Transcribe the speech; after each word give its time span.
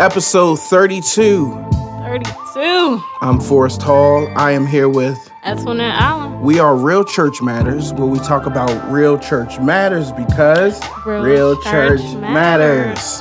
Episode 0.00 0.58
32. 0.58 1.50
32. 2.04 3.02
I'm 3.20 3.38
Forrest 3.38 3.82
Hall. 3.82 4.26
I 4.34 4.52
am 4.52 4.66
here 4.66 4.88
with. 4.88 5.30
Antoinette 5.44 5.94
Allen. 6.00 6.40
We 6.40 6.58
are 6.58 6.74
Real 6.74 7.04
Church 7.04 7.42
Matters, 7.42 7.92
where 7.92 8.06
we 8.06 8.18
talk 8.20 8.46
about 8.46 8.70
real 8.90 9.18
church 9.18 9.60
matters 9.60 10.10
because 10.12 10.80
Real 11.04 11.60
church 11.62 12.00
matters. 12.14 13.20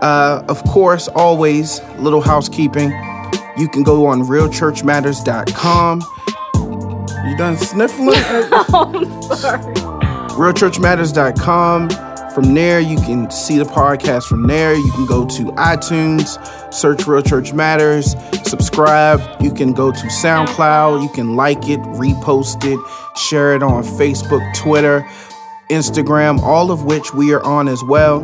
Uh, 0.00 0.42
of 0.48 0.64
course, 0.64 1.08
always 1.08 1.82
little 1.98 2.22
housekeeping. 2.22 2.88
You 3.58 3.68
can 3.68 3.82
go 3.82 4.06
on 4.06 4.22
realchurchmatters.com. 4.22 6.02
You 7.28 7.36
done 7.36 7.58
sniffling? 7.58 8.14
Oh, 8.70 8.92
I'm 8.94 9.36
sorry. 9.36 9.62
realchurchmatters.com. 10.38 12.07
From 12.38 12.54
there, 12.54 12.78
you 12.78 12.94
can 12.98 13.28
see 13.32 13.58
the 13.58 13.64
podcast 13.64 14.28
from 14.28 14.46
there. 14.46 14.72
You 14.72 14.92
can 14.92 15.06
go 15.06 15.26
to 15.26 15.46
iTunes, 15.56 16.38
search 16.72 17.04
Real 17.04 17.20
Church 17.20 17.52
Matters, 17.52 18.14
subscribe. 18.44 19.20
You 19.42 19.52
can 19.52 19.72
go 19.72 19.90
to 19.90 20.06
SoundCloud. 20.06 21.02
You 21.02 21.08
can 21.08 21.34
like 21.34 21.68
it, 21.68 21.80
repost 21.80 22.62
it, 22.62 22.78
share 23.18 23.56
it 23.56 23.64
on 23.64 23.82
Facebook, 23.82 24.54
Twitter, 24.54 25.04
Instagram, 25.68 26.38
all 26.38 26.70
of 26.70 26.84
which 26.84 27.12
we 27.12 27.34
are 27.34 27.42
on 27.42 27.66
as 27.66 27.82
well. 27.82 28.20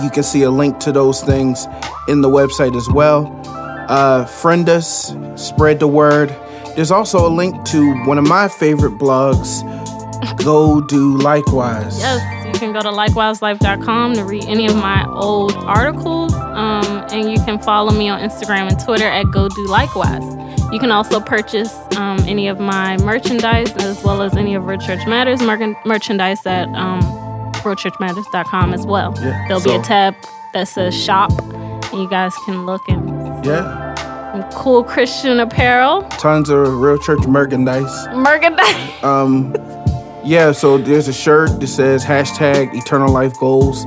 You 0.00 0.08
can 0.08 0.22
see 0.22 0.42
a 0.42 0.50
link 0.52 0.78
to 0.78 0.92
those 0.92 1.22
things 1.22 1.66
in 2.06 2.20
the 2.20 2.28
website 2.28 2.76
as 2.76 2.88
well. 2.88 3.36
Uh, 3.88 4.26
friend 4.26 4.68
us, 4.68 5.12
spread 5.34 5.80
the 5.80 5.88
word. 5.88 6.28
There's 6.76 6.92
also 6.92 7.26
a 7.26 7.32
link 7.34 7.64
to 7.70 7.94
one 8.04 8.18
of 8.18 8.28
my 8.28 8.46
favorite 8.46 8.92
blogs, 8.92 9.64
Go 10.44 10.80
Do 10.80 11.16
Likewise. 11.16 11.98
Yes, 11.98 12.41
you 12.52 12.58
can 12.60 12.72
go 12.72 12.80
to 12.80 12.88
likewiselife.com 12.88 14.14
to 14.14 14.24
read 14.24 14.44
any 14.44 14.66
of 14.66 14.74
my 14.76 15.04
old 15.08 15.52
articles. 15.56 16.32
Um, 16.34 16.84
and 17.10 17.30
you 17.30 17.38
can 17.44 17.58
follow 17.60 17.92
me 17.92 18.08
on 18.08 18.20
Instagram 18.20 18.68
and 18.70 18.78
Twitter 18.80 19.06
at 19.06 19.24
Go 19.32 19.48
Do 19.48 19.66
Likewise. 19.66 20.22
You 20.72 20.78
can 20.78 20.90
also 20.90 21.20
purchase 21.20 21.72
um, 21.96 22.18
any 22.20 22.48
of 22.48 22.58
my 22.58 22.96
merchandise 22.98 23.72
as 23.76 24.02
well 24.02 24.22
as 24.22 24.36
any 24.36 24.54
of 24.54 24.64
Real 24.64 24.78
Church 24.80 25.06
Matters 25.06 25.42
mer- 25.42 25.76
merchandise 25.84 26.46
at 26.46 26.68
um, 26.74 27.00
realchurchmatters.com 27.62 28.72
as 28.74 28.86
well. 28.86 29.14
Yeah, 29.20 29.44
There'll 29.48 29.60
so- 29.60 29.70
be 29.70 29.76
a 29.76 29.82
tab 29.82 30.14
that 30.54 30.68
says 30.68 30.94
shop, 30.94 31.30
and 31.42 32.02
you 32.02 32.08
guys 32.08 32.34
can 32.46 32.64
look 32.66 32.82
and 32.88 33.44
Yeah, 33.44 34.48
cool 34.54 34.82
Christian 34.84 35.40
apparel. 35.40 36.02
tons 36.12 36.48
of 36.48 36.66
real 36.80 36.98
church 36.98 37.26
merchandise. 37.26 38.06
Merchandise. 38.14 39.02
Um, 39.04 39.52
yeah, 40.24 40.52
so 40.52 40.78
there's 40.78 41.08
a 41.08 41.12
shirt 41.12 41.60
that 41.60 41.66
says 41.66 42.04
hashtag 42.04 42.74
eternal 42.74 43.12
life 43.12 43.36
goals. 43.38 43.86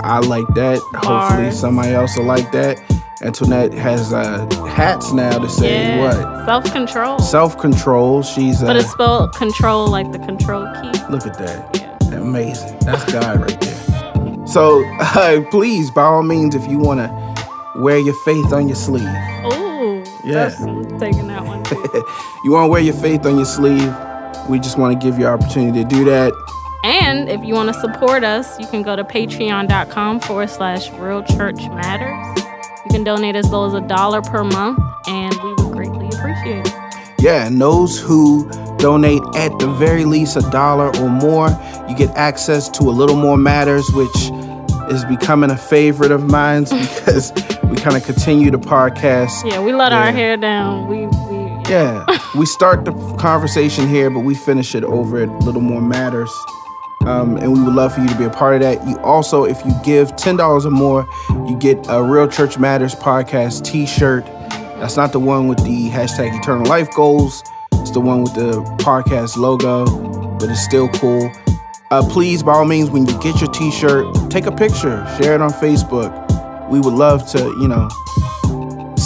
I 0.00 0.18
like 0.20 0.46
that. 0.54 0.78
Hopefully 0.94 1.50
somebody 1.50 1.92
else 1.92 2.16
will 2.16 2.24
like 2.24 2.50
that. 2.52 2.78
Antoinette 3.22 3.72
has 3.72 4.12
uh, 4.12 4.46
hats 4.66 5.12
now 5.12 5.38
to 5.38 5.48
say 5.48 5.98
what? 5.98 6.46
Self 6.46 6.64
control. 6.72 7.18
Self 7.18 7.58
control. 7.58 8.22
She's 8.22 8.62
uh, 8.62 8.66
But 8.66 8.76
it's 8.76 8.90
spelled 8.90 9.34
control 9.34 9.88
like 9.88 10.12
the 10.12 10.18
control 10.18 10.66
key. 10.74 10.92
look 11.10 11.26
at 11.26 11.38
that. 11.38 11.76
Yeah. 12.10 12.18
Amazing. 12.18 12.78
That's 12.80 13.10
God 13.10 13.40
right 13.40 13.60
there. 13.60 14.46
So 14.46 14.84
uh, 15.00 15.42
please, 15.50 15.90
by 15.90 16.02
all 16.02 16.22
means, 16.22 16.54
if 16.54 16.66
you 16.70 16.78
want 16.78 17.00
to 17.00 17.80
wear 17.80 17.98
your 17.98 18.14
faith 18.24 18.52
on 18.52 18.68
your 18.68 18.76
sleeve, 18.76 19.02
Ooh. 19.02 20.04
Yeah. 20.24 20.48
That's, 20.48 20.58
taking 21.00 21.28
that 21.28 21.44
one. 21.44 21.64
you 22.44 22.52
want 22.52 22.66
to 22.66 22.68
wear 22.68 22.80
your 22.82 22.94
faith 22.94 23.24
on 23.26 23.36
your 23.36 23.46
sleeve. 23.46 23.94
We 24.48 24.58
just 24.58 24.78
want 24.78 24.98
to 25.00 25.04
give 25.06 25.18
you 25.18 25.26
opportunity 25.26 25.82
to 25.82 25.88
do 25.88 26.04
that. 26.04 26.32
and 26.84 27.28
if 27.28 27.42
you 27.44 27.54
want 27.54 27.72
to 27.74 27.80
support 27.80 28.22
us, 28.24 28.58
you 28.60 28.66
can 28.68 28.82
go 28.82 28.94
to 28.96 29.02
patreon.com 29.04 30.20
forward 30.20 30.50
slash 30.50 30.90
real 30.92 31.22
church 31.24 31.56
matters. 31.68 32.42
You 32.84 32.90
can 32.92 33.02
donate 33.04 33.34
as 33.36 33.50
low 33.50 33.66
as 33.66 33.74
a 33.74 33.80
dollar 33.80 34.22
per 34.22 34.44
month, 34.44 34.78
and 35.08 35.34
we 35.42 35.50
would 35.54 35.72
greatly 35.72 36.06
appreciate 36.08 36.66
it. 36.66 36.72
Yeah, 37.18 37.46
and 37.46 37.60
those 37.60 37.98
who 37.98 38.48
donate 38.78 39.22
at 39.34 39.58
the 39.58 39.66
very 39.78 40.04
least 40.04 40.36
a 40.36 40.42
dollar 40.50 40.94
or 40.98 41.08
more, 41.08 41.48
you 41.88 41.96
get 41.96 42.10
access 42.10 42.68
to 42.68 42.84
a 42.84 42.92
little 42.92 43.16
more 43.16 43.36
matters, 43.36 43.88
which 43.94 44.30
is 44.92 45.04
becoming 45.06 45.50
a 45.50 45.56
favorite 45.56 46.12
of 46.12 46.30
mine 46.30 46.64
because 46.70 47.32
we 47.64 47.76
kind 47.76 47.96
of 47.96 48.04
continue 48.04 48.50
the 48.52 48.58
podcast. 48.58 49.50
Yeah, 49.50 49.60
we 49.60 49.72
let 49.72 49.90
Yeah. 49.90 50.04
our 50.06 50.12
hair 50.12 50.36
down. 50.36 50.86
We, 50.86 51.06
we 51.06 51.35
Yeah, 51.68 52.06
we 52.36 52.46
start 52.46 52.84
the 52.84 52.92
conversation 53.16 53.88
here, 53.88 54.08
but 54.08 54.20
we 54.20 54.36
finish 54.36 54.76
it 54.76 54.84
over 54.84 55.22
at 55.22 55.28
Little 55.44 55.60
More 55.60 55.82
Matters. 55.82 56.30
Um, 57.04 57.36
and 57.38 57.52
we 57.52 57.60
would 57.60 57.74
love 57.74 57.92
for 57.92 58.02
you 58.02 58.08
to 58.08 58.14
be 58.16 58.24
a 58.24 58.30
part 58.30 58.54
of 58.54 58.60
that. 58.62 58.86
You 58.86 58.96
also, 58.98 59.44
if 59.44 59.64
you 59.64 59.72
give 59.84 60.14
$10 60.14 60.64
or 60.64 60.70
more, 60.70 61.08
you 61.48 61.56
get 61.58 61.84
a 61.88 62.00
Real 62.02 62.28
Church 62.28 62.56
Matters 62.56 62.94
podcast 62.94 63.64
t 63.64 63.84
shirt. 63.84 64.24
That's 64.78 64.96
not 64.96 65.10
the 65.10 65.18
one 65.18 65.48
with 65.48 65.58
the 65.64 65.90
hashtag 65.90 66.38
eternal 66.38 66.66
life 66.66 66.88
goals, 66.94 67.42
it's 67.72 67.90
the 67.90 68.00
one 68.00 68.22
with 68.22 68.34
the 68.34 68.62
podcast 68.78 69.36
logo, 69.36 69.86
but 70.38 70.48
it's 70.48 70.62
still 70.62 70.88
cool. 70.90 71.32
Uh, 71.90 72.02
please, 72.08 72.42
by 72.44 72.52
all 72.52 72.64
means, 72.64 72.90
when 72.90 73.06
you 73.06 73.18
get 73.20 73.40
your 73.40 73.50
t 73.50 73.72
shirt, 73.72 74.06
take 74.30 74.46
a 74.46 74.52
picture, 74.52 75.04
share 75.20 75.34
it 75.34 75.40
on 75.40 75.50
Facebook. 75.50 76.12
We 76.68 76.78
would 76.80 76.94
love 76.94 77.28
to, 77.30 77.38
you 77.60 77.68
know, 77.68 77.88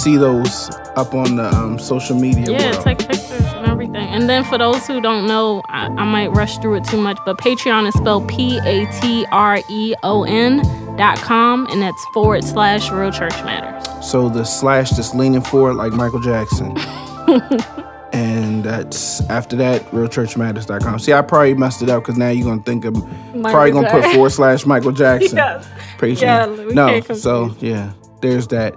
see 0.02 0.16
those 0.16 0.70
up 0.96 1.14
on 1.14 1.36
the 1.36 1.48
um, 1.54 1.78
social 1.78 2.18
media 2.18 2.50
Yeah, 2.50 2.72
world. 2.72 2.84
take 2.84 2.98
pictures 2.98 3.30
and 3.30 3.66
everything. 3.66 3.96
And 4.08 4.28
then 4.28 4.44
for 4.44 4.58
those 4.58 4.86
who 4.86 5.00
don't 5.00 5.26
know, 5.26 5.62
I, 5.68 5.86
I 5.86 6.04
might 6.04 6.28
rush 6.28 6.58
through 6.58 6.76
it 6.76 6.84
too 6.84 7.00
much, 7.00 7.18
but 7.24 7.38
Patreon 7.38 7.86
is 7.88 7.94
spelled 7.94 8.28
P 8.28 8.58
A 8.64 8.86
T 9.00 9.26
R 9.32 9.60
E 9.68 9.94
O 10.02 10.24
N 10.24 10.58
dot 10.96 11.18
com, 11.18 11.66
and 11.70 11.80
that's 11.82 12.04
forward 12.12 12.44
slash 12.44 12.90
Real 12.90 13.10
Church 13.12 13.32
Matters. 13.44 13.86
So 14.06 14.28
the 14.28 14.44
slash 14.44 14.90
just 14.90 15.14
leaning 15.14 15.42
forward 15.42 15.74
like 15.74 15.92
Michael 15.92 16.20
Jackson. 16.20 16.76
and 18.12 18.64
that's 18.64 19.20
after 19.30 19.56
that, 19.56 19.82
realchurchmatters.com. 19.92 20.98
See, 20.98 21.12
I 21.12 21.22
probably 21.22 21.54
messed 21.54 21.82
it 21.82 21.88
up 21.88 22.02
because 22.02 22.16
now 22.18 22.30
you're 22.30 22.46
gonna 22.46 22.62
think 22.62 22.84
of 22.84 22.94
probably 23.42 23.70
gonna 23.72 23.90
put 23.90 24.04
forward 24.12 24.30
slash 24.30 24.66
Michael 24.66 24.92
Jackson. 25.02 25.36
Yes. 25.36 25.66
Patreon. 25.98 26.20
Yeah, 26.20 26.46
we 26.46 26.74
no, 26.74 27.00
can't 27.00 27.18
so 27.18 27.54
yeah, 27.60 27.92
there's 28.20 28.48
that. 28.48 28.74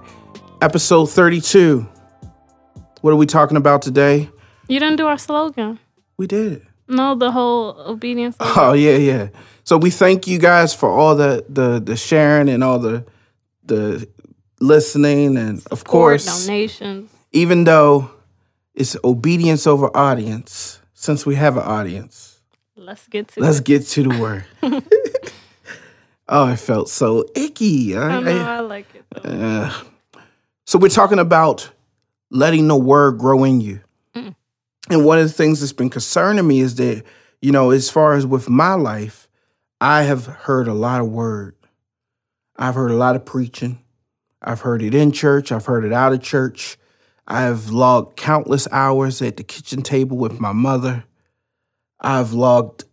Episode 0.68 1.10
32. 1.10 1.86
What 3.02 3.10
are 3.10 3.16
we 3.16 3.26
talking 3.26 3.58
about 3.58 3.82
today? 3.82 4.30
You 4.66 4.80
didn't 4.80 4.96
do 4.96 5.06
our 5.06 5.18
slogan. 5.18 5.78
We 6.16 6.26
did. 6.26 6.66
No, 6.88 7.14
the 7.14 7.30
whole 7.30 7.76
obedience. 7.86 8.34
Oh 8.40 8.72
yeah, 8.72 8.96
yeah. 8.96 9.28
So 9.64 9.76
we 9.76 9.90
thank 9.90 10.26
you 10.26 10.38
guys 10.38 10.72
for 10.72 10.88
all 10.88 11.16
the 11.16 11.44
the 11.50 11.80
the 11.80 11.96
sharing 11.96 12.48
and 12.48 12.64
all 12.64 12.78
the 12.78 13.04
the 13.66 14.08
listening 14.58 15.36
and 15.36 15.62
of 15.70 15.84
course 15.84 16.24
donations. 16.46 17.10
even 17.32 17.64
though 17.64 18.10
it's 18.74 18.96
obedience 19.04 19.66
over 19.66 19.94
audience, 19.94 20.80
since 20.94 21.26
we 21.26 21.34
have 21.34 21.58
an 21.58 21.64
audience, 21.64 22.40
Let's 22.74 23.06
get 23.08 23.28
to 23.28 23.40
let's 23.40 23.58
it. 23.58 23.64
get 23.66 23.86
to 23.88 24.02
the 24.04 24.18
word. 24.22 24.44
oh, 26.28 26.48
it 26.52 26.56
felt 26.58 26.88
so 26.88 27.26
icky. 27.36 27.94
I- 27.94 28.16
I 28.16 28.20
know, 28.20 28.30
I- 28.46 28.56
I 28.56 28.60
like 28.60 28.86
it. 28.94 29.04
Though. 29.10 29.30
uh, 29.30 29.72
so 30.64 30.78
we're 30.78 30.88
talking 30.88 31.18
about 31.18 31.70
letting 32.30 32.68
the 32.68 32.76
word 32.76 33.18
grow 33.18 33.44
in 33.44 33.60
you. 33.60 33.80
Mm. 34.14 34.34
And 34.90 35.04
one 35.04 35.18
of 35.18 35.26
the 35.26 35.32
things 35.32 35.60
that's 35.60 35.72
been 35.72 35.90
concerning 35.90 36.46
me 36.46 36.60
is 36.60 36.74
that, 36.76 37.04
you 37.40 37.52
know, 37.52 37.70
as 37.70 37.90
far 37.90 38.14
as 38.14 38.26
with 38.26 38.48
my 38.48 38.74
life, 38.74 39.28
I 39.80 40.02
have 40.02 40.26
heard 40.26 40.68
a 40.68 40.74
lot 40.74 41.00
of 41.00 41.08
word. 41.08 41.54
I've 42.56 42.74
heard 42.74 42.90
a 42.90 42.96
lot 42.96 43.16
of 43.16 43.24
preaching. 43.24 43.80
I've 44.40 44.60
heard 44.60 44.82
it 44.82 44.94
in 44.94 45.12
church. 45.12 45.52
I've 45.52 45.66
heard 45.66 45.84
it 45.84 45.92
out 45.92 46.12
of 46.12 46.22
church. 46.22 46.78
I've 47.26 47.70
logged 47.70 48.16
countless 48.16 48.68
hours 48.70 49.22
at 49.22 49.36
the 49.36 49.44
kitchen 49.44 49.82
table 49.82 50.16
with 50.16 50.40
my 50.40 50.52
mother. 50.52 51.04
I've 52.00 52.32
logged 52.32 52.84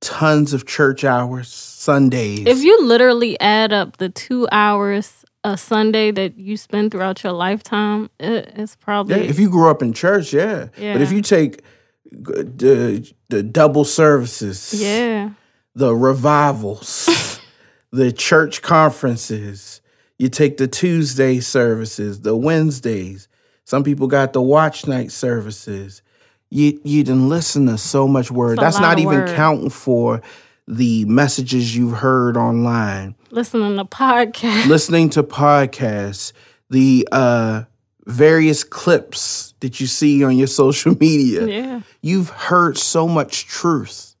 tons 0.00 0.52
of 0.52 0.66
church 0.66 1.04
hours, 1.04 1.48
Sundays. 1.48 2.46
If 2.46 2.62
you 2.62 2.82
literally 2.82 3.38
add 3.40 3.72
up 3.72 3.96
the 3.98 4.08
two 4.08 4.48
hours 4.50 5.24
a 5.46 5.56
Sunday 5.56 6.10
that 6.10 6.36
you 6.36 6.56
spend 6.56 6.90
throughout 6.90 7.22
your 7.22 7.32
lifetime, 7.32 8.10
it, 8.18 8.52
it's 8.56 8.72
Yeah, 8.72 8.84
probably 8.84 9.28
if 9.28 9.38
you 9.38 9.48
grew 9.48 9.70
up 9.70 9.80
in 9.80 9.92
church, 9.92 10.32
yeah. 10.32 10.68
yeah. 10.76 10.92
But 10.92 11.02
if 11.02 11.12
you 11.12 11.22
take 11.22 11.62
the 12.10 13.12
the 13.28 13.42
double 13.44 13.84
services, 13.84 14.74
yeah. 14.74 15.30
the 15.74 15.94
revivals, 15.94 17.40
the 17.92 18.10
church 18.10 18.60
conferences, 18.62 19.80
you 20.18 20.28
take 20.28 20.56
the 20.56 20.66
Tuesday 20.66 21.38
services, 21.38 22.22
the 22.22 22.36
Wednesdays. 22.36 23.28
Some 23.64 23.84
people 23.84 24.08
got 24.08 24.32
the 24.32 24.42
watch 24.42 24.88
night 24.88 25.12
services. 25.12 26.02
You 26.50 26.80
you 26.82 27.04
didn't 27.04 27.28
listen 27.28 27.66
to 27.66 27.78
so 27.78 28.08
much 28.08 28.32
word. 28.32 28.58
That's 28.58 28.80
not 28.80 28.98
even 28.98 29.20
word. 29.20 29.36
counting 29.36 29.70
for 29.70 30.22
the 30.68 31.04
messages 31.04 31.76
you've 31.76 31.98
heard 31.98 32.36
online 32.36 33.14
Listening 33.30 33.76
to 33.76 33.84
podcasts. 33.84 34.66
listening 34.66 35.10
to 35.10 35.22
podcasts, 35.22 36.32
the 36.70 37.06
uh, 37.12 37.62
various 38.06 38.64
clips 38.64 39.54
that 39.60 39.80
you 39.80 39.86
see 39.86 40.24
on 40.24 40.36
your 40.36 40.46
social 40.46 40.96
media. 41.00 41.46
Yeah. 41.46 41.80
You've 42.02 42.30
heard 42.30 42.78
so 42.78 43.06
much 43.06 43.46
truth 43.46 44.16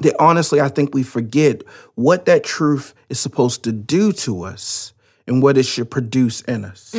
that 0.00 0.14
honestly, 0.20 0.60
I 0.60 0.68
think 0.68 0.94
we 0.94 1.02
forget 1.02 1.62
what 1.94 2.26
that 2.26 2.44
truth 2.44 2.94
is 3.08 3.18
supposed 3.20 3.64
to 3.64 3.72
do 3.72 4.12
to 4.12 4.42
us 4.42 4.92
and 5.26 5.42
what 5.42 5.56
it 5.56 5.64
should 5.64 5.90
produce 5.90 6.40
in 6.42 6.64
us. 6.64 6.94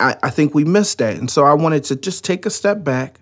I, 0.00 0.16
I 0.22 0.30
think 0.30 0.54
we 0.54 0.64
missed 0.64 0.98
that. 0.98 1.16
And 1.16 1.30
so 1.30 1.44
I 1.44 1.54
wanted 1.54 1.84
to 1.84 1.96
just 1.96 2.24
take 2.24 2.46
a 2.46 2.50
step 2.50 2.82
back 2.82 3.20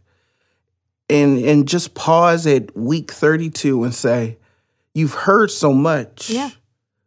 and 1.08 1.38
and 1.38 1.69
just 1.69 1.94
pause 1.94 2.46
at 2.46 2.76
week 2.76 3.10
32 3.12 3.84
and 3.84 3.94
say, 3.94 4.38
You've 4.94 5.14
heard 5.14 5.50
so 5.50 5.72
much. 5.72 6.31
Yeah. 6.31 6.50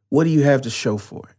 What 0.10 0.24
do 0.24 0.30
you 0.30 0.44
have 0.44 0.62
to 0.64 0.70
show 0.70 0.98
for 0.98 1.28
it? 1.30 1.36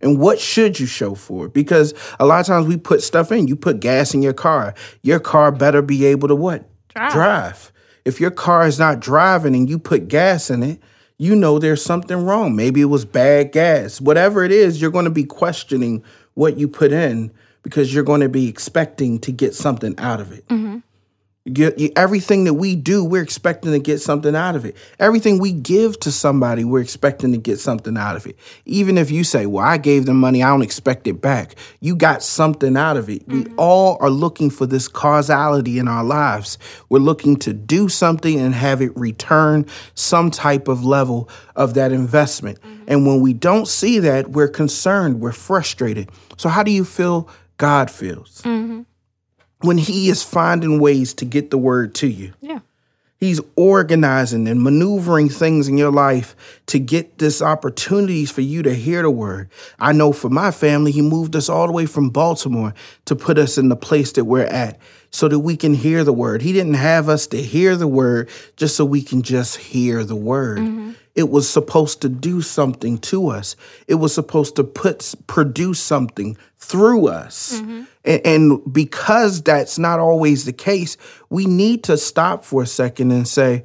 And 0.00 0.18
what 0.18 0.38
should 0.38 0.78
you 0.78 0.86
show 0.86 1.14
for 1.14 1.46
it? 1.46 1.52
Because 1.52 1.92
a 2.20 2.24
lot 2.26 2.40
of 2.40 2.46
times 2.46 2.66
we 2.66 2.76
put 2.76 3.02
stuff 3.02 3.32
in. 3.32 3.48
You 3.48 3.56
put 3.56 3.80
gas 3.80 4.14
in 4.14 4.22
your 4.22 4.32
car. 4.32 4.74
Your 5.02 5.18
car 5.18 5.50
better 5.50 5.82
be 5.82 6.04
able 6.06 6.28
to 6.28 6.36
what? 6.36 6.68
Drive. 6.94 7.12
Drive. 7.12 7.72
If 8.04 8.20
your 8.20 8.30
car 8.30 8.66
is 8.66 8.78
not 8.78 9.00
driving 9.00 9.54
and 9.56 9.68
you 9.68 9.78
put 9.78 10.06
gas 10.08 10.50
in 10.50 10.62
it, 10.62 10.80
you 11.18 11.34
know 11.34 11.58
there's 11.58 11.82
something 11.84 12.24
wrong. 12.24 12.54
Maybe 12.54 12.80
it 12.80 12.84
was 12.86 13.04
bad 13.04 13.50
gas. 13.50 14.00
Whatever 14.00 14.44
it 14.44 14.52
is, 14.52 14.80
you're 14.80 14.92
going 14.92 15.04
to 15.04 15.10
be 15.10 15.24
questioning 15.24 16.04
what 16.34 16.56
you 16.56 16.68
put 16.68 16.92
in 16.92 17.32
because 17.64 17.92
you're 17.92 18.04
going 18.04 18.20
to 18.20 18.28
be 18.28 18.48
expecting 18.48 19.18
to 19.20 19.32
get 19.32 19.52
something 19.54 19.98
out 19.98 20.20
of 20.20 20.30
it. 20.32 20.44
You- 20.48 20.82
you- 21.56 21.92
everything 21.96 22.44
that 22.44 22.54
we 22.54 22.76
do, 22.76 23.04
we're 23.04 23.22
expecting 23.22 23.72
to 23.72 23.78
get 23.78 24.00
something 24.00 24.34
out 24.34 24.56
of 24.56 24.64
it. 24.64 24.76
Everything 24.98 25.38
we 25.38 25.52
give 25.52 25.98
to 26.00 26.10
somebody, 26.10 26.64
we're 26.64 26.80
expecting 26.80 27.32
to 27.32 27.38
get 27.38 27.58
something 27.58 27.96
out 27.96 28.16
of 28.16 28.26
it. 28.26 28.36
Even 28.64 28.98
if 28.98 29.10
you 29.10 29.24
say, 29.24 29.46
Well, 29.46 29.64
I 29.64 29.76
gave 29.78 30.06
them 30.06 30.20
money, 30.20 30.42
I 30.42 30.48
don't 30.48 30.62
expect 30.62 31.06
it 31.06 31.20
back. 31.20 31.54
You 31.80 31.96
got 31.96 32.22
something 32.22 32.76
out 32.76 32.96
of 32.96 33.08
it. 33.08 33.26
We 33.26 33.44
mm-hmm. 33.44 33.54
all 33.58 33.96
are 34.00 34.10
looking 34.10 34.50
for 34.50 34.66
this 34.66 34.88
causality 34.88 35.78
in 35.78 35.88
our 35.88 36.04
lives. 36.04 36.58
We're 36.88 36.98
looking 36.98 37.36
to 37.36 37.52
do 37.52 37.88
something 37.88 38.38
and 38.38 38.54
have 38.54 38.82
it 38.82 38.96
return 38.96 39.66
some 39.94 40.30
type 40.30 40.68
of 40.68 40.84
level 40.84 41.28
of 41.56 41.74
that 41.74 41.92
investment. 41.92 42.60
Mm-hmm. 42.60 42.84
And 42.88 43.06
when 43.06 43.20
we 43.20 43.32
don't 43.32 43.66
see 43.66 43.98
that, 44.00 44.30
we're 44.30 44.48
concerned, 44.48 45.20
we're 45.20 45.32
frustrated. 45.32 46.10
So, 46.36 46.48
how 46.48 46.62
do 46.62 46.70
you 46.70 46.84
feel 46.84 47.28
God 47.56 47.90
feels? 47.90 48.42
Mm-hmm. 48.42 48.67
When 49.60 49.78
he 49.78 50.08
is 50.08 50.22
finding 50.22 50.80
ways 50.80 51.14
to 51.14 51.24
get 51.24 51.50
the 51.50 51.58
word 51.58 51.94
to 51.96 52.06
you. 52.06 52.32
Yeah. 52.40 52.60
He's 53.18 53.40
organizing 53.56 54.46
and 54.46 54.62
maneuvering 54.62 55.28
things 55.28 55.66
in 55.66 55.76
your 55.76 55.90
life 55.90 56.36
to 56.66 56.78
get 56.78 57.18
this 57.18 57.42
opportunities 57.42 58.30
for 58.30 58.42
you 58.42 58.62
to 58.62 58.72
hear 58.72 59.02
the 59.02 59.10
word. 59.10 59.50
I 59.80 59.92
know 59.92 60.12
for 60.12 60.30
my 60.30 60.52
family, 60.52 60.92
he 60.92 61.02
moved 61.02 61.34
us 61.34 61.48
all 61.48 61.66
the 61.66 61.72
way 61.72 61.86
from 61.86 62.10
Baltimore 62.10 62.74
to 63.06 63.16
put 63.16 63.36
us 63.36 63.58
in 63.58 63.70
the 63.70 63.76
place 63.76 64.12
that 64.12 64.24
we're 64.24 64.44
at 64.44 64.78
so 65.10 65.26
that 65.26 65.40
we 65.40 65.56
can 65.56 65.74
hear 65.74 66.04
the 66.04 66.12
word. 66.12 66.42
He 66.42 66.52
didn't 66.52 66.74
have 66.74 67.08
us 67.08 67.26
to 67.28 67.42
hear 67.42 67.74
the 67.74 67.88
word 67.88 68.28
just 68.56 68.76
so 68.76 68.84
we 68.84 69.02
can 69.02 69.22
just 69.22 69.56
hear 69.56 70.04
the 70.04 70.16
word. 70.16 70.58
Mm-hmm. 70.58 70.92
It 71.18 71.30
was 71.30 71.50
supposed 71.50 72.00
to 72.02 72.08
do 72.08 72.40
something 72.42 72.96
to 72.98 73.26
us. 73.26 73.56
It 73.88 73.96
was 73.96 74.14
supposed 74.14 74.54
to 74.54 74.62
put 74.62 75.16
produce 75.26 75.80
something 75.80 76.36
through 76.58 77.08
us. 77.08 77.60
Mm-hmm. 77.60 77.82
And, 78.04 78.26
and 78.26 78.72
because 78.72 79.42
that's 79.42 79.80
not 79.80 79.98
always 79.98 80.44
the 80.44 80.52
case, 80.52 80.96
we 81.28 81.44
need 81.46 81.82
to 81.84 81.96
stop 81.96 82.44
for 82.44 82.62
a 82.62 82.66
second 82.66 83.10
and 83.10 83.26
say, 83.26 83.64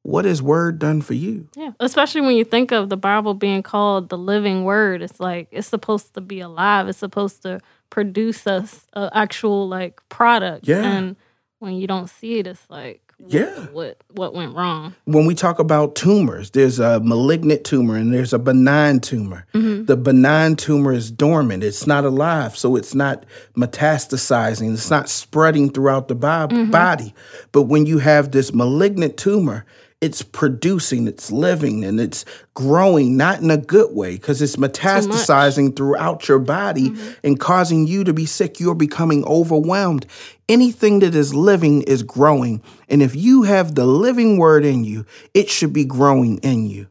what 0.00 0.24
has 0.24 0.40
word 0.40 0.78
done 0.78 1.02
for 1.02 1.12
you? 1.12 1.46
Yeah. 1.56 1.72
Especially 1.78 2.22
when 2.22 2.36
you 2.36 2.44
think 2.44 2.72
of 2.72 2.88
the 2.88 2.96
Bible 2.96 3.34
being 3.34 3.62
called 3.62 4.08
the 4.08 4.16
living 4.16 4.64
word. 4.64 5.02
It's 5.02 5.20
like 5.20 5.48
it's 5.50 5.68
supposed 5.68 6.14
to 6.14 6.22
be 6.22 6.40
alive. 6.40 6.88
It's 6.88 6.96
supposed 6.96 7.42
to 7.42 7.60
produce 7.90 8.46
us 8.46 8.86
an 8.94 9.10
actual 9.12 9.68
like 9.68 10.00
product. 10.08 10.66
Yeah. 10.66 10.82
And 10.82 11.16
when 11.58 11.74
you 11.74 11.86
don't 11.86 12.08
see 12.08 12.38
it, 12.38 12.46
it's 12.46 12.64
like 12.70 13.03
Yeah. 13.26 13.66
what 13.72 13.96
what 14.10 14.34
went 14.34 14.54
wrong? 14.54 14.94
When 15.04 15.26
we 15.26 15.34
talk 15.34 15.58
about 15.58 15.94
tumors, 15.94 16.50
there's 16.50 16.78
a 16.78 17.00
malignant 17.00 17.64
tumor 17.64 17.96
and 17.96 18.12
there's 18.12 18.32
a 18.32 18.38
benign 18.38 19.00
tumor. 19.00 19.46
Mm-hmm. 19.54 19.86
The 19.86 19.96
benign 19.96 20.56
tumor 20.56 20.92
is 20.92 21.10
dormant, 21.10 21.64
it's 21.64 21.86
not 21.86 22.04
alive, 22.04 22.56
so 22.56 22.76
it's 22.76 22.94
not 22.94 23.24
metastasizing, 23.56 24.72
it's 24.72 24.90
not 24.90 25.08
spreading 25.08 25.70
throughout 25.70 26.08
the 26.08 26.14
bo- 26.14 26.48
mm-hmm. 26.48 26.70
body. 26.70 27.14
But 27.52 27.62
when 27.62 27.86
you 27.86 27.98
have 27.98 28.30
this 28.30 28.52
malignant 28.52 29.16
tumor, 29.16 29.64
it's 30.04 30.20
producing, 30.20 31.08
it's 31.08 31.32
living, 31.32 31.82
and 31.82 31.98
it's 31.98 32.26
growing, 32.52 33.16
not 33.16 33.40
in 33.40 33.50
a 33.50 33.56
good 33.56 33.94
way, 33.96 34.12
because 34.16 34.42
it's 34.42 34.56
metastasizing 34.56 35.74
throughout 35.74 36.28
your 36.28 36.38
body 36.38 36.92
and 37.24 37.40
causing 37.40 37.86
you 37.86 38.04
to 38.04 38.12
be 38.12 38.26
sick. 38.26 38.60
You're 38.60 38.74
becoming 38.74 39.24
overwhelmed. 39.24 40.04
Anything 40.46 40.98
that 40.98 41.14
is 41.14 41.34
living 41.34 41.80
is 41.82 42.02
growing. 42.02 42.62
And 42.90 43.02
if 43.02 43.16
you 43.16 43.44
have 43.44 43.74
the 43.74 43.86
living 43.86 44.36
word 44.36 44.66
in 44.66 44.84
you, 44.84 45.06
it 45.32 45.48
should 45.48 45.72
be 45.72 45.86
growing 45.86 46.36
in 46.38 46.66
you. 46.66 46.88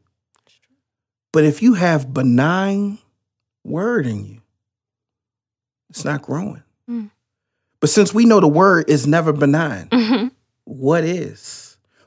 But 1.32 1.44
if 1.44 1.62
you 1.62 1.76
have 1.76 2.16
benign 2.16 2.98
word 3.64 4.08
in 4.08 4.26
you, 4.26 4.42
it's 5.92 6.04
not 6.04 6.24
growing. 6.24 6.64
Mm. 6.90 7.12
But 7.80 7.92
since 7.92 8.12
we 8.12 8.26
know 8.26 8.40
the 8.40 8.48
word 8.48 8.90
is 8.90 9.06
never 9.06 9.32
benign, 9.32 9.88
Mhm. 9.90 10.32
what 10.64 11.04
is? 11.04 11.63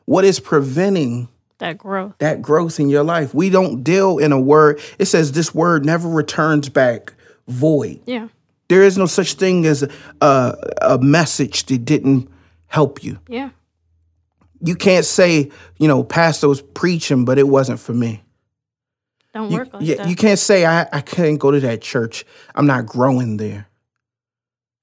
What 0.07 0.25
is 0.25 0.41
preventing 0.41 1.29
That 1.59 1.79
growth. 1.79 2.15
that 2.19 2.41
growth 2.43 2.81
in 2.81 2.89
your 2.89 3.05
life? 3.05 3.35
We 3.35 3.51
don't 3.51 3.83
deal 3.85 4.19
in 4.19 4.33
a 4.33 4.41
word. 4.41 4.81
It 4.99 5.05
says 5.07 5.33
this 5.33 5.55
word 5.55 5.85
never 5.85 6.09
returns 6.09 6.69
back 6.69 7.13
void. 7.47 8.01
Yeah. 8.07 8.29
There 8.69 8.83
is 8.83 8.99
no 8.99 9.07
such 9.07 9.35
thing 9.35 9.65
as 9.67 9.85
a, 10.21 10.55
a 10.83 10.99
message 10.99 11.67
that 11.67 11.85
didn't 11.85 12.29
help 12.67 13.05
you. 13.05 13.19
Yeah. 13.29 13.51
You 14.61 14.75
can't 14.75 15.05
say, 15.05 15.51
you 15.79 15.87
know, 15.87 16.03
pastor 16.03 16.49
was 16.49 16.63
preaching, 16.63 17.25
but 17.25 17.39
it 17.39 17.47
wasn't 17.47 17.79
for 17.79 17.93
me. 17.95 18.23
Don't 19.35 19.51
You, 19.51 19.59
work 19.59 19.73
like 19.75 19.83
yeah, 19.83 19.97
that. 19.97 20.09
you 20.09 20.17
can't 20.17 20.39
say 20.39 20.65
I, 20.65 20.89
I 20.93 21.01
can't 21.03 21.39
go 21.39 21.51
to 21.51 21.61
that 21.61 21.83
church. 21.83 22.25
I'm 22.55 22.67
not 22.67 22.87
growing 22.87 23.37
there. 23.37 23.69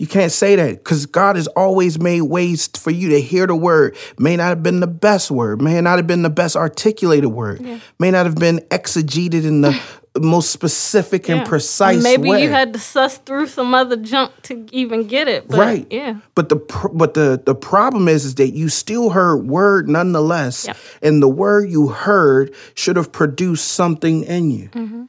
You 0.04 0.08
can't 0.10 0.34
say 0.34 0.58
that 0.58 0.84
because 0.84 1.06
God 1.06 1.38
has 1.38 1.48
always 1.48 1.98
made 1.98 2.24
ways 2.24 2.68
for 2.68 2.92
you 2.92 3.08
to 3.12 3.22
hear 3.22 3.48
the 3.48 3.56
word. 3.56 3.96
May 4.20 4.36
not 4.36 4.50
have 4.50 4.62
been 4.62 4.82
the 4.82 4.86
best 4.88 5.32
word, 5.32 5.62
may 5.62 5.80
not 5.80 5.98
have 5.98 6.08
been 6.08 6.24
the 6.24 6.30
best 6.30 6.58
articulated 6.58 7.30
word, 7.30 7.62
Yeah. 7.62 7.80
may 8.00 8.12
not 8.12 8.26
have 8.26 8.36
been 8.36 8.60
exegeted 8.70 9.46
in 9.46 9.62
the 9.62 9.80
most 10.20 10.52
specific 10.52 11.30
Yeah. 11.30 11.36
and 11.38 11.48
precise 11.48 12.04
way. 12.04 12.18
Maybe 12.18 12.28
way. 12.32 12.44
you 12.44 12.50
had 12.50 12.74
to 12.74 12.80
suss 12.80 13.18
through 13.20 13.48
some 13.48 13.74
other 13.74 13.96
junk 13.96 14.34
to 14.42 14.66
even 14.74 15.08
get 15.08 15.30
it. 15.30 15.48
But 15.48 15.58
Right. 15.60 15.88
Yeah. 15.90 16.16
But 16.36 16.50
the 16.50 16.58
pr- 16.58 16.90
but 16.90 17.14
the 17.14 17.42
the 17.42 17.56
problem 17.56 18.10
is 18.10 18.26
is 18.26 18.36
that 18.36 18.50
you 18.50 18.68
still 18.68 19.12
heard 19.12 19.48
word 19.48 19.88
nonetheless, 19.88 20.66
Yep. 20.68 20.78
and 21.02 21.24
the 21.24 21.30
word 21.30 21.70
you 21.70 21.88
heard 21.88 22.54
should 22.76 22.98
have 22.98 23.14
produced 23.14 23.70
something 23.70 24.24
in 24.24 24.52
you, 24.52 24.68
Mm-hmm. 24.74 25.04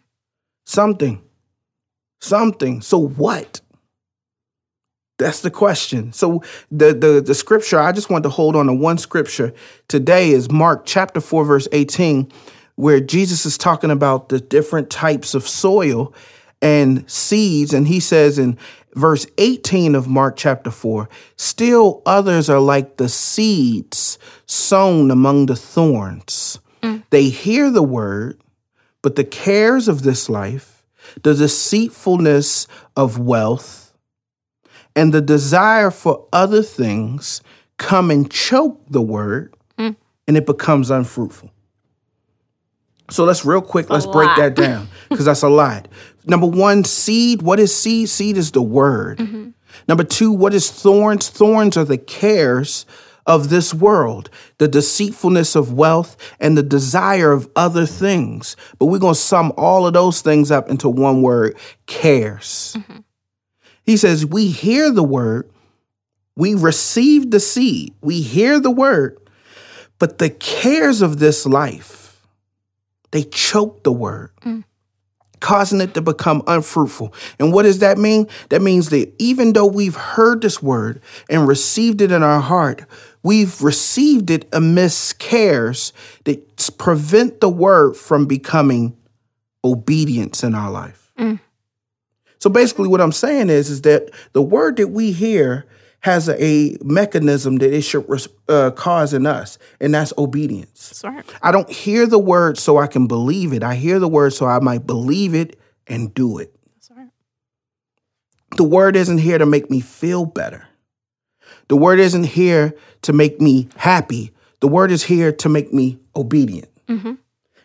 something, 0.67 1.21
something. 2.21 2.81
So 2.81 2.99
what? 3.09 3.61
That's 5.19 5.41
the 5.43 5.51
question. 5.51 6.13
So 6.13 6.43
the 6.71 6.93
the 6.93 7.23
the 7.25 7.35
scripture 7.35 7.79
I 7.79 7.93
just 7.93 8.11
want 8.11 8.25
to 8.25 8.31
hold 8.31 8.57
on 8.57 8.67
to 8.67 8.75
one 8.75 8.99
scripture 8.99 9.55
today 9.89 10.31
is 10.31 10.51
Mark 10.51 10.85
chapter 10.87 11.21
four 11.21 11.45
verse 11.45 11.69
eighteen, 11.73 12.31
where 12.75 13.01
Jesus 13.01 13.47
is 13.47 13.57
talking 13.57 13.91
about 13.91 14.29
the 14.29 14.41
different 14.41 14.91
types 14.91 15.35
of 15.35 15.47
soil 15.47 16.13
and 16.61 17.09
seeds, 17.09 17.73
and 17.73 17.87
he 17.87 18.01
says 18.01 18.39
in 18.39 18.59
verse 18.95 19.27
18 19.39 19.95
of 19.95 20.09
Mark 20.09 20.37
chapter 20.37 20.71
4 20.71 21.09
still 21.37 22.01
others 22.07 22.49
are 22.49 22.61
like 22.61 22.97
the 22.97 23.09
seeds 23.09 24.19
sown 24.47 25.11
among 25.11 25.47
the 25.47 25.57
thorns. 25.57 26.59
Mm. 26.83 27.03
They 27.11 27.25
hear 27.25 27.71
the 27.71 27.83
word, 27.83 28.41
but 29.03 29.17
the 29.17 29.25
cares 29.25 29.89
of 29.89 30.03
this 30.03 30.29
life, 30.29 30.85
the 31.23 31.35
deceitfulness 31.35 32.67
of 32.97 33.19
wealth, 33.19 33.84
and 34.97 35.13
the 35.13 35.21
desire 35.21 35.91
for 35.91 36.27
other 36.33 36.63
things 36.63 37.43
come 37.77 38.11
and 38.11 38.31
choke 38.31 38.81
the 38.89 39.03
word, 39.03 39.55
and 40.27 40.37
it 40.37 40.47
becomes 40.47 40.91
unfruitful. 40.91 41.51
So 43.11 43.25
let's 43.25 43.45
real 43.45 43.61
quick, 43.61 43.91
let's 43.91 44.07
break 44.07 44.31
that 44.37 44.55
down 44.55 44.89
because 45.11 45.27
that's 45.27 45.43
a 45.43 45.49
lot. 45.49 45.89
Number 46.27 46.47
one, 46.47 46.85
seed. 46.85 47.43
What 47.43 47.61
is 47.61 47.75
seed? 47.75 48.09
Seed 48.09 48.37
is 48.39 48.53
the 48.53 48.63
word. 48.63 49.19
Number 49.87 50.05
two, 50.05 50.33
what 50.33 50.55
is 50.55 50.71
thorns? 50.71 51.29
Thorns 51.29 51.77
are 51.77 51.85
the 51.85 51.99
cares 51.99 52.87
of 53.27 53.49
this 53.51 53.73
world, 53.75 54.31
the 54.59 54.69
deceitfulness 54.69 55.55
of 55.57 55.73
wealth, 55.73 56.17
and 56.41 56.57
the 56.57 56.63
desire 56.63 57.33
of 57.33 57.51
other 57.57 57.85
things. 57.87 58.57
But 58.79 58.87
we're 58.87 58.99
going 58.99 59.15
to 59.15 59.21
sum 59.21 59.53
all 59.57 59.87
of 59.87 59.93
those 59.95 60.21
things 60.23 60.51
up 60.51 60.69
into 60.71 60.89
one 60.89 61.21
word 61.23 61.57
cares. 61.87 62.77
He 63.85 63.97
says, 63.97 64.27
We 64.27 64.49
hear 64.49 64.91
the 64.91 65.05
word, 65.05 65.51
we 66.37 66.55
receive 66.55 67.31
the 67.31 67.41
seed, 67.41 67.95
we 68.01 68.21
hear 68.21 68.59
the 68.59 68.71
word, 68.71 69.19
but 69.99 70.19
the 70.19 70.31
cares 70.31 71.03
of 71.03 71.19
this 71.19 71.47
life, 71.47 72.21
they 73.13 73.23
choke 73.23 73.85
the 73.85 73.93
word 73.93 74.31
mm. 74.41 74.65
causing 75.41 75.81
it 75.81 75.95
to 75.95 76.03
become 76.03 76.43
unfruitful. 76.47 77.15
And 77.39 77.53
what 77.53 77.63
does 77.63 77.79
that 77.79 77.99
mean? 77.99 78.27
That 78.49 78.61
means 78.61 78.89
that 78.91 79.13
even 79.19 79.53
though 79.53 79.67
we've 79.67 79.95
heard 79.95 80.43
this 80.43 80.63
word 80.63 81.01
and 81.31 81.47
received 81.47 82.01
it 82.01 82.11
in 82.11 82.23
our 82.23 82.41
heart, 82.41 82.85
we've 83.23 83.63
received 83.63 84.31
it 84.31 84.49
amidst 84.53 85.19
cares 85.21 85.93
that 86.25 86.71
prevent 86.77 87.41
the 87.41 87.49
word 87.49 87.97
from 87.97 88.27
becoming 88.27 88.97
obedience 89.63 90.43
in 90.43 90.55
our 90.55 90.71
life. 90.71 91.13
Mm. 91.19 91.39
So 92.45 92.51
basically, 92.51 92.89
what 92.89 93.01
I'm 93.01 93.11
saying 93.11 93.49
is, 93.49 93.71
is 93.71 93.81
that 93.83 94.11
the 94.35 94.43
word 94.43 94.77
that 94.77 94.89
we 94.89 95.13
hear 95.13 95.65
has 96.01 96.29
a, 96.29 96.45
a 96.45 96.77
mechanism 96.85 97.57
that 97.57 97.73
it 97.73 97.81
should 97.81 98.05
uh, 98.51 98.71
cause 98.73 99.15
in 99.15 99.25
us, 99.25 99.57
and 99.81 99.95
that's 99.95 100.13
obedience. 100.19 100.91
That's 100.91 101.05
right. 101.05 101.39
I 101.41 101.53
don't 101.53 101.71
hear 101.71 102.07
the 102.07 102.19
word 102.19 102.59
so 102.59 102.77
I 102.77 102.87
can 102.87 103.07
believe 103.07 103.55
it. 103.55 103.63
I 103.63 103.77
hear 103.77 103.99
the 103.99 104.09
word 104.09 104.35
so 104.35 104.45
I 104.45 104.59
might 104.59 104.87
believe 104.87 105.35
it 105.35 105.59
and 105.87 106.13
do 106.13 106.37
it. 106.37 106.55
That's 106.75 106.91
right. 106.91 107.09
The 108.59 108.65
word 108.65 108.95
isn't 108.95 109.17
here 109.17 109.39
to 109.39 109.47
make 109.47 109.71
me 109.71 109.81
feel 109.81 110.27
better. 110.27 110.69
The 111.69 111.79
word 111.79 111.99
isn't 111.99 112.25
here 112.25 112.77
to 113.01 113.15
make 113.15 113.41
me 113.41 113.71
happy. 113.77 114.33
The 114.61 114.69
word 114.69 114.91
is 114.91 115.05
here 115.05 115.33
to 115.33 115.49
make 115.49 115.73
me 115.73 115.99
obedient. 116.15 116.69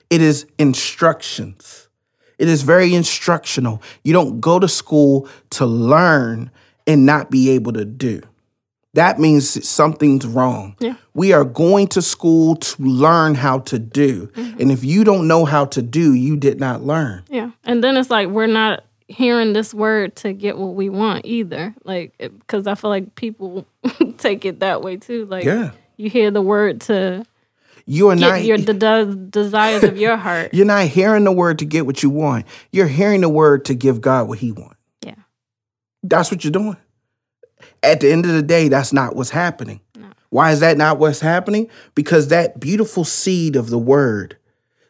It 0.09 0.21
is 0.21 0.45
instructions. 0.57 1.88
It 2.39 2.47
is 2.47 2.63
very 2.63 2.95
instructional. 2.95 3.83
You 4.03 4.13
don't 4.13 4.39
go 4.39 4.57
to 4.59 4.67
school 4.67 5.27
to 5.51 5.65
learn 5.65 6.49
and 6.87 7.05
not 7.05 7.29
be 7.29 7.51
able 7.51 7.73
to 7.73 7.85
do. 7.85 8.21
That 8.93 9.19
means 9.19 9.67
something's 9.67 10.25
wrong. 10.25 10.75
Yeah. 10.79 10.95
We 11.13 11.31
are 11.33 11.43
going 11.43 11.87
to 11.89 12.01
school 12.01 12.55
to 12.55 12.81
learn 12.81 13.35
how 13.35 13.59
to 13.59 13.77
do. 13.77 14.27
Mm-hmm. 14.27 14.61
And 14.61 14.71
if 14.71 14.83
you 14.83 15.03
don't 15.03 15.27
know 15.27 15.45
how 15.45 15.65
to 15.65 15.81
do, 15.83 16.13
you 16.13 16.35
did 16.35 16.59
not 16.59 16.81
learn. 16.83 17.23
Yeah. 17.29 17.51
And 17.65 17.83
then 17.83 17.97
it's 17.97 18.09
like 18.09 18.29
we're 18.29 18.47
not 18.47 18.83
hearing 19.07 19.53
this 19.53 19.73
word 19.73 20.15
to 20.17 20.33
get 20.33 20.57
what 20.57 20.73
we 20.75 20.89
want 20.89 21.25
either. 21.25 21.75
Like, 21.83 22.17
because 22.17 22.65
I 22.65 22.73
feel 22.75 22.89
like 22.89 23.13
people 23.15 23.67
take 24.17 24.45
it 24.45 24.61
that 24.61 24.81
way 24.81 24.97
too. 24.97 25.25
Like, 25.25 25.43
Yeah. 25.43 25.71
you 25.97 26.09
hear 26.09 26.31
the 26.31 26.41
word 26.41 26.81
to 26.81 27.25
You 27.91 28.09
are 28.09 28.15
get 28.15 28.21
not 28.21 28.43
your 28.43 28.59
the 28.59 28.73
de- 28.75 29.15
desires 29.15 29.83
of 29.83 29.97
your 29.97 30.15
heart. 30.25 30.53
You're 30.53 30.67
not 30.67 30.85
hearing 30.85 31.23
the 31.23 31.31
word 31.31 31.57
to 31.59 31.65
get 31.65 31.87
what 31.87 32.03
you 32.03 32.11
want. 32.11 32.45
You're 32.71 32.87
hearing 32.87 33.21
the 33.21 33.29
word 33.29 33.65
to 33.65 33.73
give 33.73 33.99
God 33.99 34.27
what 34.27 34.37
he 34.37 34.51
wants. 34.51 34.77
Yeah. 35.03 35.15
That's 36.03 36.29
what 36.29 36.43
you're 36.43 36.51
doing. 36.51 36.77
At 37.81 38.01
the 38.01 38.11
end 38.11 38.25
of 38.25 38.33
the 38.33 38.43
day, 38.43 38.67
that's 38.67 38.93
not 38.93 39.15
what's 39.15 39.31
happening. 39.31 39.81
Why 40.29 40.51
is 40.51 40.59
that 40.59 40.77
not 40.77 40.99
what's 40.99 41.19
happening? 41.19 41.67
Because 41.95 42.27
that 42.27 42.59
beautiful 42.59 43.03
seed 43.03 43.55
of 43.55 43.71
the 43.71 43.79
word, 43.79 44.37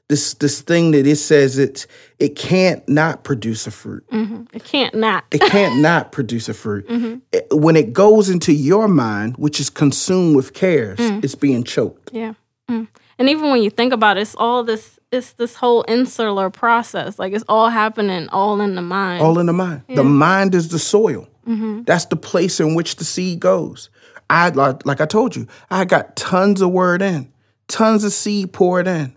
this 0.09 0.33
this 0.33 0.59
thing 0.59 0.91
that 0.91 1.07
it 1.07 1.15
says 1.15 1.57
it 1.57 1.87
it 2.19 2.35
can't 2.35 2.87
not 2.89 3.23
produce 3.23 3.65
a 3.65 3.71
fruit. 3.71 4.05
Mm-hmm. 4.11 4.43
It 4.51 4.65
can't 4.65 4.93
not. 4.93 5.23
It 5.31 5.39
can't 5.39 5.79
not 5.81 6.11
produce 6.11 6.49
a 6.49 6.53
fruit. 6.53 6.85
Mm-hmm. 6.89 7.19
It- 7.31 7.47
when 7.51 7.77
it 7.77 7.93
goes 7.93 8.29
into 8.29 8.51
your 8.51 8.89
mind, 8.89 9.37
which 9.37 9.61
is 9.61 9.69
consumed 9.69 10.35
with 10.35 10.53
cares, 10.53 10.99
mm. 10.99 11.23
it's 11.23 11.35
being 11.35 11.63
choked. 11.63 12.11
Yeah. 12.11 12.33
Mm. 12.69 12.87
And 13.17 13.29
even 13.29 13.49
when 13.49 13.61
you 13.61 13.69
think 13.69 13.91
about 13.91 14.17
it, 14.17 14.21
it's 14.21 14.35
all 14.35 14.63
this 14.63 14.99
it's 15.11 15.33
this 15.33 15.55
whole 15.55 15.83
insular 15.87 16.49
process. 16.49 17.19
Like 17.19 17.33
it's 17.33 17.45
all 17.49 17.69
happening 17.69 18.29
all 18.29 18.61
in 18.61 18.75
the 18.75 18.81
mind. 18.81 19.21
All 19.21 19.39
in 19.39 19.47
the 19.47 19.53
mind. 19.53 19.83
The 19.89 20.03
mind 20.03 20.55
is 20.55 20.69
the 20.69 20.79
soil. 20.79 21.27
Mm-hmm. 21.47 21.83
That's 21.83 22.05
the 22.05 22.15
place 22.15 22.59
in 22.59 22.75
which 22.75 22.97
the 22.97 23.03
seed 23.05 23.39
goes. 23.39 23.89
I 24.29 24.49
like, 24.49 24.85
like 24.85 25.01
I 25.01 25.05
told 25.05 25.35
you, 25.35 25.47
I 25.71 25.85
got 25.85 26.15
tons 26.15 26.61
of 26.61 26.69
word 26.69 27.01
in, 27.01 27.33
tons 27.67 28.03
of 28.03 28.13
seed 28.13 28.53
poured 28.53 28.87
in, 28.87 29.15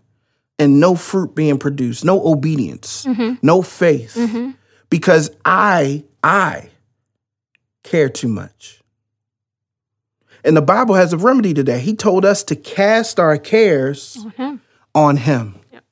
and 0.59 0.81
no 0.81 0.95
fruit 0.95 1.35
being 1.35 1.59
produced, 1.59 2.05
no 2.05 2.27
obedience, 2.27 3.05
mm-hmm. 3.05 3.35
no 3.43 3.61
faith, 3.61 4.15
mm-hmm. 4.15 4.53
because 4.89 5.31
I 5.45 6.05
I 6.23 6.71
care 7.83 8.09
too 8.09 8.29
much. 8.29 8.82
And 10.45 10.57
the 10.57 10.63
Bible 10.63 10.95
has 10.97 11.13
a 11.13 11.17
remedy 11.17 11.55
to 11.55 11.63
that. 11.65 11.81
He 11.81 11.95
told 11.95 12.25
us 12.25 12.43
to 12.45 12.57
cast 12.57 13.21
our 13.21 13.37
cares 13.39 14.19
Mhm. 14.39 14.61
on 14.95 15.17
him. 15.19 15.57
Yep. 15.73 15.85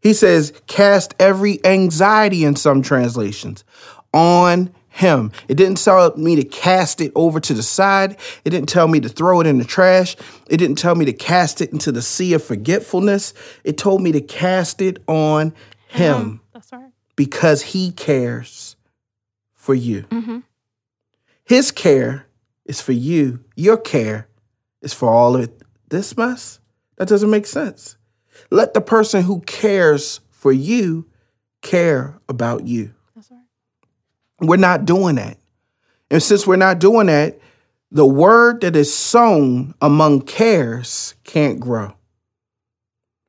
He 0.00 0.12
says, 0.12 0.52
cast 0.66 1.14
every 1.20 1.64
anxiety 1.64 2.44
in 2.44 2.56
some 2.56 2.82
translations 2.82 3.64
on 4.12 4.70
him. 4.88 5.30
It 5.46 5.56
didn't 5.56 5.76
tell 5.82 6.16
me 6.16 6.36
to 6.36 6.44
cast 6.44 7.00
it 7.00 7.12
over 7.14 7.38
to 7.40 7.52
the 7.54 7.62
side. 7.62 8.16
It 8.44 8.50
didn't 8.50 8.68
tell 8.68 8.88
me 8.88 8.98
to 9.00 9.08
throw 9.08 9.40
it 9.40 9.46
in 9.46 9.58
the 9.58 9.64
trash. 9.64 10.16
It 10.48 10.56
didn't 10.56 10.78
tell 10.78 10.94
me 10.94 11.04
to 11.04 11.12
cast 11.12 11.60
it 11.60 11.70
into 11.72 11.92
the 11.92 12.02
sea 12.02 12.32
of 12.32 12.42
forgetfulness. 12.42 13.34
It 13.62 13.76
told 13.76 14.00
me 14.02 14.10
to 14.12 14.20
cast 14.20 14.80
it 14.80 15.02
on 15.06 15.52
him 15.88 16.40
That's 16.54 16.72
right. 16.72 16.90
because 17.14 17.62
he 17.62 17.90
cares 17.92 18.76
for 19.54 19.74
you. 19.74 20.04
Mhm. 20.10 20.42
His 21.44 21.70
care 21.70 22.25
is 22.66 22.80
for 22.80 22.92
you. 22.92 23.44
Your 23.56 23.76
care 23.76 24.28
is 24.82 24.92
for 24.92 25.08
all 25.08 25.36
of 25.36 25.50
this 25.88 26.16
mess. 26.16 26.60
That 26.96 27.08
doesn't 27.08 27.30
make 27.30 27.46
sense. 27.46 27.96
Let 28.50 28.74
the 28.74 28.80
person 28.80 29.22
who 29.22 29.40
cares 29.40 30.20
for 30.30 30.52
you 30.52 31.06
care 31.62 32.20
about 32.28 32.66
you. 32.66 32.94
That's 33.14 33.30
right. 33.30 33.40
We're 34.40 34.56
not 34.56 34.84
doing 34.84 35.16
that. 35.16 35.38
And 36.10 36.22
since 36.22 36.46
we're 36.46 36.56
not 36.56 36.78
doing 36.78 37.06
that, 37.06 37.40
the 37.90 38.06
word 38.06 38.60
that 38.60 38.76
is 38.76 38.94
sown 38.94 39.74
among 39.80 40.22
cares 40.22 41.14
can't 41.24 41.60
grow. 41.60 41.94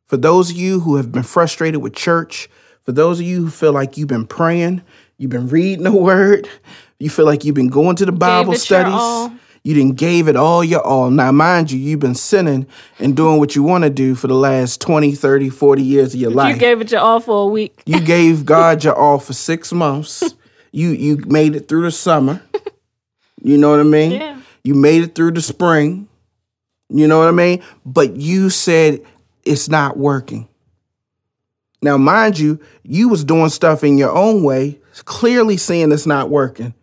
For 0.08 0.17
those 0.17 0.51
of 0.51 0.58
you 0.58 0.79
who 0.82 0.96
have 0.96 1.12
been 1.12 1.24
frustrated 1.24 1.82
with 1.82 1.96
church, 1.96 2.50
for 2.84 2.91
those 2.91 3.20
of 3.20 3.25
you 3.25 3.44
who 3.44 3.50
feel 3.50 3.74
like 3.74 3.98
you've 3.98 4.08
been 4.08 4.27
praying, 4.27 4.82
you've 5.17 5.32
been 5.32 5.50
reading 5.50 5.84
the 5.84 5.91
word, 5.98 6.48
you 7.00 7.10
feel 7.10 7.25
like 7.25 7.46
you've 7.46 7.56
been 7.56 7.70
going 7.70 7.96
to 7.98 8.06
the 8.06 8.12
Bible 8.12 8.54
studies, 8.56 9.39
you 9.63 9.74
didn't 9.74 9.96
gave 9.98 10.27
it 10.27 10.36
all 10.36 10.63
your 10.63 10.82
all. 10.82 11.10
Now, 11.10 11.32
mind 11.32 11.72
you, 11.72 11.80
you've 11.80 12.00
been 12.00 12.16
sinning 12.16 12.68
and 13.00 13.16
doing 13.16 13.38
what 13.39 13.56
you 13.56 13.63
want 13.63 13.84
to 13.84 13.89
do 13.89 14.16
for 14.16 14.27
the 14.27 14.36
last 14.36 14.80
20, 14.82 15.13
30, 15.13 15.50
40 15.50 15.84
years 15.84 16.13
of 16.13 16.22
your 16.22 16.32
life. 16.32 16.56
You 16.56 16.60
gave 16.60 16.82
it 16.82 16.92
your 16.92 17.01
all 17.01 17.20
for 17.20 17.44
a 17.44 17.48
week. 17.48 17.82
You 17.86 18.00
gave 18.00 18.46
God 18.46 18.84
your 18.84 18.96
all 18.96 19.20
for 19.20 19.34
six 19.34 19.74
months. 19.74 20.24
You 20.72 20.89
you 20.89 21.18
made 21.27 21.56
it 21.56 21.68
through 21.68 21.84
the 21.84 21.92
summer. 21.92 22.42
You 23.42 23.58
know 23.58 23.70
what 23.72 23.80
I 23.80 23.84
mean? 23.84 24.12
Yeah. 24.12 24.42
You 24.63 24.74
made 24.74 25.04
it 25.04 25.16
through 25.16 25.32
the 25.32 25.42
spring. 25.42 26.08
You 26.89 27.08
know 27.08 27.20
what 27.20 27.27
I 27.27 27.32
mean? 27.32 27.62
But 27.86 28.18
you 28.18 28.50
said 28.50 29.01
it's 29.46 29.70
not 29.70 29.98
working. 29.98 30.48
Now, 31.82 31.98
mind 31.98 32.39
you, 32.39 32.60
you 32.84 33.08
was 33.10 33.24
doing 33.24 33.50
stuff 33.50 33.84
in 33.84 33.98
your 33.98 34.12
own 34.12 34.44
way, 34.44 34.80
clearly 35.06 35.58
seeing 35.58 35.92
it's 35.92 36.08
not 36.08 36.30
working, 36.30 36.74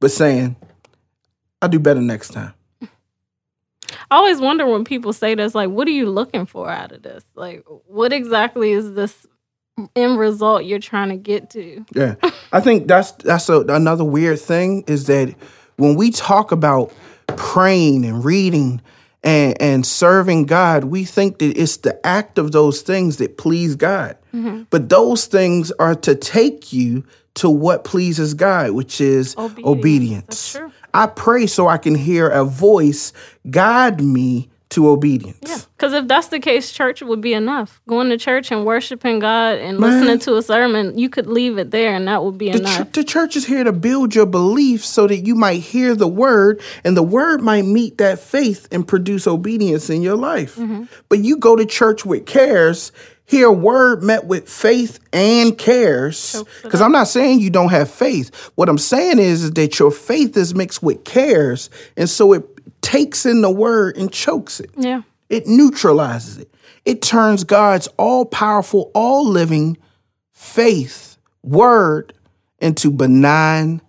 but 0.00 0.10
saying, 0.10 0.56
I'll 1.60 1.68
do 1.68 1.78
better 1.78 2.00
next 2.00 2.30
time. 2.30 2.54
I 4.10 4.16
always 4.16 4.40
wonder 4.40 4.66
when 4.66 4.84
people 4.84 5.12
say 5.12 5.34
this, 5.34 5.54
like, 5.54 5.70
what 5.70 5.86
are 5.86 5.92
you 5.92 6.08
looking 6.08 6.46
for 6.46 6.70
out 6.70 6.92
of 6.92 7.02
this? 7.02 7.24
Like, 7.34 7.64
what 7.86 8.12
exactly 8.12 8.72
is 8.72 8.94
this 8.94 9.26
end 9.94 10.18
result 10.18 10.64
you're 10.64 10.78
trying 10.78 11.10
to 11.10 11.16
get 11.16 11.50
to? 11.50 11.84
Yeah, 11.94 12.14
I 12.52 12.60
think 12.60 12.88
that's 12.88 13.12
that's 13.12 13.48
a, 13.48 13.60
another 13.60 14.04
weird 14.04 14.40
thing 14.40 14.84
is 14.86 15.06
that 15.06 15.34
when 15.76 15.94
we 15.94 16.10
talk 16.10 16.52
about 16.52 16.92
praying 17.36 18.04
and 18.04 18.24
reading 18.24 18.80
and 19.22 19.60
and 19.60 19.86
serving 19.86 20.46
God, 20.46 20.84
we 20.84 21.04
think 21.04 21.38
that 21.38 21.56
it's 21.58 21.78
the 21.78 22.04
act 22.06 22.38
of 22.38 22.52
those 22.52 22.82
things 22.82 23.18
that 23.18 23.36
please 23.36 23.76
God. 23.76 24.16
Mm-hmm. 24.34 24.64
But 24.70 24.88
those 24.88 25.26
things 25.26 25.70
are 25.72 25.94
to 25.96 26.14
take 26.14 26.72
you 26.72 27.04
to 27.38 27.50
what 27.50 27.84
pleases 27.84 28.34
God, 28.34 28.70
which 28.72 29.00
is 29.00 29.34
Obedience. 29.36 29.66
obedience. 30.56 30.56
I 30.94 31.06
pray 31.06 31.46
so 31.46 31.68
I 31.68 31.78
can 31.78 31.94
hear 31.94 32.28
a 32.28 32.44
voice 32.44 33.12
guide 33.50 34.00
me 34.00 34.48
to 34.70 34.86
obedience. 34.90 35.38
Yeah. 35.46 35.56
Because 35.78 35.94
if 35.94 36.08
that's 36.08 36.26
the 36.28 36.40
case, 36.40 36.72
church 36.72 37.00
would 37.00 37.22
be 37.22 37.32
enough. 37.32 37.80
Going 37.88 38.10
to 38.10 38.18
church 38.18 38.50
and 38.52 38.66
worshiping 38.66 39.18
God 39.18 39.56
and 39.58 39.78
Man. 39.78 39.90
listening 40.00 40.18
to 40.20 40.36
a 40.36 40.42
sermon, 40.42 40.98
you 40.98 41.08
could 41.08 41.26
leave 41.26 41.56
it 41.56 41.70
there 41.70 41.94
and 41.94 42.06
that 42.06 42.22
would 42.22 42.36
be 42.36 42.50
The, 42.52 42.58
enough. 42.58 42.90
ch- 42.90 42.92
the 42.92 43.04
church 43.04 43.34
is 43.34 43.46
here 43.46 43.64
to 43.64 43.72
build 43.72 44.14
your 44.14 44.26
belief 44.26 44.84
so 44.84 45.06
that 45.06 45.18
you 45.26 45.34
might 45.34 45.60
hear 45.62 45.94
the 45.94 46.08
word 46.08 46.60
and 46.84 46.98
the 46.98 47.02
word 47.02 47.40
might 47.40 47.64
meet 47.64 47.96
that 47.96 48.18
faith 48.18 48.68
and 48.70 48.86
produce 48.86 49.26
obedience 49.26 49.88
in 49.88 50.02
your 50.02 50.16
life. 50.16 50.56
Mm-hmm. 50.56 50.84
But 51.08 51.20
you 51.20 51.38
go 51.38 51.56
to 51.56 51.64
church 51.64 52.04
with 52.04 52.26
cares, 52.26 52.92
hear 53.28 53.52
word 53.52 54.02
met 54.02 54.24
with 54.24 54.48
faith 54.48 54.98
and 55.12 55.56
cares. 55.56 56.42
Because 56.62 56.80
I'm 56.80 56.92
not 56.92 57.08
saying 57.08 57.40
you 57.40 57.50
don't 57.50 57.68
have 57.68 57.90
faith. 57.90 58.34
What 58.54 58.68
I'm 58.68 58.78
saying 58.78 59.18
is, 59.18 59.44
is 59.44 59.52
that 59.52 59.78
your 59.78 59.90
faith 59.90 60.36
is 60.36 60.54
mixed 60.54 60.82
with 60.82 61.04
cares. 61.04 61.68
And 61.96 62.08
so 62.08 62.32
it 62.32 62.42
takes 62.80 63.26
in 63.26 63.42
the 63.42 63.50
word 63.50 63.96
and 63.96 64.10
chokes 64.10 64.60
it. 64.60 64.70
yeah. 64.76 65.02
It 65.28 65.46
neutralizes 65.46 66.38
it. 66.38 66.54
It 66.86 67.02
turns 67.02 67.44
God's 67.44 67.86
all 67.98 68.24
powerful, 68.24 68.90
all 68.94 69.28
living 69.28 69.76
faith, 70.32 71.18
word, 71.42 72.14
into 72.60 72.90
benign, 72.90 73.82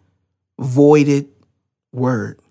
voided 0.60 1.30
word. 1.94 2.42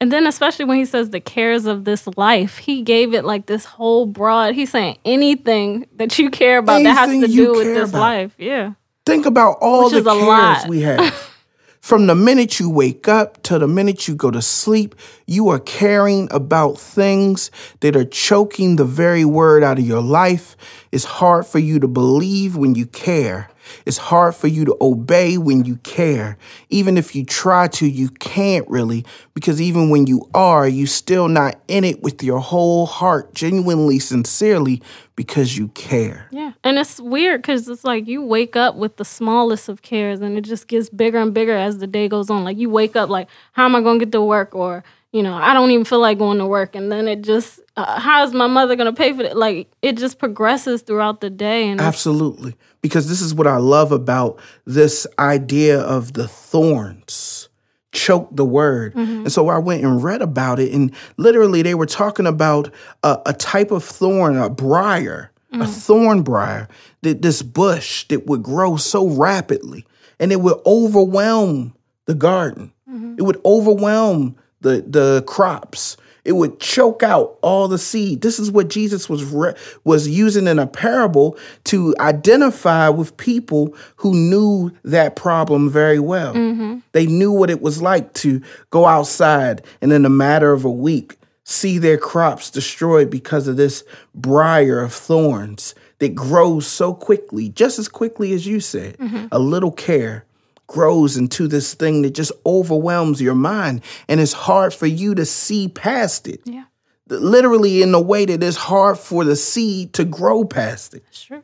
And 0.00 0.12
then, 0.12 0.26
especially 0.26 0.64
when 0.64 0.78
he 0.78 0.84
says 0.84 1.10
the 1.10 1.20
cares 1.20 1.66
of 1.66 1.84
this 1.84 2.06
life, 2.16 2.58
he 2.58 2.82
gave 2.82 3.14
it 3.14 3.24
like 3.24 3.46
this 3.46 3.64
whole 3.64 4.06
broad. 4.06 4.54
He's 4.54 4.70
saying 4.70 4.98
anything 5.04 5.86
that 5.96 6.18
you 6.18 6.30
care 6.30 6.58
about 6.58 6.82
that 6.82 6.94
has 6.96 7.10
to 7.10 7.26
do 7.26 7.52
with 7.52 7.66
this 7.66 7.90
about. 7.90 8.00
life. 8.00 8.34
Yeah. 8.36 8.72
Think 9.06 9.26
about 9.26 9.58
all 9.60 9.84
Which 9.84 10.02
the 10.04 10.10
cares 10.10 10.26
lot. 10.26 10.68
we 10.68 10.80
have. 10.82 11.12
From 11.80 12.06
the 12.06 12.14
minute 12.14 12.58
you 12.58 12.70
wake 12.70 13.08
up 13.08 13.42
to 13.42 13.58
the 13.58 13.68
minute 13.68 14.08
you 14.08 14.14
go 14.14 14.30
to 14.30 14.40
sleep, 14.40 14.94
you 15.26 15.48
are 15.48 15.58
caring 15.60 16.28
about 16.30 16.78
things 16.78 17.50
that 17.80 17.94
are 17.94 18.06
choking 18.06 18.76
the 18.76 18.86
very 18.86 19.26
word 19.26 19.62
out 19.62 19.78
of 19.78 19.86
your 19.86 20.00
life. 20.00 20.56
It's 20.92 21.04
hard 21.04 21.46
for 21.46 21.58
you 21.58 21.78
to 21.80 21.86
believe 21.88 22.56
when 22.56 22.74
you 22.74 22.86
care 22.86 23.50
It's 23.86 23.98
hard 23.98 24.34
for 24.34 24.46
you 24.46 24.64
to 24.64 24.76
obey 24.80 25.38
when 25.38 25.64
you 25.64 25.76
care. 25.76 26.36
Even 26.70 26.96
if 26.96 27.14
you 27.14 27.24
try 27.24 27.68
to, 27.68 27.88
you 27.88 28.08
can't 28.08 28.68
really, 28.68 29.04
because 29.34 29.60
even 29.60 29.90
when 29.90 30.06
you 30.06 30.28
are, 30.34 30.66
you 30.66 30.86
still 30.86 31.28
not 31.28 31.60
in 31.68 31.84
it 31.84 32.02
with 32.02 32.22
your 32.22 32.40
whole 32.40 32.86
heart, 32.86 33.34
genuinely, 33.34 33.98
sincerely, 33.98 34.82
because 35.16 35.56
you 35.56 35.68
care. 35.68 36.28
Yeah. 36.30 36.52
And 36.62 36.78
it's 36.78 37.00
weird 37.00 37.42
because 37.42 37.68
it's 37.68 37.84
like 37.84 38.06
you 38.06 38.22
wake 38.22 38.56
up 38.56 38.76
with 38.76 38.96
the 38.96 39.04
smallest 39.04 39.68
of 39.68 39.82
cares 39.82 40.20
and 40.20 40.36
it 40.36 40.42
just 40.42 40.66
gets 40.66 40.88
bigger 40.88 41.18
and 41.18 41.32
bigger 41.32 41.54
as 41.54 41.78
the 41.78 41.86
day 41.86 42.08
goes 42.08 42.30
on. 42.30 42.44
Like 42.44 42.58
you 42.58 42.70
wake 42.70 42.96
up 42.96 43.08
like, 43.08 43.28
how 43.52 43.64
am 43.64 43.76
I 43.76 43.80
going 43.80 43.98
to 43.98 44.04
get 44.04 44.12
to 44.12 44.22
work? 44.22 44.54
Or, 44.54 44.82
you 45.14 45.22
know, 45.22 45.34
I 45.34 45.54
don't 45.54 45.70
even 45.70 45.84
feel 45.84 46.00
like 46.00 46.18
going 46.18 46.38
to 46.38 46.46
work. 46.46 46.74
And 46.74 46.90
then 46.90 47.06
it 47.06 47.22
just, 47.22 47.60
uh, 47.76 48.00
how 48.00 48.24
is 48.24 48.34
my 48.34 48.48
mother 48.48 48.74
going 48.74 48.92
to 48.92 48.98
pay 49.00 49.12
for 49.12 49.22
it? 49.22 49.36
Like 49.36 49.70
it 49.80 49.96
just 49.96 50.18
progresses 50.18 50.82
throughout 50.82 51.20
the 51.20 51.30
day. 51.30 51.68
And 51.68 51.80
Absolutely. 51.80 52.56
Because 52.82 53.08
this 53.08 53.20
is 53.20 53.32
what 53.32 53.46
I 53.46 53.58
love 53.58 53.92
about 53.92 54.40
this 54.64 55.06
idea 55.20 55.78
of 55.80 56.14
the 56.14 56.26
thorns 56.26 57.48
choke 57.92 58.28
the 58.32 58.44
word. 58.44 58.92
Mm-hmm. 58.94 59.18
And 59.18 59.32
so 59.32 59.48
I 59.48 59.58
went 59.58 59.84
and 59.84 60.02
read 60.02 60.20
about 60.20 60.58
it, 60.58 60.72
and 60.72 60.92
literally 61.16 61.62
they 61.62 61.76
were 61.76 61.86
talking 61.86 62.26
about 62.26 62.74
a, 63.04 63.20
a 63.26 63.32
type 63.32 63.70
of 63.70 63.84
thorn, 63.84 64.36
a 64.36 64.50
briar, 64.50 65.30
mm. 65.52 65.62
a 65.62 65.66
thorn 65.68 66.22
briar, 66.22 66.66
that 67.02 67.22
this 67.22 67.40
bush 67.40 68.08
that 68.08 68.26
would 68.26 68.42
grow 68.42 68.76
so 68.76 69.08
rapidly, 69.08 69.86
and 70.18 70.32
it 70.32 70.40
would 70.40 70.58
overwhelm 70.66 71.72
the 72.06 72.14
garden. 72.14 72.72
Mm-hmm. 72.90 73.14
It 73.18 73.22
would 73.22 73.40
overwhelm 73.44 74.34
the 74.64 74.84
the 74.86 75.22
crops. 75.26 75.96
It 76.24 76.32
would 76.32 76.58
choke 76.58 77.02
out 77.02 77.38
all 77.42 77.68
the 77.68 77.76
seed. 77.76 78.22
This 78.22 78.38
is 78.38 78.50
what 78.50 78.68
Jesus 78.68 79.10
was 79.10 79.22
re- 79.24 79.54
was 79.84 80.08
using 80.08 80.46
in 80.46 80.58
a 80.58 80.66
parable 80.66 81.38
to 81.64 81.94
identify 82.00 82.88
with 82.88 83.14
people 83.18 83.76
who 83.96 84.14
knew 84.14 84.72
that 84.84 85.16
problem 85.16 85.68
very 85.68 85.98
well. 85.98 86.34
Mm-hmm. 86.34 86.78
They 86.92 87.04
knew 87.04 87.30
what 87.30 87.50
it 87.50 87.60
was 87.60 87.82
like 87.82 88.14
to 88.14 88.40
go 88.70 88.86
outside 88.86 89.62
and 89.82 89.92
in 89.92 90.06
a 90.06 90.10
matter 90.10 90.54
of 90.54 90.64
a 90.64 90.70
week 90.70 91.18
see 91.44 91.76
their 91.76 91.98
crops 91.98 92.50
destroyed 92.50 93.10
because 93.10 93.46
of 93.46 93.58
this 93.58 93.84
briar 94.14 94.80
of 94.80 94.94
thorns 94.94 95.74
that 95.98 96.14
grows 96.14 96.66
so 96.66 96.94
quickly, 96.94 97.50
just 97.50 97.78
as 97.78 97.86
quickly 97.86 98.32
as 98.32 98.46
you 98.46 98.60
said. 98.60 98.96
Mm-hmm. 98.96 99.26
A 99.30 99.38
little 99.38 99.72
care 99.72 100.24
grows 100.66 101.16
into 101.16 101.46
this 101.46 101.74
thing 101.74 102.02
that 102.02 102.14
just 102.14 102.32
overwhelms 102.46 103.20
your 103.20 103.34
mind 103.34 103.82
and 104.08 104.20
it's 104.20 104.32
hard 104.32 104.72
for 104.72 104.86
you 104.86 105.14
to 105.14 105.24
see 105.24 105.68
past 105.68 106.26
it. 106.26 106.40
Yeah. 106.44 106.64
Literally 107.08 107.82
in 107.82 107.92
a 107.94 108.00
way 108.00 108.24
that 108.24 108.42
it's 108.42 108.56
hard 108.56 108.98
for 108.98 109.24
the 109.24 109.36
seed 109.36 109.92
to 109.94 110.04
grow 110.04 110.44
past 110.44 110.94
it. 110.94 111.04
Sure. 111.10 111.42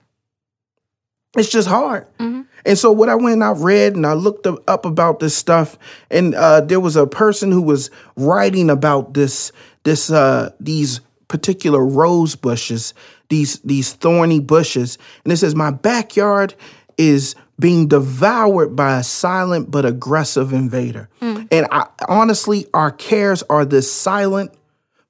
It's 1.37 1.51
just 1.51 1.69
hard. 1.69 2.07
Mm-hmm. 2.19 2.43
And 2.67 2.79
so 2.79 2.91
what 2.91 3.09
I 3.09 3.15
went 3.15 3.35
and 3.35 3.45
I 3.45 3.53
read 3.53 3.95
and 3.95 4.07
I 4.07 4.15
looked 4.15 4.47
up 4.47 4.85
about 4.85 5.21
this 5.21 5.37
stuff 5.37 5.79
and 6.11 6.35
uh, 6.35 6.63
there 6.63 6.81
was 6.81 6.97
a 6.97 7.07
person 7.07 7.53
who 7.53 7.63
was 7.63 7.91
writing 8.17 8.71
about 8.71 9.15
this 9.15 9.53
this 9.85 10.11
uh, 10.11 10.51
these 10.61 11.01
particular 11.29 11.85
rose 11.85 12.35
bushes, 12.35 12.93
these 13.29 13.61
these 13.61 13.93
thorny 13.95 14.41
bushes, 14.41 14.99
and 15.25 15.33
it 15.33 15.37
says 15.37 15.55
my 15.55 15.71
backyard 15.71 16.55
is 16.99 17.35
being 17.61 17.89
devoured 17.89 18.75
by 18.75 18.99
a 18.99 19.05
silent 19.05 19.71
but 19.71 19.85
aggressive 19.85 20.53
invader. 20.53 21.09
Mm. 21.21 21.49
And 21.51 21.67
I, 21.71 21.87
honestly, 22.09 22.67
our 22.73 22.91
cares 22.91 23.43
are 23.45 23.65
this 23.65 23.93
silent 23.93 24.53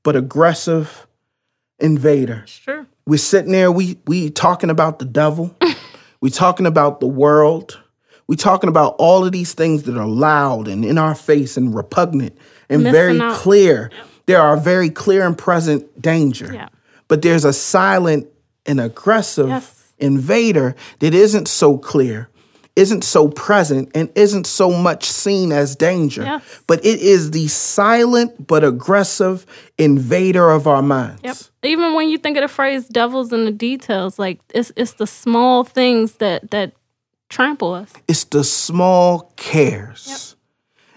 but 0.03 0.17
aggressive 0.17 1.07
invader. 1.79 2.45
Sure. 2.47 2.87
We're 3.07 3.19
sitting 3.19 3.53
there, 3.53 3.71
we 3.73 3.99
we 4.07 4.31
talking 4.31 4.71
about 4.71 4.99
the 4.99 5.05
devil. 5.05 5.57
we 6.21 6.31
talking 6.31 6.67
about 6.67 7.01
the 7.01 7.07
world. 7.07 7.81
We 8.27 8.37
talking 8.37 8.69
about 8.69 8.97
all 8.99 9.25
of 9.25 9.33
these 9.33 9.55
things 9.55 9.85
that 9.85 9.97
are 9.97 10.07
loud 10.07 10.69
and 10.69 10.85
in 10.85 10.99
our 10.99 11.15
face 11.15 11.57
and 11.57 11.75
repugnant 11.75 12.37
and 12.69 12.85
Missing 12.85 12.93
very 12.93 13.21
out. 13.21 13.37
clear. 13.37 13.91
Yep. 13.93 14.07
There 14.27 14.41
are 14.41 14.57
very 14.57 14.91
clear 14.91 15.27
and 15.27 15.37
present 15.37 16.01
danger. 16.01 16.53
Yeah. 16.53 16.69
But 17.09 17.23
there's 17.23 17.45
a 17.45 17.53
silent 17.53 18.29
and 18.67 18.81
aggressive 18.81 19.49
yes. 19.49 19.93
invader 19.99 20.77
that 21.01 21.13
isn't 21.13 21.49
so 21.49 21.77
clear 21.77 22.29
isn't 22.77 23.03
so 23.03 23.29
present 23.29 23.91
and 23.95 24.11
isn't 24.15 24.47
so 24.47 24.71
much 24.71 25.05
seen 25.05 25.53
as 25.53 25.77
danger, 25.77 26.23
yes. 26.23 26.63
but 26.67 26.85
it 26.85 27.01
is 27.01 27.33
the 27.33 27.49
silent 27.49 28.47
but 28.47 28.65
aggressive 28.65 29.45
invader 29.79 30.51
of 30.51 30.67
our 30.67 30.83
minds. 30.83 31.21
Yep. 31.23 31.37
Even 31.63 31.95
when 31.95 32.09
you 32.09 32.19
think 32.19 32.37
of 32.37 32.43
the 32.43 32.49
phrase 32.49 32.87
"devils 32.89 33.33
in 33.33 33.45
the 33.45 33.51
details," 33.51 34.19
like 34.19 34.41
it's 34.55 34.73
it's 34.77 34.93
the 34.93 35.07
small 35.07 35.65
things 35.65 36.15
that 36.15 36.51
that 36.51 36.73
trample 37.29 37.75
us. 37.75 37.93
It's 38.09 38.25
the 38.25 38.45
small 38.45 39.33
cares. 39.37 40.07
Yep. 40.09 40.39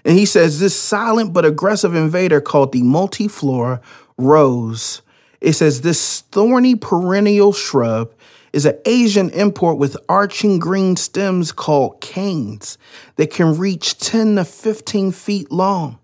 And 0.05 0.19
he 0.19 0.25
says 0.25 0.59
this 0.59 0.79
silent 0.79 1.33
but 1.33 1.45
aggressive 1.45 1.95
invader 1.95 2.41
called 2.41 2.71
the 2.71 2.81
multiflora 2.81 3.81
rose. 4.17 5.01
It 5.39 5.53
says 5.53 5.81
this 5.81 6.21
thorny 6.31 6.75
perennial 6.75 7.53
shrub 7.53 8.13
is 8.53 8.65
an 8.65 8.77
Asian 8.85 9.31
import 9.31 9.77
with 9.77 9.97
arching 10.07 10.59
green 10.59 10.95
stems 10.95 11.51
called 11.51 11.99
canes 11.99 12.77
that 13.15 13.31
can 13.31 13.57
reach 13.57 13.97
10 13.97 14.35
to 14.35 14.45
15 14.45 15.11
feet 15.11 15.51
long. 15.51 15.99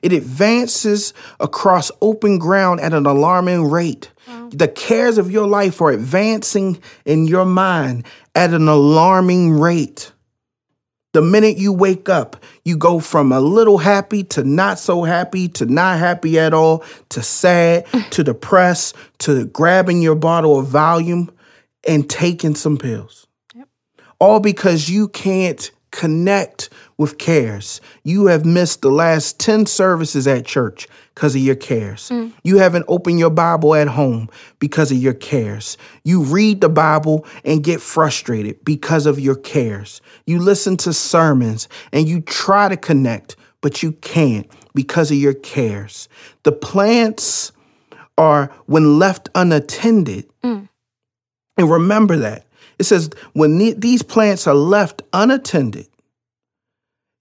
It 0.00 0.12
advances 0.12 1.12
across 1.40 1.90
open 2.00 2.38
ground 2.38 2.80
at 2.80 2.94
an 2.94 3.06
alarming 3.06 3.64
rate. 3.70 4.10
Wow. 4.28 4.48
The 4.52 4.68
cares 4.68 5.18
of 5.18 5.30
your 5.30 5.46
life 5.46 5.80
are 5.80 5.90
advancing 5.90 6.80
in 7.04 7.26
your 7.26 7.44
mind 7.44 8.06
at 8.34 8.54
an 8.54 8.68
alarming 8.68 9.58
rate. 9.58 10.12
The 11.12 11.22
minute 11.22 11.58
you 11.58 11.72
wake 11.72 12.08
up, 12.08 12.42
you 12.64 12.76
go 12.76 12.98
from 12.98 13.30
a 13.30 13.40
little 13.40 13.78
happy 13.78 14.24
to 14.24 14.42
not 14.42 14.78
so 14.78 15.04
happy 15.04 15.48
to 15.50 15.66
not 15.66 15.98
happy 15.98 16.38
at 16.40 16.52
all 16.52 16.84
to 17.10 17.22
sad 17.22 17.86
to 18.10 18.24
depressed 18.24 18.96
to 19.18 19.46
grabbing 19.46 20.02
your 20.02 20.16
bottle 20.16 20.58
of 20.58 20.66
Valium 20.66 21.30
and 21.86 22.08
taking 22.08 22.54
some 22.54 22.76
pills. 22.76 23.26
Yep. 23.54 23.68
All 24.18 24.40
because 24.40 24.88
you 24.88 25.08
can't 25.08 25.70
connect 25.94 26.70
with 26.98 27.18
cares. 27.18 27.80
You 28.02 28.26
have 28.26 28.44
missed 28.44 28.82
the 28.82 28.90
last 28.90 29.38
10 29.38 29.66
services 29.66 30.26
at 30.26 30.44
church 30.44 30.88
because 31.14 31.36
of 31.36 31.40
your 31.40 31.54
cares. 31.54 32.08
Mm. 32.08 32.32
You 32.42 32.58
haven't 32.58 32.84
opened 32.88 33.20
your 33.20 33.30
Bible 33.30 33.76
at 33.76 33.86
home 33.86 34.28
because 34.58 34.90
of 34.90 34.98
your 34.98 35.14
cares. 35.14 35.78
You 36.02 36.22
read 36.24 36.60
the 36.60 36.68
Bible 36.68 37.24
and 37.44 37.62
get 37.62 37.80
frustrated 37.80 38.64
because 38.64 39.06
of 39.06 39.20
your 39.20 39.36
cares. 39.36 40.00
You 40.26 40.40
listen 40.40 40.76
to 40.78 40.92
sermons 40.92 41.68
and 41.92 42.08
you 42.08 42.20
try 42.22 42.68
to 42.68 42.76
connect, 42.76 43.36
but 43.60 43.84
you 43.84 43.92
can't 43.92 44.50
because 44.74 45.12
of 45.12 45.16
your 45.16 45.34
cares. 45.34 46.08
The 46.42 46.52
plants 46.52 47.52
are, 48.18 48.50
when 48.66 48.98
left 48.98 49.28
unattended, 49.36 50.28
mm. 50.42 50.68
And 51.56 51.70
remember 51.70 52.16
that. 52.16 52.46
It 52.78 52.84
says 52.84 53.10
when 53.32 53.58
these 53.78 54.02
plants 54.02 54.46
are 54.46 54.54
left 54.54 55.02
unattended, 55.12 55.88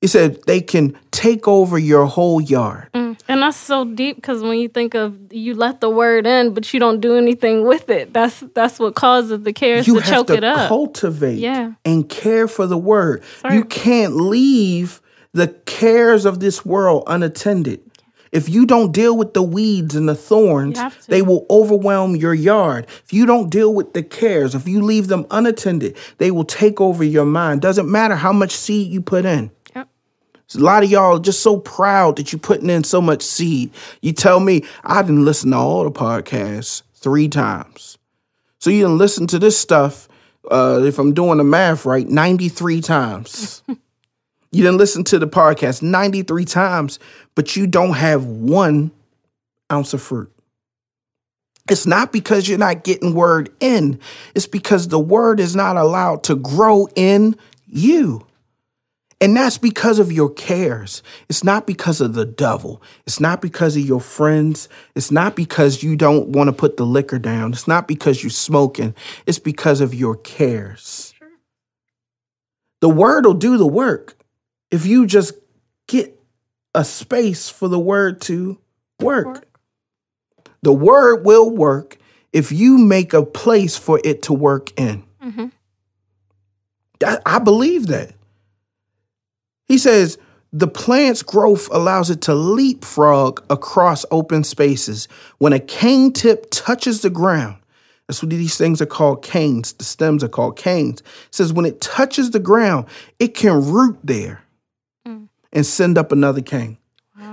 it 0.02 0.10
said 0.10 0.44
they 0.48 0.60
can 0.60 0.98
take 1.12 1.48
over 1.48 1.78
your 1.78 2.06
whole 2.06 2.42
yard. 2.42 2.90
Mm. 2.94 3.18
And 3.28 3.42
that's 3.42 3.56
so 3.56 3.86
deep 3.86 4.18
because 4.18 4.42
when 4.42 4.60
you 4.60 4.68
think 4.68 4.96
of 4.96 5.32
you 5.32 5.54
let 5.54 5.80
the 5.80 5.90
word 5.90 6.28
in, 6.28 6.54
but 6.54 6.74
you 6.74 6.80
don't 6.80 7.00
do 7.00 7.16
anything 7.16 7.66
with 7.66 7.90
it, 7.90 8.14
that's 8.14 8.42
that's 8.54 8.80
what 8.80 8.96
causes 8.96 9.44
the 9.44 9.54
cares 9.54 9.88
you 9.88 10.02
to 10.02 10.06
choke 10.06 10.28
to 10.28 10.34
it 10.34 10.44
up. 10.44 10.68
Cultivate 10.68 11.38
yeah. 11.38 11.74
and 11.86 12.10
care 12.10 12.48
for 12.48 12.68
the 12.68 12.78
word. 12.78 13.24
Sorry. 13.40 13.56
You 13.56 13.64
can't 13.64 14.16
leave 14.16 15.02
the 15.32 15.48
cares 15.48 16.26
of 16.26 16.40
this 16.40 16.66
world 16.66 17.04
unattended. 17.08 17.82
If 18.34 18.50
you 18.50 18.66
don't 18.66 18.92
deal 18.92 19.16
with 19.16 19.36
the 19.36 19.44
weeds 19.44 19.96
and 19.96 20.10
the 20.10 20.16
thorns, 20.16 20.80
they 21.06 21.22
will 21.22 21.46
overwhelm 21.52 22.16
your 22.16 22.34
yard. 22.34 22.88
If 23.06 23.14
you 23.14 23.28
don't 23.28 23.50
deal 23.50 23.72
with 23.72 23.94
the 23.94 24.02
cares, 24.02 24.56
if 24.56 24.68
you 24.68 24.82
leave 24.82 25.08
them 25.08 25.28
unattended, 25.30 25.96
they 26.18 26.32
will 26.32 26.44
take 26.44 26.82
over 26.82 27.04
your 27.04 27.26
mind. 27.26 27.62
Doesn't 27.62 27.90
matter 27.90 28.16
how 28.16 28.34
much 28.34 28.52
seed 28.52 28.92
you 28.92 29.02
put 29.02 29.26
in. 29.26 29.52
Yep. 29.76 29.88
A 30.56 30.60
lot 30.60 30.84
of 30.84 30.90
y'all 30.90 31.18
are 31.18 31.20
just 31.20 31.42
so 31.44 31.58
proud 31.60 32.16
that 32.16 32.34
you're 32.34 32.40
putting 32.40 32.72
in 32.72 32.84
so 32.84 33.00
much 33.00 33.22
seed. 33.22 33.70
You 34.02 34.14
tell 34.14 34.40
me 34.40 34.66
I 34.84 35.04
didn't 35.04 35.26
listen 35.26 35.52
to 35.52 35.58
all 35.58 35.84
the 35.84 35.92
podcasts 35.92 36.82
three 36.96 37.28
times. 37.28 38.00
So 38.58 38.72
you 38.72 38.82
didn't 38.82 38.98
listen 38.98 39.28
to 39.28 39.38
this 39.38 39.58
stuff, 39.58 40.08
uh, 40.50 40.82
if 40.84 40.98
I'm 40.98 41.14
doing 41.14 41.38
the 41.38 41.44
math 41.44 41.86
right, 41.86 42.08
93 42.08 42.82
times. 42.82 43.62
You 44.54 44.62
didn't 44.62 44.78
listen 44.78 45.04
to 45.06 45.18
the 45.18 45.28
podcast 45.28 45.82
93 45.82 46.46
times, 46.46 47.00
but 47.34 47.56
you 47.56 47.66
don't 47.66 47.96
have 47.96 48.26
one 48.26 48.92
ounce 49.72 49.96
of 49.96 50.02
fruit. 50.02 50.32
It's 51.72 51.88
not 51.88 52.12
because 52.12 52.48
you're 52.48 52.60
not 52.60 52.84
getting 52.84 53.16
word 53.16 53.52
in, 53.60 54.00
it's 54.36 54.46
because 54.48 54.90
the 54.90 55.00
word 55.00 55.40
is 55.40 55.56
not 55.56 55.76
allowed 55.76 56.24
to 56.26 56.36
grow 56.36 56.88
in 56.96 57.36
you. 57.66 58.28
And 59.20 59.36
that's 59.38 59.58
because 59.58 60.00
of 60.00 60.12
your 60.12 60.30
cares. 60.30 61.02
It's 61.30 61.46
not 61.46 61.66
because 61.66 62.02
of 62.02 62.14
the 62.14 62.26
devil. 62.26 62.82
It's 63.08 63.22
not 63.22 63.42
because 63.42 63.78
of 63.78 63.84
your 63.84 64.02
friends. 64.02 64.68
It's 64.96 65.12
not 65.12 65.34
because 65.34 65.82
you 65.82 65.96
don't 65.96 66.30
want 66.30 66.50
to 66.50 66.52
put 66.52 66.76
the 66.76 66.86
liquor 66.86 67.20
down. 67.20 67.54
It's 67.54 67.68
not 67.68 67.88
because 67.88 68.22
you're 68.22 68.30
smoking. 68.30 68.94
It's 69.26 69.40
because 69.40 69.80
of 69.80 69.94
your 69.96 70.18
cares. 70.18 71.14
The 72.82 72.90
word 72.90 73.26
will 73.26 73.34
do 73.34 73.58
the 73.58 73.66
work 73.66 74.18
if 74.74 74.86
you 74.88 75.06
just 75.06 75.34
get 75.88 76.20
a 76.74 76.84
space 76.84 77.48
for 77.48 77.68
the 77.68 77.78
word 77.80 78.20
to 78.22 78.58
work. 79.00 79.48
The 80.64 80.74
word 80.74 81.24
will 81.26 81.50
work 81.52 81.98
if 82.32 82.52
you 82.52 82.78
make 82.80 83.14
a 83.14 83.24
place 83.24 83.78
for 83.78 84.02
it 84.04 84.24
to 84.24 84.34
work 84.34 84.72
in. 84.80 85.04
hmm 85.22 85.46
That- 87.00 87.22
I 87.26 87.38
believe 87.40 87.88
that. 87.88 88.14
He 89.68 89.78
says 89.78 90.18
the 90.52 90.68
plant's 90.68 91.22
growth 91.22 91.68
allows 91.72 92.10
it 92.10 92.22
to 92.22 92.34
leapfrog 92.34 93.44
across 93.50 94.06
open 94.10 94.44
spaces. 94.44 95.08
When 95.38 95.54
a 95.54 95.60
cane 95.60 96.14
tip 96.14 96.48
touches 96.50 97.02
the 97.02 97.10
ground, 97.10 97.58
that's 98.08 98.22
what 98.24 98.30
these 98.30 98.58
things 98.58 98.82
are 98.82 98.86
called 98.88 99.22
canes. 99.24 99.74
The 99.74 99.84
stems 99.84 100.24
are 100.24 100.30
called 100.30 100.58
canes. 100.58 101.02
It 101.02 101.06
says 101.36 101.54
when 101.54 101.66
it 101.66 101.82
touches 101.82 102.32
the 102.32 102.40
ground, 102.40 102.86
it 103.20 103.34
can 103.36 103.70
root 103.72 103.98
there. 104.04 104.43
And 105.54 105.66
send 105.66 105.98
up 105.98 106.12
another 106.12 106.42
cane. 106.42 106.78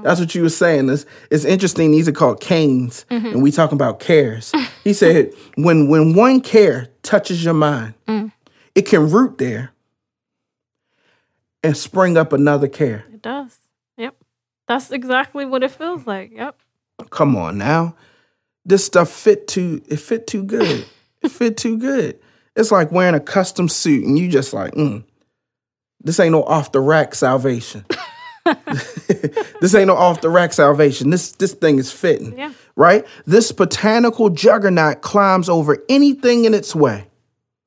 That's 0.02 0.18
what 0.20 0.34
you 0.34 0.42
were 0.42 0.48
saying. 0.48 0.88
It's, 0.88 1.04
it's 1.30 1.44
interesting. 1.44 1.90
These 1.90 2.08
are 2.08 2.12
called 2.12 2.40
canes, 2.40 3.04
and 3.10 3.42
we 3.42 3.50
talking 3.50 3.74
about 3.76 3.98
cares. 4.00 4.52
He 4.84 4.94
said 4.94 5.34
when 5.56 5.88
when 5.88 6.14
one 6.14 6.40
care 6.40 6.88
touches 7.02 7.44
your 7.44 7.52
mind, 7.52 7.92
Mm. 8.08 8.32
it 8.74 8.82
can 8.86 9.10
root 9.10 9.36
there 9.36 9.72
and 11.62 11.76
spring 11.76 12.16
up 12.16 12.32
another 12.32 12.66
care. 12.66 13.04
It 13.12 13.20
does. 13.20 13.58
Yep. 13.98 14.16
That's 14.68 14.90
exactly 14.90 15.44
what 15.44 15.62
it 15.62 15.70
feels 15.70 16.06
like. 16.06 16.32
Yep. 16.32 16.56
Come 17.10 17.36
on 17.36 17.58
now. 17.58 17.94
This 18.64 18.84
stuff 18.84 19.10
fit 19.10 19.46
too 19.48 19.82
it 19.88 19.98
fit 19.98 20.26
too 20.26 20.44
good. 20.44 20.86
it 21.22 21.30
fit 21.30 21.58
too 21.58 21.76
good. 21.76 22.18
It's 22.56 22.70
like 22.72 22.90
wearing 22.90 23.14
a 23.14 23.20
custom 23.20 23.68
suit 23.68 24.04
and 24.06 24.18
you 24.18 24.28
just 24.28 24.54
like, 24.54 24.72
mm, 24.74 25.04
this 26.02 26.18
ain't 26.18 26.32
no 26.32 26.42
off 26.44 26.72
the 26.72 26.80
rack 26.80 27.14
salvation. 27.14 27.84
this 29.60 29.74
ain't 29.74 29.88
no 29.88 29.96
off 29.96 30.20
the 30.20 30.30
rack 30.30 30.52
salvation. 30.52 31.10
This 31.10 31.32
this 31.32 31.52
thing 31.52 31.78
is 31.78 31.92
fitting. 31.92 32.36
Yeah. 32.36 32.52
Right? 32.76 33.06
This 33.26 33.52
botanical 33.52 34.30
juggernaut 34.30 35.02
climbs 35.02 35.48
over 35.48 35.78
anything 35.88 36.44
in 36.44 36.54
its 36.54 36.74
way. 36.74 37.06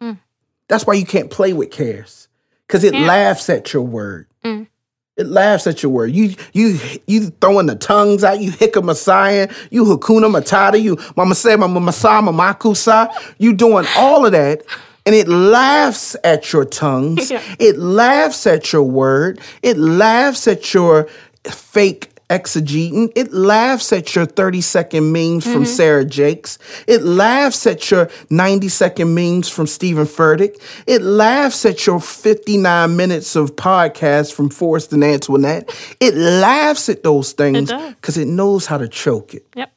Mm. 0.02 0.20
That's 0.68 0.88
why 0.88 0.96
you 0.96 1.06
can't 1.06 1.30
play 1.30 1.54
with 1.54 1.72
cares. 1.72 2.28
Because 2.68 2.84
it 2.84 2.94
Can't. 2.94 3.06
laughs 3.06 3.50
at 3.50 3.74
your 3.74 3.84
word. 3.84 4.28
Mm. 4.44 4.68
It 5.16 5.28
laughs 5.28 5.68
at 5.68 5.84
your 5.84 5.92
word. 5.92 6.12
You 6.12 6.34
you 6.54 6.80
you 7.06 7.30
throwing 7.30 7.68
the 7.68 7.76
tongues 7.76 8.24
out. 8.24 8.40
You 8.40 8.52
hicka 8.52 8.84
messiah. 8.84 9.48
You 9.70 9.86
hakuna 9.86 10.32
matata. 10.32 10.82
You 10.82 10.98
mama 11.16 11.36
say 11.36 11.56
mama 11.56 11.80
masa 11.80 12.24
mama 12.24 12.58
kusa. 12.60 13.14
You 13.38 13.54
doing 13.54 13.86
all 13.96 14.26
of 14.26 14.32
that, 14.32 14.64
and 15.06 15.16
it 15.16 15.28
laughs 15.28 16.16
at 16.24 16.52
your 16.52 16.66
tongues. 16.66 17.32
Yeah. 17.34 17.42
It 17.58 17.78
laughs 17.80 18.46
at 18.46 18.72
your 18.72 18.84
word. 18.84 19.40
It 19.64 19.78
laughs 19.78 20.48
at 20.48 20.72
your 20.74 21.08
fake 21.46 22.14
exegeting. 22.30 23.12
It 23.16 23.34
laughs 23.34 23.92
at 23.94 24.16
your 24.16 24.26
30 24.26 24.62
second 24.62 25.12
memes 25.12 25.46
from 25.46 25.64
mm-hmm. 25.64 25.64
Sarah 25.66 26.06
Jakes. 26.06 26.58
It 26.88 27.02
laughs 27.02 27.66
at 27.66 27.90
your 27.90 28.10
90 28.30 28.70
second 28.70 29.14
memes 29.14 29.50
from 29.50 29.68
Steven 29.68 30.06
Furtick. 30.06 30.62
It 30.86 31.02
laughs 31.02 31.66
at 31.66 31.86
your 31.86 32.00
59 32.00 32.96
minutes 32.96 33.36
of 33.36 33.56
podcast 33.56 34.34
from 34.34 34.50
Forrest 34.50 34.94
and 34.94 35.04
Antoinette. 35.04 35.76
It 36.00 36.16
laughs 36.16 36.90
at 36.90 37.04
those 37.04 37.32
things 37.32 37.72
because 37.72 38.18
it 38.18 38.28
knows 38.28 38.66
how 38.66 38.78
to 38.78 38.88
choke 38.88 39.34
it. 39.34 39.48
Yep. 39.56 39.72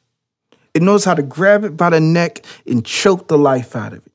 It 0.73 0.83
knows 0.83 1.05
how 1.05 1.15
to 1.15 1.23
grab 1.23 1.63
it 1.63 1.75
by 1.75 1.89
the 1.89 1.99
neck 1.99 2.45
and 2.67 2.85
choke 2.85 3.27
the 3.27 3.37
life 3.37 3.75
out 3.75 3.93
of 3.93 4.05
it. 4.05 4.11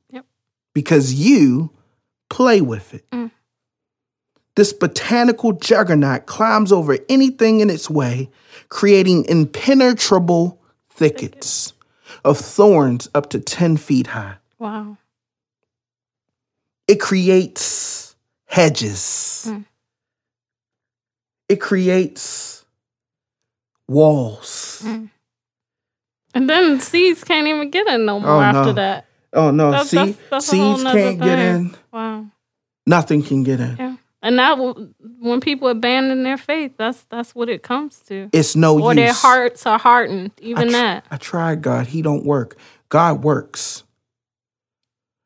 Because 0.75 1.15
you 1.15 1.71
play 2.31 2.61
with 2.61 2.95
it. 2.95 3.09
Mm. 3.11 3.31
This 4.55 4.73
botanical 4.73 5.53
juggernaut 5.53 6.27
climbs 6.27 6.73
over 6.73 6.99
anything 7.09 7.61
in 7.61 7.71
its 7.71 7.89
way, 7.89 8.31
creating 8.69 9.25
impenetrable 9.27 10.61
thickets 10.91 11.73
of 12.25 12.39
thorns 12.39 13.09
up 13.15 13.31
to 13.31 13.41
10 13.41 13.77
feet 13.79 14.09
high. 14.09 14.37
Wow. 14.59 14.99
It 16.87 17.01
creates 17.01 18.15
hedges. 18.47 19.47
Mm. 19.49 19.65
It 21.49 21.61
creates 21.61 22.65
walls. 23.89 24.83
Mm. 24.85 25.11
And 26.35 26.49
then 26.49 26.81
seeds 26.81 27.25
can't 27.25 27.47
even 27.47 27.71
get 27.71 27.87
in 27.89 28.05
no 28.07 28.21
more 28.21 28.31
Oh, 28.31 28.41
after 28.41 28.67
no. 28.67 28.73
that. 28.75 29.07
Oh 29.33 29.51
no, 29.51 29.71
That's- 29.71 29.89
see, 29.91 29.97
that's- 29.97 30.17
that's 30.31 30.47
seeds 30.47 30.83
can't 30.83 31.21
get 31.21 31.39
in. 31.39 31.75
Wow. 31.93 32.27
Nothing 32.87 33.23
can 33.23 33.43
get 33.43 33.61
in. 33.61 33.77
Yeah. 33.79 33.97
And 34.25 34.37
now 34.37 34.75
when 35.21 35.41
people 35.41 35.69
abandon 35.69 36.23
their 36.23 36.37
faith, 36.37 36.73
that's 36.77 37.05
that's 37.11 37.35
what 37.35 37.49
it 37.49 37.63
comes 37.63 37.99
to. 38.09 38.29
It's 38.33 38.55
no 38.55 38.77
use. 38.77 38.83
Or 38.85 38.95
use. 38.95 38.97
their 38.97 39.13
hearts 39.13 39.67
are 39.67 39.79
hardened, 39.79 40.31
I 40.39 40.45
even 40.45 40.69
tr- 40.69 40.73
that. 40.75 41.07
I 41.11 41.17
tried 41.17 41.63
God. 41.63 41.87
He 41.89 42.03
don't 42.03 42.25
work. 42.25 42.57
God 42.89 43.25
works. 43.25 43.83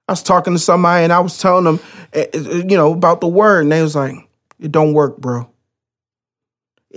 I 0.08 0.12
was 0.12 0.22
talking 0.22 0.54
to 0.54 0.58
somebody 0.58 1.04
and 1.04 1.12
I 1.12 1.18
was 1.20 1.38
telling 1.38 1.64
them, 1.64 1.80
eh, 2.12 2.26
eh, 2.32 2.38
you 2.68 2.76
know, 2.76 2.92
about 2.92 3.20
the 3.20 3.26
word, 3.28 3.62
and 3.64 3.72
they 3.72 3.82
was 3.82 3.96
like, 3.96 4.14
"It 4.60 4.70
don't 4.72 4.92
work, 4.94 5.18
bro. 5.18 5.50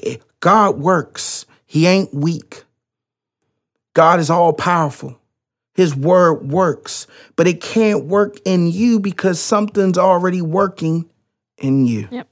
Eh, 0.03 0.17
God 0.39 0.79
works. 0.79 1.45
He 1.65 1.85
ain't 1.87 2.13
weak. 2.13 2.63
God 3.93 4.19
is 4.19 4.29
all 4.29 4.53
powerful. 4.53 5.18
His 5.73 5.95
word 5.95 6.51
works, 6.51 7.07
but 7.35 7.47
it 7.47 7.61
can't 7.61 8.05
work 8.05 8.37
in 8.45 8.67
you 8.67 8.99
because 8.99 9.39
something's 9.39 9.97
already 9.97 10.41
working 10.41 11.09
in 11.57 11.85
you. 11.85 12.07
Yep. 12.11 12.27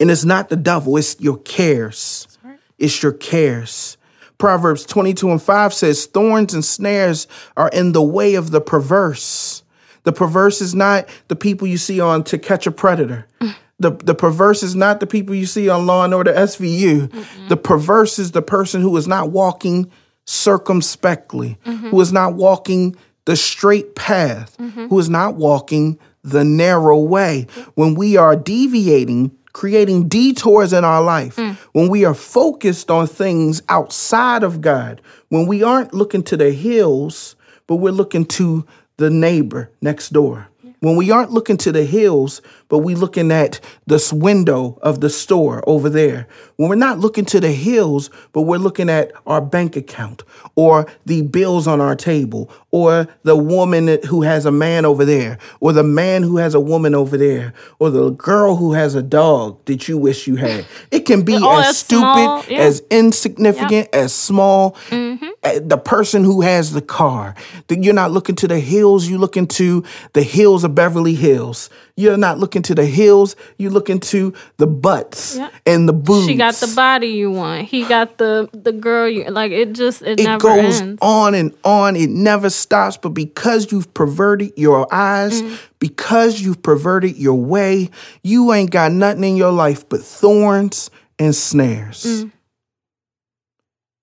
And 0.00 0.10
it's 0.10 0.24
not 0.24 0.48
the 0.48 0.56
devil, 0.56 0.96
it's 0.96 1.20
your 1.20 1.38
cares. 1.38 2.38
Right. 2.44 2.58
It's 2.78 3.02
your 3.02 3.12
cares. 3.12 3.96
Proverbs 4.38 4.84
22 4.84 5.32
and 5.32 5.42
5 5.42 5.74
says, 5.74 6.06
Thorns 6.06 6.54
and 6.54 6.64
snares 6.64 7.26
are 7.56 7.68
in 7.70 7.92
the 7.92 8.02
way 8.02 8.36
of 8.36 8.52
the 8.52 8.60
perverse. 8.60 9.64
The 10.04 10.12
perverse 10.12 10.60
is 10.60 10.74
not 10.74 11.08
the 11.26 11.34
people 11.36 11.66
you 11.66 11.76
see 11.76 12.00
on 12.00 12.22
To 12.24 12.38
Catch 12.38 12.66
a 12.66 12.70
Predator. 12.70 13.26
The, 13.80 13.92
the 13.92 14.16
perverse 14.16 14.64
is 14.64 14.74
not 14.74 14.98
the 14.98 15.06
people 15.06 15.36
you 15.36 15.46
see 15.46 15.68
on 15.68 15.86
Law 15.86 16.04
and 16.04 16.12
Order 16.12 16.32
SVU. 16.32 17.48
The 17.48 17.56
perverse 17.56 18.18
is 18.18 18.32
the 18.32 18.42
person 18.42 18.82
who 18.82 18.96
is 18.96 19.06
not 19.06 19.30
walking 19.30 19.92
circumspectly, 20.28 21.56
mm-hmm. 21.64 21.88
who 21.88 22.00
is 22.00 22.12
not 22.12 22.34
walking 22.34 22.94
the 23.24 23.34
straight 23.34 23.94
path, 23.94 24.56
mm-hmm. 24.58 24.88
who 24.88 24.98
is 24.98 25.08
not 25.08 25.36
walking 25.36 25.98
the 26.22 26.44
narrow 26.44 26.98
way. 26.98 27.46
When 27.74 27.94
we 27.94 28.18
are 28.18 28.36
deviating, 28.36 29.30
creating 29.54 30.08
detours 30.08 30.74
in 30.74 30.84
our 30.84 31.02
life, 31.02 31.36
mm. 31.36 31.56
when 31.72 31.88
we 31.88 32.04
are 32.04 32.14
focused 32.14 32.90
on 32.90 33.06
things 33.06 33.62
outside 33.70 34.42
of 34.42 34.60
God, 34.60 35.00
when 35.30 35.46
we 35.46 35.62
aren't 35.62 35.94
looking 35.94 36.22
to 36.24 36.36
the 36.36 36.52
hills, 36.52 37.34
but 37.66 37.76
we're 37.76 37.90
looking 37.90 38.26
to 38.26 38.66
the 38.98 39.08
neighbor 39.08 39.70
next 39.80 40.10
door. 40.10 40.48
When 40.80 40.96
we 40.96 41.10
aren't 41.10 41.32
looking 41.32 41.56
to 41.58 41.72
the 41.72 41.84
hills, 41.84 42.40
but 42.68 42.78
we 42.78 42.94
looking 42.94 43.30
at 43.32 43.60
this 43.86 44.12
window 44.12 44.78
of 44.82 45.00
the 45.00 45.10
store 45.10 45.62
over 45.66 45.88
there. 45.88 46.26
When 46.56 46.68
we're 46.68 46.74
not 46.74 46.98
looking 46.98 47.24
to 47.26 47.40
the 47.40 47.52
hills, 47.52 48.10
but 48.32 48.42
we're 48.42 48.58
looking 48.58 48.90
at 48.90 49.12
our 49.26 49.40
bank 49.40 49.76
account 49.76 50.22
or 50.56 50.86
the 51.06 51.22
bills 51.22 51.66
on 51.66 51.80
our 51.80 51.94
table 51.96 52.50
or 52.70 53.08
the 53.22 53.36
woman 53.36 53.98
who 54.06 54.22
has 54.22 54.44
a 54.44 54.50
man 54.52 54.84
over 54.84 55.04
there 55.04 55.38
or 55.60 55.72
the 55.72 55.82
man 55.84 56.22
who 56.22 56.36
has 56.36 56.54
a 56.54 56.60
woman 56.60 56.94
over 56.94 57.16
there 57.16 57.54
or 57.78 57.90
the 57.90 58.10
girl 58.10 58.56
who 58.56 58.72
has 58.72 58.94
a 58.94 59.02
dog 59.02 59.64
that 59.66 59.88
you 59.88 59.96
wish 59.96 60.26
you 60.26 60.36
had. 60.36 60.66
It 60.90 61.00
can 61.00 61.22
be 61.22 61.36
Oh, 61.40 61.60
as 61.60 61.78
stupid, 61.78 62.00
small, 62.00 62.44
yeah. 62.48 62.58
as 62.58 62.82
insignificant, 62.90 63.88
as 63.92 64.12
small. 64.14 64.72
Mm-hmm. 64.90 65.26
Uh, 65.44 65.60
The 65.62 65.78
person 65.78 66.24
who 66.24 66.40
has 66.42 66.72
the 66.72 66.82
car. 66.82 67.34
That 67.68 67.82
you're 67.84 67.94
not 67.94 68.10
looking 68.10 68.34
to 68.36 68.48
the 68.48 68.58
hills, 68.58 69.08
you 69.08 69.18
looking 69.18 69.46
to 69.48 69.84
the 70.12 70.22
hills 70.22 70.64
of 70.64 70.74
Beverly 70.74 71.14
Hills. 71.14 71.70
You're 71.96 72.16
not 72.16 72.38
looking 72.38 72.57
to 72.62 72.74
the 72.74 72.84
hills, 72.86 73.36
you 73.58 73.70
look 73.70 73.88
into 73.90 74.32
the 74.56 74.66
butts 74.66 75.36
Yeah. 75.36 75.50
and 75.66 75.88
the 75.88 75.92
boobs. 75.92 76.26
She 76.26 76.34
got 76.36 76.54
the 76.54 76.72
body 76.74 77.08
you 77.08 77.30
want. 77.30 77.66
He 77.66 77.84
got 77.84 78.18
the 78.18 78.48
the 78.52 78.72
girl 78.72 79.08
you 79.08 79.24
like. 79.30 79.52
It 79.52 79.72
just 79.72 80.02
it, 80.02 80.20
it 80.20 80.24
never 80.24 80.38
goes 80.42 80.80
ends. 80.80 80.98
on 81.02 81.34
and 81.34 81.54
on. 81.64 81.96
It 81.96 82.10
never 82.10 82.50
stops. 82.50 82.96
But 82.96 83.10
because 83.10 83.70
you've 83.72 83.92
perverted 83.94 84.52
your 84.56 84.86
eyes, 84.92 85.42
Mm. 85.42 85.58
because 85.78 86.40
you've 86.40 86.62
perverted 86.62 87.16
your 87.16 87.34
way, 87.40 87.90
you 88.22 88.52
ain't 88.52 88.70
got 88.70 88.92
nothing 88.92 89.24
in 89.24 89.36
your 89.36 89.52
life 89.52 89.88
but 89.88 90.02
thorns 90.02 90.90
and 91.18 91.34
snares. 91.34 92.04
Mm. 92.04 92.32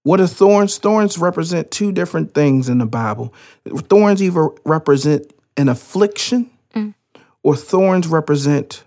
What 0.04 0.22
are 0.22 0.28
thorns? 0.28 0.78
Thorns 0.78 1.18
represent 1.18 1.72
two 1.72 1.92
different 1.92 2.34
things 2.34 2.70
in 2.70 2.78
the 2.78 2.86
Bible. 2.86 3.34
Thorns 3.90 4.22
either 4.22 4.50
represent 4.64 5.32
an 5.58 5.70
affliction 5.70 6.50
Mm. 6.76 6.94
Or 7.46 7.56
thorns 7.56 8.08
represent 8.08 8.84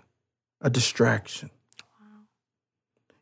a 0.59 0.69
distraction. 0.69 1.49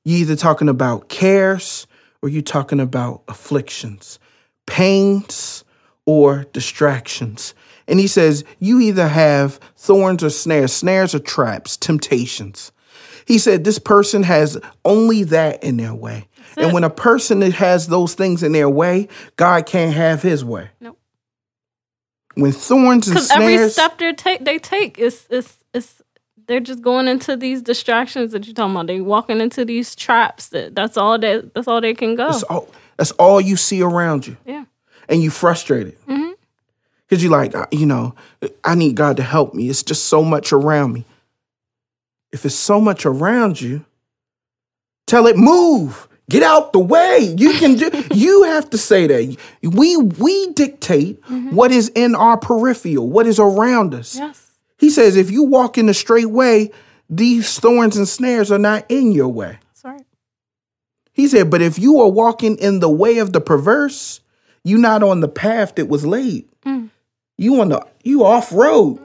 you 0.04 0.17
either 0.17 0.36
talking 0.36 0.67
about 0.67 1.10
cares 1.10 1.86
or 2.23 2.30
you 2.30 2.41
talking 2.41 2.80
about 2.80 3.21
afflictions, 3.28 4.17
pains 4.65 5.63
or 6.08 6.45
distractions. 6.54 7.54
And 7.88 8.00
he 8.00 8.08
says, 8.08 8.43
You 8.58 8.80
either 8.80 9.08
have 9.08 9.60
thorns 9.76 10.23
or 10.23 10.32
snares, 10.32 10.73
snares 10.73 11.13
or 11.13 11.19
traps, 11.19 11.78
temptations. 11.78 12.71
He 13.28 13.38
said, 13.38 13.63
This 13.63 13.78
person 13.78 14.23
has 14.23 14.58
only 14.84 15.21
that 15.26 15.63
in 15.63 15.78
their 15.78 15.93
way. 15.93 16.28
And 16.56 16.73
when 16.73 16.84
a 16.84 16.89
person 16.89 17.41
has 17.41 17.86
those 17.86 18.15
things 18.15 18.41
in 18.41 18.54
their 18.54 18.69
way, 18.69 19.08
God 19.36 19.67
can't 19.67 19.93
have 19.93 20.23
his 20.23 20.43
way. 20.43 20.71
Nope. 20.82 20.96
When 22.38 22.52
thorns 22.52 23.08
and 23.08 23.15
Because 23.15 23.32
every 23.32 23.69
step 23.69 23.97
they 23.97 24.13
take, 24.13 24.45
they 24.45 24.60
take 24.60 25.00
is 25.00 25.26
is 25.30 25.58
is 25.73 26.02
they're 26.47 26.60
just 26.60 26.82
going 26.82 27.08
into 27.08 27.36
these 27.36 27.62
distractions 27.62 28.32
that 28.32 28.45
you're 28.45 28.54
talking 28.54 28.71
about. 28.71 28.88
They 28.88 29.02
walking 29.02 29.41
into 29.41 29.65
these 29.65 29.95
traps. 29.95 30.50
That 30.50 30.76
that's 30.76 30.97
all 30.97 31.19
they 31.19 31.41
that's 31.54 31.67
all 31.67 31.82
they 31.82 31.93
can 31.93 32.15
go. 32.15 32.28
that's, 32.32 32.43
all, 32.43 32.69
that's 32.95 33.12
all 33.12 33.41
you 33.41 33.58
see 33.58 33.82
around 33.82 34.28
you. 34.28 34.38
yeah. 34.45 34.65
And 35.10 35.21
you 35.21 35.30
frustrated. 35.30 35.97
Mm-hmm. 36.06 36.32
Because 37.08 37.23
you're 37.23 37.32
like, 37.32 37.56
"Uh, 37.56 37.65
you 37.71 37.86
know, 37.86 38.13
I 38.63 38.76
need 38.76 38.95
God 38.95 39.17
to 39.17 39.23
help 39.23 39.54
me. 39.54 39.69
It's 39.69 39.84
just 39.84 40.06
so 40.06 40.23
much 40.23 40.52
around 40.52 40.93
me. 40.93 41.06
If 42.34 42.45
it's 42.45 42.56
so 42.56 42.82
much 42.82 43.06
around 43.06 43.62
you, 43.62 43.86
tell 45.06 45.28
it 45.28 45.38
move. 45.38 46.08
Get 46.30 46.44
out 46.44 46.74
the 46.74 46.80
way. 46.80 47.34
You 47.38 47.54
can 47.54 47.76
do 47.76 47.90
you 48.13 48.44
have 48.44 48.70
to 48.72 48.78
say 48.78 49.08
that. 49.08 49.38
We 49.63 49.98
we 49.98 50.52
dictate 50.54 51.22
Mm-hmm. 51.24 51.56
what 51.56 51.72
is 51.72 51.90
in 51.96 52.16
our 52.16 52.38
peripheral, 52.38 53.10
what 53.10 53.28
is 53.28 53.40
around 53.40 53.94
us. 53.94 54.16
Yes. 54.18 54.52
He 54.78 54.90
says 54.90 55.16
if 55.16 55.32
you 55.32 55.44
walk 55.44 55.78
in 55.78 55.86
the 55.88 55.94
straight 55.94 56.30
way, 56.30 56.72
these 57.10 57.58
thorns 57.60 57.96
and 57.98 58.08
snares 58.08 58.52
are 58.52 58.60
not 58.60 58.86
in 58.90 59.12
your 59.13 59.30
way. 59.30 59.58
That's 59.70 59.84
right. 59.86 60.06
He 61.13 61.28
said, 61.28 61.50
but 61.50 61.62
if 61.62 61.80
you 61.80 62.00
are 62.02 62.10
walking 62.10 62.58
in 62.58 62.80
the 62.80 62.90
way 62.90 63.18
of 63.20 63.32
the 63.34 63.42
perverse, 63.42 64.20
you 64.63 64.78
not 64.78 65.02
on 65.04 65.22
the 65.22 65.28
path 65.30 65.76
that 65.76 65.88
was 65.88 66.06
laid. 66.06 66.48
You 67.40 67.62
on 67.62 67.70
the 67.70 67.86
you 68.04 68.24
off 68.26 68.52
road. 68.52 69.00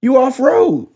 You 0.00 0.16
off 0.16 0.38
road. 0.40 0.88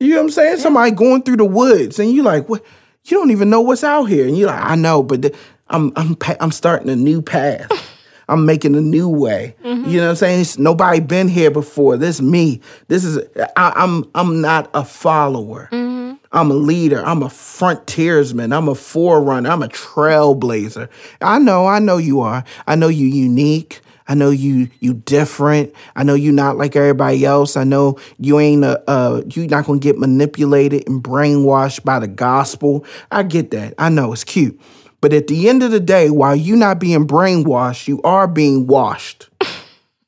You 0.00 0.10
know 0.10 0.16
what 0.16 0.22
I'm 0.24 0.30
saying? 0.30 0.56
Somebody 0.58 0.90
going 0.92 1.22
through 1.22 1.36
the 1.36 1.44
woods 1.44 1.98
and 1.98 2.10
you 2.10 2.22
like, 2.22 2.48
what? 2.48 2.64
You 3.04 3.16
don't 3.18 3.30
even 3.30 3.50
know 3.50 3.60
what's 3.60 3.84
out 3.84 4.04
here, 4.04 4.26
and 4.26 4.36
you're 4.36 4.48
like, 4.48 4.62
I 4.64 4.74
know, 4.76 5.02
but 5.02 5.34
I'm 5.68 5.92
I'm 5.96 6.14
pa- 6.14 6.36
I'm 6.40 6.52
starting 6.52 6.88
a 6.88 6.96
new 6.96 7.22
path. 7.22 7.70
I'm 8.28 8.46
making 8.46 8.76
a 8.76 8.80
new 8.80 9.08
way. 9.08 9.56
Mm-hmm. 9.64 9.90
You 9.90 9.98
know 9.98 10.04
what 10.04 10.10
I'm 10.10 10.16
saying? 10.16 10.40
It's, 10.40 10.58
nobody 10.58 11.00
been 11.00 11.28
here 11.28 11.50
before. 11.50 11.96
This 11.96 12.20
me. 12.20 12.60
This 12.88 13.04
is 13.04 13.18
I, 13.56 13.72
I'm 13.76 14.08
I'm 14.14 14.40
not 14.40 14.70
a 14.74 14.84
follower. 14.84 15.68
Mm-hmm. 15.72 16.14
I'm 16.32 16.50
a 16.50 16.54
leader. 16.54 17.04
I'm 17.04 17.22
a 17.22 17.28
frontiersman. 17.28 18.52
I'm 18.52 18.68
a 18.68 18.74
forerunner. 18.74 19.50
I'm 19.50 19.62
a 19.62 19.68
trailblazer. 19.68 20.88
I 21.20 21.38
know, 21.38 21.66
I 21.66 21.78
know 21.78 21.98
you 21.98 22.20
are. 22.20 22.42
I 22.66 22.74
know 22.74 22.88
you're 22.88 23.14
unique. 23.14 23.81
I 24.08 24.14
know 24.14 24.30
you 24.30 24.68
you 24.80 24.94
different. 24.94 25.72
I 25.96 26.02
know 26.02 26.14
you 26.14 26.32
not 26.32 26.56
like 26.56 26.76
everybody 26.76 27.24
else. 27.24 27.56
I 27.56 27.64
know 27.64 27.98
you 28.18 28.38
ain't 28.40 28.64
a 28.64 28.82
uh 28.90 29.22
you 29.32 29.46
not 29.46 29.66
gonna 29.66 29.78
get 29.78 29.98
manipulated 29.98 30.88
and 30.88 31.02
brainwashed 31.02 31.84
by 31.84 31.98
the 31.98 32.08
gospel. 32.08 32.84
I 33.10 33.22
get 33.22 33.50
that. 33.52 33.74
I 33.78 33.88
know 33.88 34.12
it's 34.12 34.24
cute. 34.24 34.60
But 35.00 35.12
at 35.12 35.26
the 35.26 35.48
end 35.48 35.62
of 35.62 35.72
the 35.72 35.80
day, 35.80 36.10
while 36.10 36.36
you 36.36 36.54
not 36.54 36.78
being 36.78 37.06
brainwashed, 37.06 37.88
you 37.88 38.00
are 38.02 38.28
being 38.28 38.66
washed. 38.66 39.28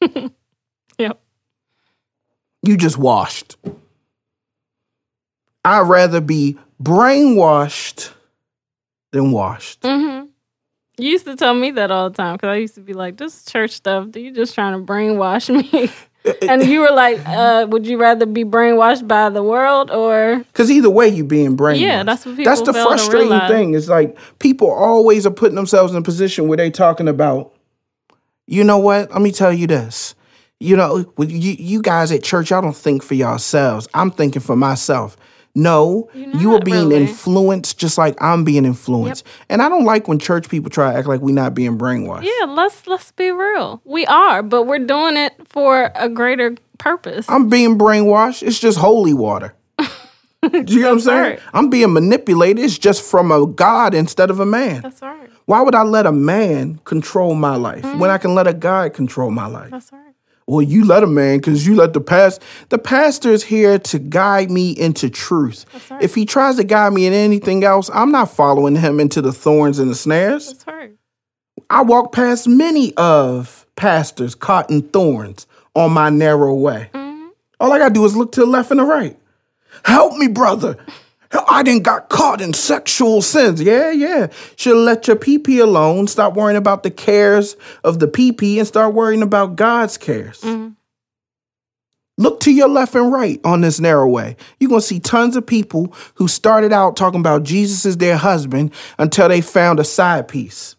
Yep. 0.99 1.21
You 2.63 2.77
just 2.77 2.97
washed. 2.99 3.57
I'd 5.65 5.89
rather 5.89 6.21
be 6.21 6.59
brainwashed 6.83 8.13
than 9.13 9.33
washed. 9.33 9.81
Mm-hmm. 9.83 10.24
You 10.97 11.11
used 11.11 11.25
to 11.25 11.35
tell 11.35 11.55
me 11.55 11.73
that 11.73 11.91
all 11.91 12.11
the 12.11 12.17
time 12.17 12.37
because 12.37 12.49
I 12.49 12.57
used 12.57 12.77
to 12.77 12.81
be 12.81 12.93
like, 12.93 13.17
"This 13.17 13.45
church 13.45 13.73
stuff, 13.73 14.15
you 14.15 14.33
just 14.33 14.55
trying 14.55 14.79
to 14.79 14.93
brainwash 14.93 15.49
me." 15.51 15.91
and 16.49 16.65
you 16.65 16.81
were 16.81 16.93
like, 16.93 17.21
uh, 17.27 17.67
"Would 17.69 17.87
you 17.87 17.99
rather 17.99 18.27
be 18.27 18.45
brainwashed 18.45 19.09
by 19.09 19.29
the 19.29 19.43
world 19.43 19.91
or?" 19.91 20.39
Because 20.39 20.71
either 20.71 20.91
way, 20.91 21.09
you 21.09 21.25
being 21.25 21.57
brainwashed. 21.57 21.81
Yeah, 21.81 22.03
that's 22.05 22.25
what 22.25 22.37
people. 22.37 22.51
That's 22.51 22.63
the 22.63 22.73
frustrating 22.73 23.41
thing. 23.49 23.75
Is 23.75 23.89
like 23.89 24.17
people 24.39 24.71
always 24.71 25.27
are 25.27 25.33
putting 25.33 25.57
themselves 25.57 25.93
in 25.93 25.99
a 25.99 26.03
position 26.03 26.49
where 26.49 26.57
they 26.57 26.71
talking 26.71 27.09
about. 27.09 27.53
You 28.47 28.63
know 28.63 28.79
what? 28.79 29.11
Let 29.11 29.23
me 29.23 29.33
tell 29.33 29.53
you 29.53 29.67
this. 29.67 30.15
You 30.61 30.77
know, 30.77 31.13
you, 31.19 31.57
you 31.59 31.83
guys 31.83 32.13
at 32.13 32.23
church, 32.23 32.51
y'all 32.51 32.63
don't 32.63 32.77
think 32.77 33.03
for 33.03 33.15
yourselves. 33.15 33.89
I'm 33.95 34.11
thinking 34.11 34.43
for 34.43 34.55
myself. 34.55 35.17
No, 35.55 36.09
you 36.15 36.55
are 36.55 36.61
being 36.61 36.89
really. 36.89 37.03
influenced 37.03 37.79
just 37.79 37.97
like 37.97 38.21
I'm 38.21 38.43
being 38.43 38.65
influenced. 38.65 39.25
And 39.49 39.63
I 39.63 39.69
don't 39.69 39.85
like 39.85 40.09
when 40.09 40.19
church 40.19 40.49
people 40.49 40.69
try 40.69 40.93
to 40.93 40.99
act 40.99 41.07
like 41.07 41.21
we're 41.21 41.35
not 41.35 41.55
being 41.55 41.79
brainwashed. 41.79 42.25
Yeah, 42.25 42.47
let's 42.47 42.87
let's 42.89 43.13
be 43.13 43.31
real. 43.31 43.81
We 43.85 44.05
are, 44.07 44.43
but 44.43 44.65
we're 44.65 44.81
doing 44.81 45.17
it 45.17 45.35
for 45.49 45.93
a 45.95 46.09
greater 46.09 46.57
purpose. 46.79 47.27
I'm 47.29 47.49
being 47.49 47.79
brainwashed. 47.79 48.43
It's 48.43 48.59
just 48.59 48.79
holy 48.79 49.15
water. 49.15 49.55
Do 49.79 50.75
you 50.75 50.81
know 50.81 50.89
what 50.89 50.93
I'm 50.95 51.01
saying? 51.01 51.21
right. 51.21 51.41
I'm 51.53 51.71
being 51.71 51.93
manipulated. 51.93 52.65
It's 52.65 52.77
just 52.77 53.09
from 53.09 53.31
a 53.31 53.47
God 53.47 53.95
instead 53.95 54.31
of 54.31 54.41
a 54.41 54.47
man. 54.47 54.83
That's 54.83 55.01
right. 55.03 55.31
Why 55.47 55.63
would 55.63 55.75
I 55.75 55.83
let 55.83 56.07
a 56.07 56.13
man 56.13 56.81
control 56.85 57.35
my 57.35 57.57
life 57.57 57.83
mm-hmm. 57.83 57.99
when 57.99 58.11
I 58.11 58.19
can 58.19 58.35
let 58.35 58.47
a 58.47 58.53
God 58.53 58.93
control 58.93 59.31
my 59.31 59.47
life? 59.47 59.71
That's 59.71 59.93
right. 59.93 60.04
Well, 60.47 60.63
you 60.63 60.85
let 60.85 61.03
a 61.03 61.07
man 61.07 61.39
because 61.39 61.67
you 61.67 61.75
let 61.75 61.95
the 61.95 62.01
past. 62.01 62.43
The 62.69 62.79
pastor 62.79 63.31
is 63.31 63.45
here 63.45 63.79
to 63.79 63.99
guide 63.99 64.51
me 64.51 64.73
into 64.73 65.09
truth. 65.09 65.65
right. 65.91 66.03
If 66.03 66.15
he 66.15 66.27
tries 66.27 66.57
to 66.57 66.65
guide 66.65 66.93
me 66.93 67.07
in 67.07 67.13
anything 67.13 67.65
else, 67.65 67.91
I'm 67.95 68.13
not 68.13 68.31
following 68.31 68.77
him 68.77 69.01
into 69.01 69.23
the 69.23 69.33
thorns 69.33 69.79
and 69.79 69.91
the 69.91 69.95
snares. 69.95 70.49
That's 70.49 70.67
right. 70.67 70.93
I 71.71 71.83
walk 71.83 72.13
past 72.13 72.47
many 72.47 72.95
of 72.97 73.67
pastors 73.77 74.35
caught 74.35 74.71
in 74.71 74.83
thorns 74.83 75.47
on 75.75 75.93
my 75.93 76.11
narrow 76.11 76.55
way. 76.55 76.91
Mm-hmm. 76.93 77.29
All 77.61 77.73
I 77.73 77.79
gotta 77.79 77.95
do 77.95 78.05
is 78.05 78.17
look 78.17 78.33
to 78.33 78.41
the 78.41 78.47
left 78.47 78.71
and 78.71 78.81
the 78.81 78.85
right. 78.85 79.19
Help 79.85 80.17
me, 80.17 80.29
brother. 80.29 80.77
I 81.49 81.63
didn't 81.63 81.83
got 81.83 82.09
caught 82.09 82.41
in 82.41 82.53
sexual 82.55 83.23
sins. 83.23 83.61
Yeah, 83.61 83.91
yeah. 83.91 84.29
Should 84.57 84.77
let 84.77 85.07
your 85.07 85.17
PP 85.17 85.61
alone. 85.61 86.07
Stop 86.07 86.35
worrying 86.35 86.57
about 86.57 86.83
the 86.83 86.91
cares 86.91 87.57
of 87.83 87.99
the 87.99 88.07
PP 88.07 88.59
and 88.59 88.67
start 88.67 88.95
worrying 88.95 89.23
about 89.23 89.57
God's 89.57 89.99
cares. 89.99 90.41
Mm-hmm. 90.41 90.71
Look 92.17 92.39
to 92.41 92.53
your 92.53 92.69
left 92.69 92.95
and 92.95 93.13
right 93.13 93.41
on 93.45 93.63
this 93.63 93.81
narrow 93.81 94.07
way. 94.07 94.37
You're 94.61 94.69
going 94.69 94.81
to 94.81 94.87
see 94.87 95.01
tons 95.01 95.35
of 95.35 95.45
people 95.45 95.93
who 96.15 96.29
started 96.29 96.73
out 96.73 96.97
talking 96.97 97.19
about 97.19 97.43
Jesus 97.43 97.85
as 97.85 97.97
their 97.97 98.17
husband 98.17 98.73
until 98.99 99.29
they 99.29 99.41
found 99.41 99.81
a 99.81 99.85
side 99.85 100.29
piece. 100.29 100.74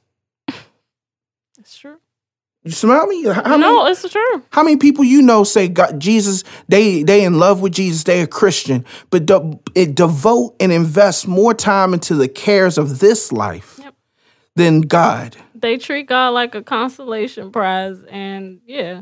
You 2.65 2.71
smell 2.71 3.06
me? 3.06 3.23
How 3.25 3.58
no, 3.58 3.84
many, 3.84 3.91
it's 3.91 4.10
true. 4.12 4.43
how 4.49 4.63
many 4.63 4.78
people 4.78 5.04
you 5.06 5.21
know 5.21 5.43
say 5.43 5.67
God, 5.67 5.99
Jesus, 5.99 6.43
they 6.67 7.04
they 7.04 7.23
in 7.23 7.38
love 7.38 7.62
with 7.62 7.73
Jesus, 7.73 8.04
they 8.04 8.21
a 8.21 8.28
Christian, 8.28 8.84
but 9.12 9.28
de- 9.28 9.60
it 9.75 9.93
devote 9.95 10.56
and 10.60 10.71
invest 10.71 11.28
more 11.28 11.54
time 11.54 11.93
into 11.93 12.15
the 12.15 12.28
cares 12.28 12.78
of 12.80 12.97
this 12.99 13.32
life 13.32 13.80
Yep. 13.84 13.93
than 14.56 14.82
God. 14.82 15.38
They 15.54 15.78
treat 15.78 16.08
God 16.08 16.30
like 16.30 16.56
a 16.56 16.63
consolation 16.63 17.51
prize, 17.51 18.01
and 18.10 18.60
yeah, 18.65 19.01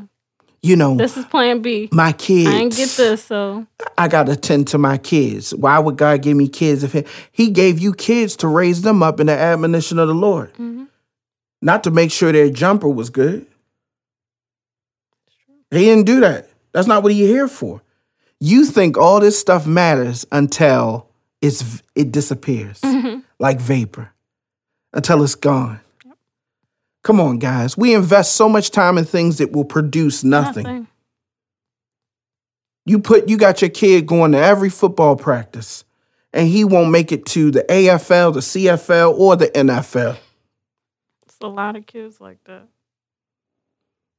You 0.62 0.76
know, 0.76 0.96
this 0.96 1.16
is 1.16 1.24
Plan 1.24 1.62
B. 1.62 1.88
my 1.90 2.12
kids. 2.12 2.48
I 2.50 2.58
didn't 2.58 2.76
get 2.76 2.90
this, 2.90 3.24
so 3.24 3.66
I 3.96 4.08
got 4.08 4.26
to 4.26 4.36
tend 4.36 4.68
to 4.68 4.78
my 4.78 4.98
kids. 4.98 5.54
Why 5.54 5.78
would 5.78 5.96
God 5.96 6.20
give 6.20 6.36
me 6.36 6.48
kids 6.48 6.84
if 6.84 6.92
he, 6.92 7.04
he 7.32 7.48
gave 7.50 7.78
you 7.78 7.94
kids 7.94 8.36
to 8.36 8.46
raise 8.48 8.82
them 8.82 9.02
up 9.02 9.20
in 9.20 9.26
the 9.28 9.32
admonition 9.38 9.98
of 9.98 10.08
the 10.08 10.14
Lord? 10.14 10.52
Mm-hmm. 10.54 10.84
Not 11.62 11.82
to 11.84 11.90
make 11.90 12.12
sure 12.12 12.30
their 12.30 12.50
jumper 12.50 12.88
was 12.88 13.08
good. 13.08 13.46
He 15.74 15.84
didn't 15.84 16.06
do 16.06 16.20
that. 16.20 16.48
That's 16.72 16.86
not 16.86 17.02
what 17.02 17.12
he 17.12 17.26
here 17.26 17.48
for. 17.48 17.82
You 18.40 18.66
think 18.66 18.98
all 18.98 19.20
this 19.20 19.38
stuff 19.38 19.66
matters 19.66 20.26
until 20.32 21.08
it's 21.40 21.82
it 21.94 22.10
disappears 22.10 22.80
mm-hmm. 22.80 23.20
like 23.38 23.60
vapor, 23.60 24.12
until 24.92 25.22
it's 25.22 25.34
gone. 25.34 25.80
Come 27.02 27.20
on, 27.20 27.38
guys. 27.38 27.76
We 27.76 27.94
invest 27.94 28.34
so 28.34 28.48
much 28.48 28.70
time 28.70 28.96
in 28.98 29.04
things 29.04 29.38
that 29.38 29.52
will 29.52 29.64
produce 29.64 30.24
nothing. 30.24 30.64
nothing. 30.64 30.88
You 32.86 32.98
put 32.98 33.28
you 33.28 33.36
got 33.36 33.62
your 33.62 33.70
kid 33.70 34.06
going 34.06 34.32
to 34.32 34.38
every 34.38 34.70
football 34.70 35.16
practice, 35.16 35.84
and 36.32 36.48
he 36.48 36.64
won't 36.64 36.90
make 36.90 37.12
it 37.12 37.26
to 37.26 37.50
the 37.50 37.62
AFL, 37.62 38.34
the 38.34 38.40
CFL, 38.40 39.18
or 39.18 39.36
the 39.36 39.48
NFL. 39.48 40.18
It's 41.24 41.36
a 41.40 41.46
lot 41.46 41.76
of 41.76 41.86
kids 41.86 42.20
like 42.20 42.38
that. 42.44 42.68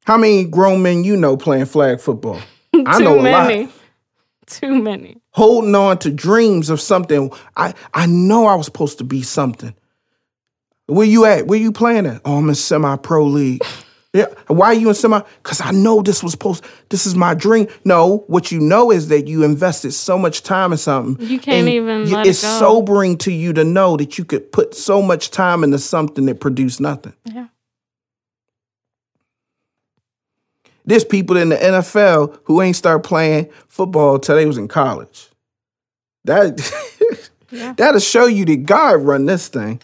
How 0.06 0.18
many 0.18 0.46
grown 0.46 0.82
men 0.82 1.04
you 1.04 1.18
know 1.18 1.36
playing 1.38 1.66
flag 1.66 2.00
football? 2.00 2.40
I 2.86 3.00
know 3.00 3.20
a 3.20 3.24
many. 3.24 3.64
lot. 3.66 3.74
Too 4.48 4.82
many. 4.82 5.18
Holding 5.32 5.74
on 5.76 5.98
to 6.00 6.12
dreams 6.12 6.70
of 6.70 6.80
something. 6.80 7.32
I 7.58 7.74
I 7.94 8.06
know 8.06 8.46
I 8.46 8.56
was 8.56 8.66
supposed 8.68 9.00
to 9.00 9.04
be 9.04 9.22
something. 9.24 9.74
Where 10.88 11.08
you 11.08 11.26
at? 11.26 11.48
Where 11.48 11.58
you 11.60 11.72
playing 11.72 12.06
at? 12.06 12.22
Oh, 12.26 12.38
I'm 12.38 12.48
in 12.50 12.56
semi 12.56 12.96
pro 12.98 13.26
league. 13.26 13.62
Yeah. 14.14 14.28
Why 14.48 14.68
are 14.68 14.74
you 14.74 14.88
in 14.88 14.96
semi? 14.96 15.20
Because 15.44 15.60
I 15.60 15.72
know 15.72 16.02
this 16.02 16.24
was 16.24 16.32
supposed. 16.32 16.64
This 16.88 17.06
is 17.06 17.16
my 17.16 17.34
dream. 17.34 17.68
No, 17.84 18.20
what 18.28 18.50
you 18.50 18.62
know 18.62 18.90
is 18.90 19.10
that 19.10 19.28
you 19.28 19.44
invested 19.44 19.92
so 19.92 20.18
much 20.18 20.42
time 20.42 20.72
in 20.72 20.78
something. 20.78 21.28
You 21.28 21.38
can't 21.38 21.68
even 21.68 22.08
you- 22.08 22.18
it 22.20 22.28
It's 22.28 22.42
go. 22.42 22.48
sobering 22.60 23.18
to 23.18 23.32
you 23.34 23.52
to 23.52 23.66
know 23.66 23.98
that 23.98 24.18
you 24.18 24.24
could 24.24 24.54
put 24.54 24.74
so 24.74 25.02
much 25.02 25.32
time 25.32 25.66
into 25.66 25.80
something 25.80 26.28
that 26.28 26.40
produced 26.40 26.80
nothing. 26.80 27.12
Yeah. 27.26 27.48
There's 30.86 31.04
people 31.04 31.38
in 31.38 31.50
the 31.50 31.56
NFL 31.58 32.40
who 32.44 32.62
ain't 32.62 32.76
start 32.76 33.04
playing 33.04 33.50
football 33.68 34.20
till 34.20 34.36
they 34.36 34.46
was 34.46 34.58
in 34.58 34.68
college. 34.68 35.30
That 36.26 36.60
Yeah. 37.52 37.74
that'll 37.78 38.00
show 38.00 38.26
you 38.26 38.46
that 38.46 38.66
God 38.66 39.02
run 39.02 39.26
this 39.26 39.48
thing. 39.48 39.82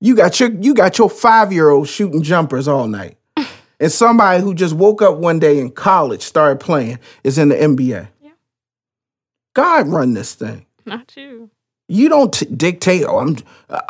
You 0.00 0.14
got 0.14 0.38
your 0.40 0.50
you 0.50 0.74
got 0.74 0.98
your 0.98 1.10
five 1.10 1.52
year 1.52 1.70
old 1.70 1.88
shooting 1.88 2.22
jumpers 2.22 2.68
all 2.68 2.86
night, 2.88 3.16
and 3.80 3.90
somebody 3.90 4.42
who 4.42 4.54
just 4.54 4.74
woke 4.74 5.00
up 5.02 5.16
one 5.16 5.38
day 5.38 5.58
in 5.58 5.70
college 5.70 6.22
started 6.22 6.60
playing 6.60 6.98
is 7.22 7.38
in 7.38 7.48
the 7.48 7.54
NBA. 7.54 8.08
Yeah. 8.22 8.30
God 9.54 9.88
run 9.88 10.14
this 10.14 10.34
thing. 10.34 10.66
Not 10.84 11.16
you. 11.16 11.50
You 11.86 12.08
don't 12.08 12.32
t- 12.32 12.46
dictate. 12.46 13.04
Oh, 13.06 13.18
I'm 13.18 13.36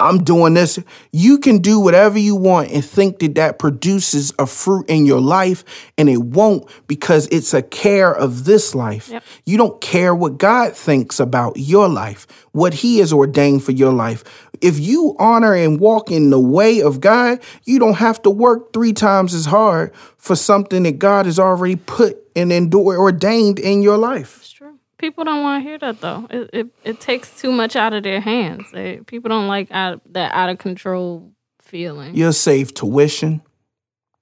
I'm 0.01 0.25
doing 0.25 0.55
this. 0.55 0.81
You 1.13 1.39
can 1.39 1.59
do 1.59 1.79
whatever 1.79 2.19
you 2.19 2.35
want 2.35 2.71
and 2.71 2.85
think 2.85 3.21
that 3.21 3.37
that 3.37 3.59
produces 3.61 4.33
a 4.39 4.47
fruit 4.47 4.87
in 4.89 5.07
your 5.07 5.21
life, 5.21 5.65
and 5.97 6.09
it 6.09 6.17
won't 6.17 6.69
because 6.89 7.29
it's 7.29 7.55
a 7.55 7.63
care 7.63 8.13
of 8.13 8.47
this 8.47 8.75
life. 8.75 9.11
Yep. 9.11 9.23
You 9.47 9.57
don't 9.59 9.81
care 9.81 10.13
what 10.13 10.39
God 10.39 10.77
thinks 10.77 11.21
about 11.21 11.57
your 11.57 11.89
life, 11.89 12.27
what 12.51 12.75
He 12.75 12.99
has 12.99 13.13
ordained 13.13 13.63
for 13.63 13.73
your 13.73 13.93
life. 13.93 14.25
If 14.61 14.81
you 14.81 15.15
honor 15.19 15.55
and 15.55 15.79
walk 15.79 16.11
in 16.11 16.31
the 16.31 16.41
way 16.41 16.81
of 16.81 17.01
God, 17.01 17.41
you 17.65 17.79
don't 17.79 17.99
have 17.99 18.21
to 18.23 18.31
work 18.31 18.73
three 18.73 18.93
times 18.93 19.35
as 19.35 19.47
hard 19.47 19.95
for 20.17 20.35
something 20.35 20.83
that 20.83 20.99
God 20.99 21.27
has 21.27 21.39
already 21.39 21.77
put 21.77 22.17
and 22.35 22.53
endure, 22.53 22.99
ordained 22.99 23.59
in 23.59 23.83
your 23.83 23.99
life. 23.99 24.41
People 25.05 25.25
don't 25.25 25.43
want 25.43 25.63
to 25.63 25.69
hear 25.69 25.77
that 25.81 26.01
though. 26.01 26.27
It, 26.31 26.51
it 26.55 26.67
it 26.83 26.99
takes 26.99 27.39
too 27.39 27.53
much 27.53 27.77
out 27.77 27.93
of 27.93 28.05
their 28.05 28.23
hands. 28.23 28.71
They, 28.73 29.01
people 29.07 29.29
don't 29.29 29.49
like 29.49 29.71
out, 29.71 30.01
that 30.15 30.33
out 30.33 30.49
of 30.49 30.57
control 30.57 31.31
feeling. 31.61 32.17
You'll 32.17 32.33
save 32.33 32.73
tuition. 32.73 33.43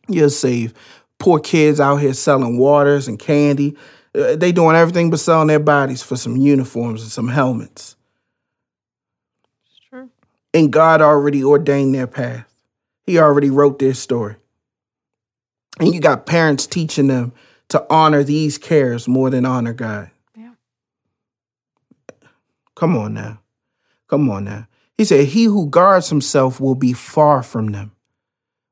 You'll 0.09 0.29
save 0.29 0.75
poor 1.21 1.39
kids 1.39 1.79
out 1.79 1.99
here 1.99 2.13
selling 2.15 2.59
waters 2.59 3.07
and 3.07 3.17
candy. 3.17 3.77
Uh, 4.13 4.35
they 4.35 4.51
doing 4.51 4.75
everything 4.75 5.09
but 5.09 5.21
selling 5.21 5.47
their 5.47 5.61
bodies 5.61 6.03
for 6.03 6.17
some 6.17 6.37
uniforms 6.37 7.03
and 7.03 7.13
some 7.13 7.29
helmets. 7.29 7.95
It's 9.65 9.79
true. 9.89 10.11
And 10.53 10.73
God 10.73 11.01
already 11.01 11.45
ordained 11.45 11.95
their 11.95 12.09
path. 12.09 12.53
He 13.05 13.21
already 13.21 13.51
wrote 13.51 13.79
their 13.79 13.95
story. 13.95 14.35
And 15.79 15.95
you 15.95 16.01
got 16.01 16.27
parents 16.27 16.67
teaching 16.67 17.07
them 17.07 17.35
to 17.69 17.87
honor 17.89 18.25
these 18.25 18.59
cares 18.59 19.07
more 19.07 19.31
than 19.31 19.47
honor 19.47 19.75
God. 19.75 20.11
Come 22.75 22.97
on 22.97 23.15
now. 23.15 23.41
Come 24.09 24.29
on 24.31 24.45
now. 24.45 24.67
He 24.97 25.05
said, 25.05 25.27
He 25.29 25.45
who 25.45 25.69
guards 25.69 26.09
himself 26.09 26.61
will 26.61 26.75
be 26.75 26.93
far 26.93 27.43
from 27.43 27.69
them. 27.73 27.93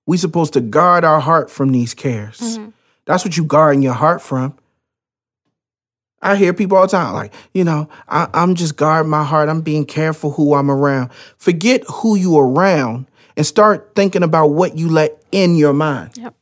We 0.07 0.17
supposed 0.17 0.53
to 0.55 0.61
guard 0.61 1.05
our 1.05 1.21
heart 1.21 1.51
from 1.51 1.73
these 1.73 1.95
cares. 1.95 2.39
Mhm. 2.59 2.73
That's 3.07 3.25
what 3.25 3.37
you 3.37 3.45
guarding 3.45 3.83
your 3.83 3.95
heart 3.95 4.23
from. 4.23 4.55
I 6.23 6.37
hear 6.37 6.53
people 6.53 6.77
all 6.77 6.85
the 6.87 6.91
time, 6.91 7.15
like, 7.15 7.33
you 7.55 7.65
know, 7.65 7.89
I, 8.07 8.29
I'm 8.35 8.55
just 8.55 8.77
guarding 8.77 9.09
my 9.11 9.25
heart. 9.25 9.49
I'm 9.49 9.63
being 9.63 9.87
careful 9.87 10.33
who 10.33 10.55
I'm 10.55 10.71
around. 10.71 11.11
Forget 11.39 11.83
who 11.89 12.15
you 12.15 12.39
around 12.39 13.07
and 13.39 13.47
start 13.47 13.93
thinking 13.97 14.23
about 14.23 14.49
what 14.49 14.77
you 14.77 14.89
let 14.91 15.23
in 15.33 15.57
your 15.57 15.73
mind. 15.73 16.19
Yep. 16.19 16.35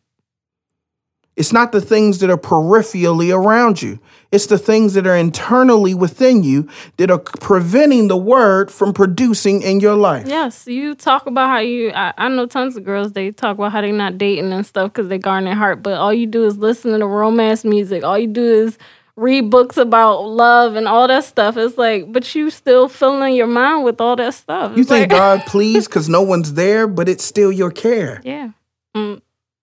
It's 1.39 1.53
not 1.53 1.71
the 1.71 1.81
things 1.81 2.19
that 2.19 2.31
are 2.31 2.37
peripherally 2.37 3.33
around 3.33 3.81
you. 3.81 4.01
It's 4.33 4.47
the 4.47 4.59
things 4.59 4.95
that 4.95 5.07
are 5.07 5.17
internally 5.17 5.95
within 5.95 6.43
you 6.43 6.69
that 6.97 7.11
are 7.13 7.19
preventing 7.21 8.09
the 8.09 8.17
word 8.17 8.71
from 8.73 8.93
producing 8.93 9.63
in 9.63 9.79
your 9.79 9.95
life. 9.95 10.27
Yes, 10.27 10.67
you 10.67 10.97
talk 10.97 11.27
about 11.27 11.49
how 11.49 11.61
you. 11.61 11.93
I, 11.93 12.13
I 12.19 12.29
know 12.29 12.47
tons 12.47 12.77
of 12.77 12.85
girls. 12.85 13.13
They 13.13 13.31
talk 13.31 13.57
about 13.57 13.71
how 13.71 13.81
they're 13.81 13.93
not 13.93 14.19
dating 14.19 14.53
and 14.53 14.67
stuff 14.67 14.93
because 14.93 15.09
they 15.09 15.19
guard 15.19 15.47
their 15.47 15.55
heart. 15.55 15.81
But 15.83 15.95
all 15.95 16.13
you 16.13 16.27
do 16.27 16.45
is 16.45 16.59
listen 16.59 16.99
to 16.99 17.07
romance 17.07 17.65
music. 17.65 18.03
All 18.03 18.19
you 18.19 18.27
do 18.27 18.45
is 18.45 18.77
read 19.17 19.49
books 19.51 19.77
about 19.77 20.23
love 20.23 20.75
and 20.75 20.87
all 20.89 21.07
that 21.09 21.25
stuff. 21.25 21.57
It's 21.57 21.79
like, 21.79 22.13
but 22.13 22.35
you 22.35 22.51
still 22.51 22.89
filling 22.89 23.35
your 23.35 23.47
mind 23.47 23.85
with 23.85 24.01
all 24.01 24.17
that 24.17 24.35
stuff. 24.35 24.73
You 24.75 24.81
It's 24.83 24.91
think 24.91 25.11
like- 25.13 25.19
God 25.21 25.41
pleased 25.47 25.89
because 25.89 26.09
no 26.09 26.23
one's 26.23 26.53
there, 26.55 26.87
but 26.89 27.09
it's 27.09 27.25
still 27.25 27.53
your 27.53 27.71
care. 27.71 28.21
Yeah. 28.25 28.51
Mm, 28.97 29.21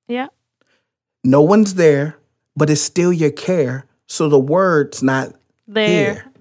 yeah. 0.07 0.27
No 1.25 1.41
one's 1.41 1.73
there, 1.73 2.17
but 2.55 2.69
it's 2.69 2.81
still 2.81 3.11
your 3.11 3.31
care. 3.31 3.85
So 4.07 4.29
the 4.29 4.39
word's 4.39 5.01
not 5.03 5.33
There. 5.67 6.13
here. 6.13 6.25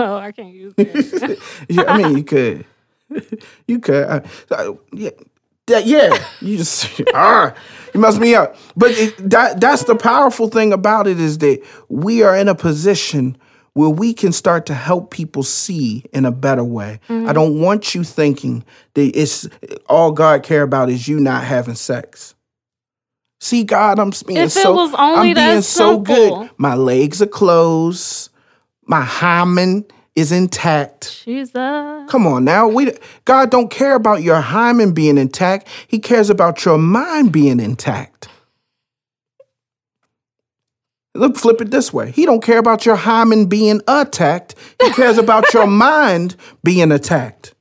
Oh, 0.00 0.16
I 0.16 0.32
can't 0.32 0.54
use 0.54 0.74
that. 0.76 1.38
Yeah, 1.68 1.84
I 1.86 1.98
mean, 2.02 2.16
you 2.16 2.24
could, 2.24 2.64
you 3.66 3.78
could, 3.80 4.04
uh, 4.04 4.20
uh, 4.50 4.72
yeah, 4.92 5.10
that, 5.66 5.86
yeah. 5.86 6.24
You 6.40 6.56
just, 6.56 7.00
ah, 7.14 7.52
you 7.92 8.00
mess 8.00 8.16
me 8.18 8.34
up. 8.34 8.56
But 8.76 8.92
it, 8.92 9.30
that 9.30 9.60
that's 9.60 9.84
the 9.84 9.94
powerful 9.96 10.48
thing 10.48 10.72
about 10.72 11.06
it 11.08 11.18
is 11.20 11.38
that 11.38 11.62
we 11.88 12.22
are 12.22 12.36
in 12.36 12.48
a 12.48 12.54
position 12.54 13.36
where 13.74 13.90
we 13.90 14.14
can 14.14 14.32
start 14.32 14.66
to 14.66 14.74
help 14.74 15.10
people 15.10 15.42
see 15.42 16.04
in 16.12 16.24
a 16.24 16.32
better 16.32 16.64
way. 16.64 17.00
I 17.08 17.32
don't 17.32 17.60
want 17.60 17.94
you 17.94 18.02
thinking 18.04 18.64
that 18.94 19.16
it's 19.16 19.48
all 19.88 20.10
God 20.12 20.42
care 20.42 20.62
about 20.62 20.90
is 20.90 21.06
you 21.08 21.20
not 21.20 21.44
having 21.44 21.74
sex. 21.76 22.34
See, 23.40 23.64
God, 23.64 23.98
I'm 23.98 24.10
being 24.26 24.40
If 24.40 24.56
it 24.56 24.62
so, 24.62 24.74
was 24.74 24.94
only 24.94 25.30
I'm 25.30 25.34
being 25.34 25.62
so 25.62 25.98
good. 25.98 26.50
My 26.56 26.74
legs 26.74 27.22
are 27.22 27.26
closed. 27.26 28.30
My 28.86 29.02
hymen 29.02 29.84
is 30.16 30.32
intact. 30.32 31.22
Jesus. 31.24 31.52
Come 31.54 32.26
on 32.26 32.44
now. 32.44 32.66
We 32.66 32.92
God 33.24 33.50
don't 33.50 33.70
care 33.70 33.94
about 33.94 34.22
your 34.22 34.40
hymen 34.40 34.92
being 34.92 35.16
intact. 35.18 35.68
He 35.86 36.00
cares 36.00 36.30
about 36.30 36.64
your 36.64 36.78
mind 36.78 37.30
being 37.30 37.60
intact. 37.60 38.28
Look, 41.14 41.36
flip 41.36 41.60
it 41.60 41.70
this 41.70 41.92
way. 41.92 42.10
He 42.10 42.26
don't 42.26 42.42
care 42.42 42.58
about 42.58 42.86
your 42.86 42.96
hymen 42.96 43.46
being 43.46 43.80
attacked. 43.88 44.54
He 44.82 44.90
cares 44.90 45.18
about 45.18 45.52
your 45.52 45.66
mind 45.68 46.36
being 46.64 46.92
attacked. 46.92 47.54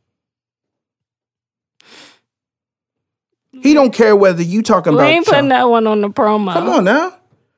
He 3.67 3.73
don't 3.73 3.93
care 3.93 4.15
whether 4.15 4.41
you 4.41 4.61
talking 4.63 4.93
We 4.93 4.99
about 4.99 5.09
ain't 5.09 5.25
your- 5.27 5.35
putting 5.35 5.49
that 5.49 5.69
one 5.69 5.87
on 5.87 5.99
the 5.99 6.09
promo. 6.09 6.53
Come 6.53 6.69
on 6.69 6.85
now. 6.85 7.13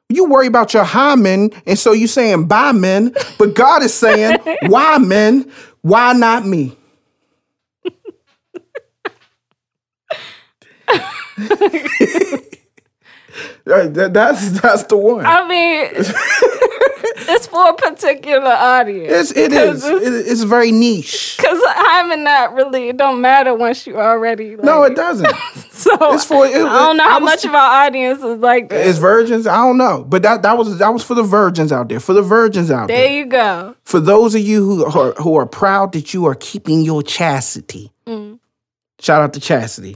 You 0.09 0.25
worry 0.25 0.47
about 0.47 0.73
your 0.73 0.83
high 0.83 1.13
men, 1.13 1.51
and 1.67 1.77
so 1.77 1.91
you 1.91 2.07
saying 2.07 2.47
bye 2.47 2.71
men, 2.71 3.13
but 3.37 3.53
God 3.53 3.83
is 3.83 3.93
saying, 3.93 4.39
why 4.65 4.97
men? 4.97 5.51
Why 5.83 6.13
not 6.13 6.47
me? 6.47 6.75
That- 13.65 14.11
that's 14.13 14.61
that's 14.61 14.83
the 14.83 14.97
one. 14.97 15.25
I 15.25 15.47
mean, 15.47 15.85
it's 17.27 17.47
for 17.47 17.69
a 17.69 17.73
particular 17.73 18.51
audience. 18.51 19.11
It's 19.11 19.31
it 19.31 19.51
is 19.51 19.83
it, 19.85 20.27
it's 20.27 20.43
very 20.43 20.71
niche. 20.71 21.35
Because 21.37 21.61
I'm 21.65 22.23
not 22.23 22.53
really, 22.53 22.89
it 22.89 22.97
don't 22.97 23.21
matter 23.21 23.53
once 23.53 23.85
you 23.87 23.97
already. 23.99 24.55
Like, 24.55 24.65
No, 24.65 24.83
it 24.83 24.95
doesn't. 24.95 25.33
So 25.79 25.91
It's 26.13 26.25
for- 26.25 26.45
it- 26.45 26.55
I 26.55 26.59
don't 26.59 26.97
know 26.97 27.05
I 27.05 27.09
how 27.09 27.19
was- 27.21 27.25
much 27.25 27.45
of 27.45 27.53
our 27.53 27.85
audience 27.85 28.19
is 28.21 28.39
like 28.39 28.67
that. 28.67 28.85
It's 28.85 28.99
virgins. 28.99 29.47
I 29.47 29.55
don't 29.55 29.77
know, 29.77 30.03
but 30.03 30.23
that 30.23 30.41
that 30.41 30.57
was 30.57 30.77
that 30.79 30.89
was 30.89 31.03
for 31.05 31.15
the 31.15 31.23
virgins 31.23 31.71
out 31.71 31.87
there. 31.87 32.01
For 32.01 32.11
the 32.13 32.21
virgins 32.21 32.69
out 32.69 32.89
There 32.89 32.97
there. 32.97 33.11
you 33.17 33.25
go. 33.25 33.75
For 33.85 34.01
those 34.01 34.35
of 34.35 34.41
you 34.41 34.65
who 34.65 34.85
are 34.85 35.13
who 35.13 35.35
are 35.37 35.45
proud 35.45 35.93
that 35.93 36.13
you 36.13 36.25
are 36.25 36.35
keeping 36.35 36.81
your 36.81 37.01
chastity. 37.01 37.93
Mm. 38.05 38.39
Shout 38.99 39.21
out 39.21 39.31
to 39.33 39.39
chastity. 39.39 39.95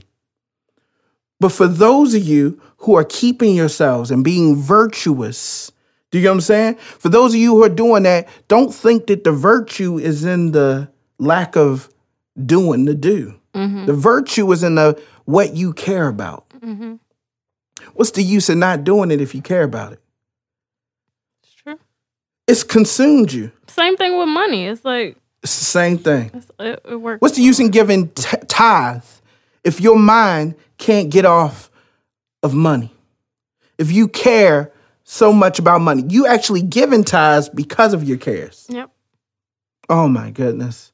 But 1.38 1.50
for 1.52 1.66
those 1.66 2.14
of 2.14 2.22
you 2.22 2.58
who 2.78 2.94
are 2.96 3.04
keeping 3.04 3.54
yourselves 3.54 4.10
and 4.10 4.24
being 4.24 4.56
virtuous, 4.56 5.70
do 6.14 6.18
you 6.18 6.22
get 6.22 6.28
what 6.28 6.34
I'm 6.34 6.40
saying? 6.42 6.74
For 6.76 7.08
those 7.08 7.34
of 7.34 7.40
you 7.40 7.56
who 7.56 7.64
are 7.64 7.68
doing 7.68 8.04
that, 8.04 8.28
don't 8.46 8.72
think 8.72 9.08
that 9.08 9.24
the 9.24 9.32
virtue 9.32 9.98
is 9.98 10.24
in 10.24 10.52
the 10.52 10.88
lack 11.18 11.56
of 11.56 11.88
doing 12.46 12.84
the 12.84 12.94
do. 12.94 13.34
Mm-hmm. 13.52 13.86
The 13.86 13.94
virtue 13.94 14.52
is 14.52 14.62
in 14.62 14.76
the 14.76 15.02
what 15.24 15.56
you 15.56 15.72
care 15.72 16.06
about. 16.06 16.48
Mm-hmm. 16.60 16.94
What's 17.94 18.12
the 18.12 18.22
use 18.22 18.48
of 18.48 18.58
not 18.58 18.84
doing 18.84 19.10
it 19.10 19.20
if 19.20 19.34
you 19.34 19.42
care 19.42 19.64
about 19.64 19.94
it? 19.94 20.00
It's 21.42 21.52
true. 21.54 21.78
It's 22.46 22.62
consumed 22.62 23.32
you. 23.32 23.50
Same 23.66 23.96
thing 23.96 24.16
with 24.16 24.28
money. 24.28 24.66
It's 24.68 24.84
like, 24.84 25.16
It's 25.42 25.58
the 25.58 25.64
same 25.64 25.98
thing. 25.98 26.30
it, 26.60 26.80
it 26.88 26.94
works. 26.94 27.22
What's 27.22 27.34
the 27.34 27.42
use 27.42 27.58
in 27.58 27.70
giving 27.70 28.10
t- 28.10 28.36
tithe 28.46 29.02
if 29.64 29.80
your 29.80 29.98
mind 29.98 30.54
can't 30.78 31.10
get 31.10 31.24
off 31.24 31.72
of 32.40 32.54
money? 32.54 32.92
If 33.78 33.90
you 33.90 34.06
care 34.06 34.70
so 35.04 35.32
much 35.32 35.58
about 35.58 35.82
money, 35.82 36.04
you 36.08 36.26
actually 36.26 36.62
giving 36.62 37.04
tithes 37.04 37.48
because 37.48 37.92
of 37.92 38.02
your 38.04 38.16
cares. 38.16 38.66
Yep. 38.68 38.90
Oh 39.88 40.08
my 40.08 40.30
goodness. 40.30 40.92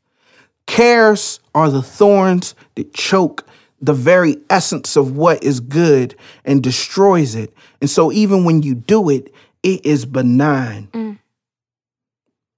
Cares 0.67 1.41
are 1.55 1.71
the 1.71 1.83
thorns 1.83 2.55
that 2.75 2.93
choke 2.93 3.47
the 3.81 3.95
very 3.95 4.37
essence 4.51 4.97
of 4.97 5.17
what 5.17 5.43
is 5.43 5.61
good 5.61 6.15
and 6.45 6.63
destroys 6.63 7.35
it. 7.35 7.55
And 7.81 7.89
so 7.89 8.13
even 8.13 8.45
when 8.45 8.63
you 8.63 8.75
do 8.75 9.09
it, 9.09 9.33
it 9.63 9.87
is 9.87 10.05
benign. 10.05 10.89
Mm. 10.93 11.19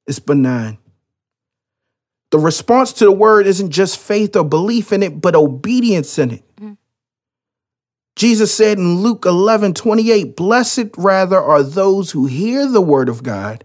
It's 0.07 0.19
benign. 0.19 0.79
The 2.31 2.39
response 2.39 2.93
to 2.95 3.05
the 3.05 3.13
word 3.13 3.47
isn't 3.47 3.71
just 3.71 3.99
faith 3.99 4.35
or 4.37 4.45
belief 4.45 4.93
in 4.93 5.03
it, 5.03 5.21
but 5.21 5.37
obedience 5.37 6.19
in 6.19 6.33
it. 6.33 6.43
Mm. 6.57 6.77
Jesus 8.17 8.55
said 8.55 8.79
in 8.79 8.97
Luke 8.97 9.25
11 9.25 9.75
28, 9.75 10.37
Blessed 10.37 10.89
rather 10.97 11.41
are 11.41 11.63
those 11.63 12.11
who 12.11 12.27
hear 12.27 12.67
the 12.67 12.81
word 12.83 13.09
of 13.09 13.23
God 13.23 13.65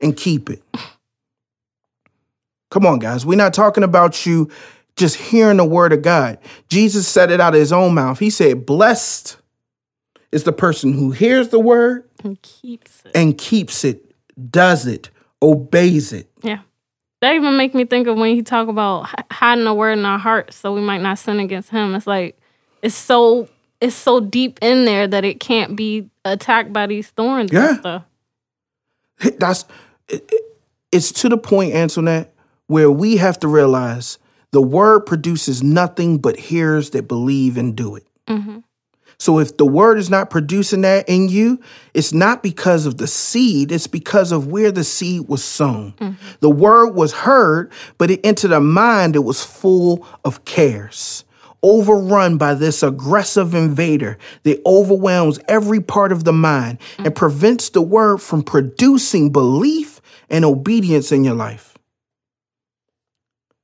and 0.00 0.16
keep 0.16 0.48
it. 0.50 0.62
Come 2.70 2.86
on, 2.86 2.98
guys. 2.98 3.26
We're 3.26 3.36
not 3.36 3.52
talking 3.54 3.84
about 3.84 4.24
you 4.24 4.50
just 4.96 5.16
hearing 5.16 5.56
the 5.58 5.64
word 5.64 5.92
of 5.92 6.02
God. 6.02 6.38
Jesus 6.68 7.06
said 7.08 7.30
it 7.30 7.40
out 7.40 7.54
of 7.54 7.60
his 7.60 7.72
own 7.72 7.94
mouth. 7.94 8.18
He 8.18 8.30
said, 8.30 8.64
Blessed 8.64 9.36
is 10.30 10.44
the 10.44 10.52
person 10.52 10.92
who 10.92 11.10
hears 11.10 11.48
the 11.48 11.60
word 11.60 12.08
And 12.24 12.40
keeps 12.40 13.02
it. 13.04 13.12
and 13.14 13.36
keeps 13.36 13.84
it, 13.84 14.14
does 14.50 14.86
it, 14.86 15.10
obeys 15.42 16.12
it. 16.12 16.30
Yeah. 16.42 16.60
That 17.20 17.34
even 17.34 17.56
make 17.56 17.74
me 17.74 17.84
think 17.84 18.06
of 18.06 18.16
when 18.16 18.34
he 18.34 18.42
talk 18.42 18.68
about 18.68 19.08
hiding 19.30 19.64
the 19.64 19.74
word 19.74 19.98
in 19.98 20.04
our 20.04 20.18
hearts 20.18 20.56
so 20.56 20.72
we 20.72 20.80
might 20.80 21.02
not 21.02 21.18
sin 21.18 21.40
against 21.40 21.70
him. 21.70 21.94
It's 21.94 22.06
like 22.06 22.38
it's 22.80 22.94
so 22.96 23.48
it's 23.82 23.94
so 23.96 24.20
deep 24.20 24.58
in 24.62 24.84
there 24.86 25.06
that 25.06 25.24
it 25.24 25.40
can't 25.40 25.76
be 25.76 26.08
attacked 26.24 26.72
by 26.72 26.86
these 26.86 27.08
thorns 27.10 27.52
Yeah. 27.52 27.68
and 27.70 27.78
stuff. 27.80 28.02
That's 29.38 29.64
it- 30.08 30.28
it- 30.32 30.58
it's 30.90 31.12
to 31.12 31.28
the 31.28 31.36
point, 31.38 31.74
Antoinette, 31.74 32.34
where 32.66 32.90
we 32.90 33.16
have 33.16 33.38
to 33.40 33.48
realize 33.48 34.18
the 34.52 34.60
word 34.62 35.00
produces 35.06 35.62
nothing 35.62 36.18
but 36.18 36.36
hearers 36.38 36.90
that 36.90 37.08
believe 37.08 37.56
and 37.56 37.74
do 37.74 37.96
it. 37.96 38.06
Mm-hmm. 38.28 38.58
So 39.18 39.38
if 39.38 39.56
the 39.56 39.64
word 39.66 39.98
is 39.98 40.10
not 40.10 40.30
producing 40.30 40.80
that 40.82 41.08
in 41.08 41.28
you, 41.28 41.60
it's 41.94 42.12
not 42.12 42.42
because 42.42 42.86
of 42.86 42.98
the 42.98 43.06
seed, 43.06 43.70
it's 43.70 43.86
because 43.86 44.32
of 44.32 44.48
where 44.48 44.72
the 44.72 44.84
seed 44.84 45.28
was 45.28 45.44
sown. 45.44 45.94
Mm-hmm. 46.00 46.14
The 46.40 46.50
word 46.50 46.94
was 46.94 47.12
heard, 47.12 47.70
but 47.98 48.10
it 48.10 48.20
entered 48.24 48.52
a 48.52 48.60
mind 48.60 49.14
that 49.14 49.22
was 49.22 49.42
full 49.44 50.04
of 50.24 50.44
cares. 50.44 51.24
Overrun 51.62 52.38
by 52.38 52.54
this 52.54 52.82
aggressive 52.82 53.54
invader 53.54 54.18
that 54.42 54.60
overwhelms 54.66 55.38
every 55.46 55.80
part 55.80 56.10
of 56.10 56.24
the 56.24 56.32
mind 56.32 56.78
and 56.98 57.14
prevents 57.14 57.70
the 57.70 57.82
word 57.82 58.18
from 58.18 58.42
producing 58.42 59.30
belief 59.30 60.00
and 60.28 60.44
obedience 60.44 61.12
in 61.12 61.22
your 61.22 61.34
life. 61.34 61.78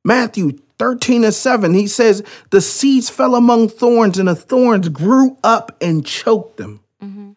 Matthew 0.04 0.58
13 0.78 1.24
and 1.24 1.34
7, 1.34 1.74
he 1.74 1.86
says, 1.86 2.22
The 2.50 2.60
seeds 2.60 3.10
fell 3.10 3.34
among 3.34 3.68
thorns, 3.68 4.18
and 4.18 4.28
the 4.28 4.36
thorns 4.36 4.88
grew 4.88 5.36
up 5.42 5.76
and 5.80 6.06
choked 6.06 6.56
them. 6.56 6.80
Mm-hmm. 7.02 7.32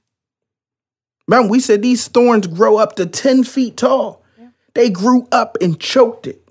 Remember, 1.28 1.49
we 1.49 1.59
said 1.59 1.82
these 1.82 2.07
thorns 2.07 2.45
grow 2.47 2.78
up 2.78 2.95
to 2.97 3.05
10 3.05 3.43
feet 3.45 3.78
tall. 3.78 4.24
They 4.74 4.89
grew 4.89 5.28
up 5.32 5.57
and 5.59 5.80
choked 5.80 6.28
it. 6.28 6.47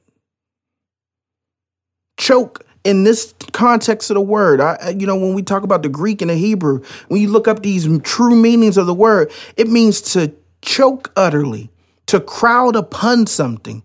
Choke 2.18 2.66
in 2.84 3.04
this 3.04 3.34
context 3.52 4.10
of 4.10 4.14
the 4.14 4.20
word, 4.20 4.60
I, 4.60 4.94
you 4.98 5.06
know, 5.06 5.16
when 5.16 5.34
we 5.34 5.42
talk 5.42 5.62
about 5.62 5.82
the 5.82 5.88
Greek 5.88 6.22
and 6.22 6.30
the 6.30 6.34
Hebrew, 6.34 6.82
when 7.08 7.20
you 7.20 7.28
look 7.28 7.46
up 7.46 7.62
these 7.62 7.86
true 8.02 8.34
meanings 8.34 8.76
of 8.76 8.86
the 8.86 8.94
word, 8.94 9.30
it 9.56 9.68
means 9.68 10.00
to 10.12 10.32
choke 10.62 11.12
utterly, 11.16 11.70
to 12.06 12.20
crowd 12.20 12.76
upon 12.76 13.26
something. 13.26 13.82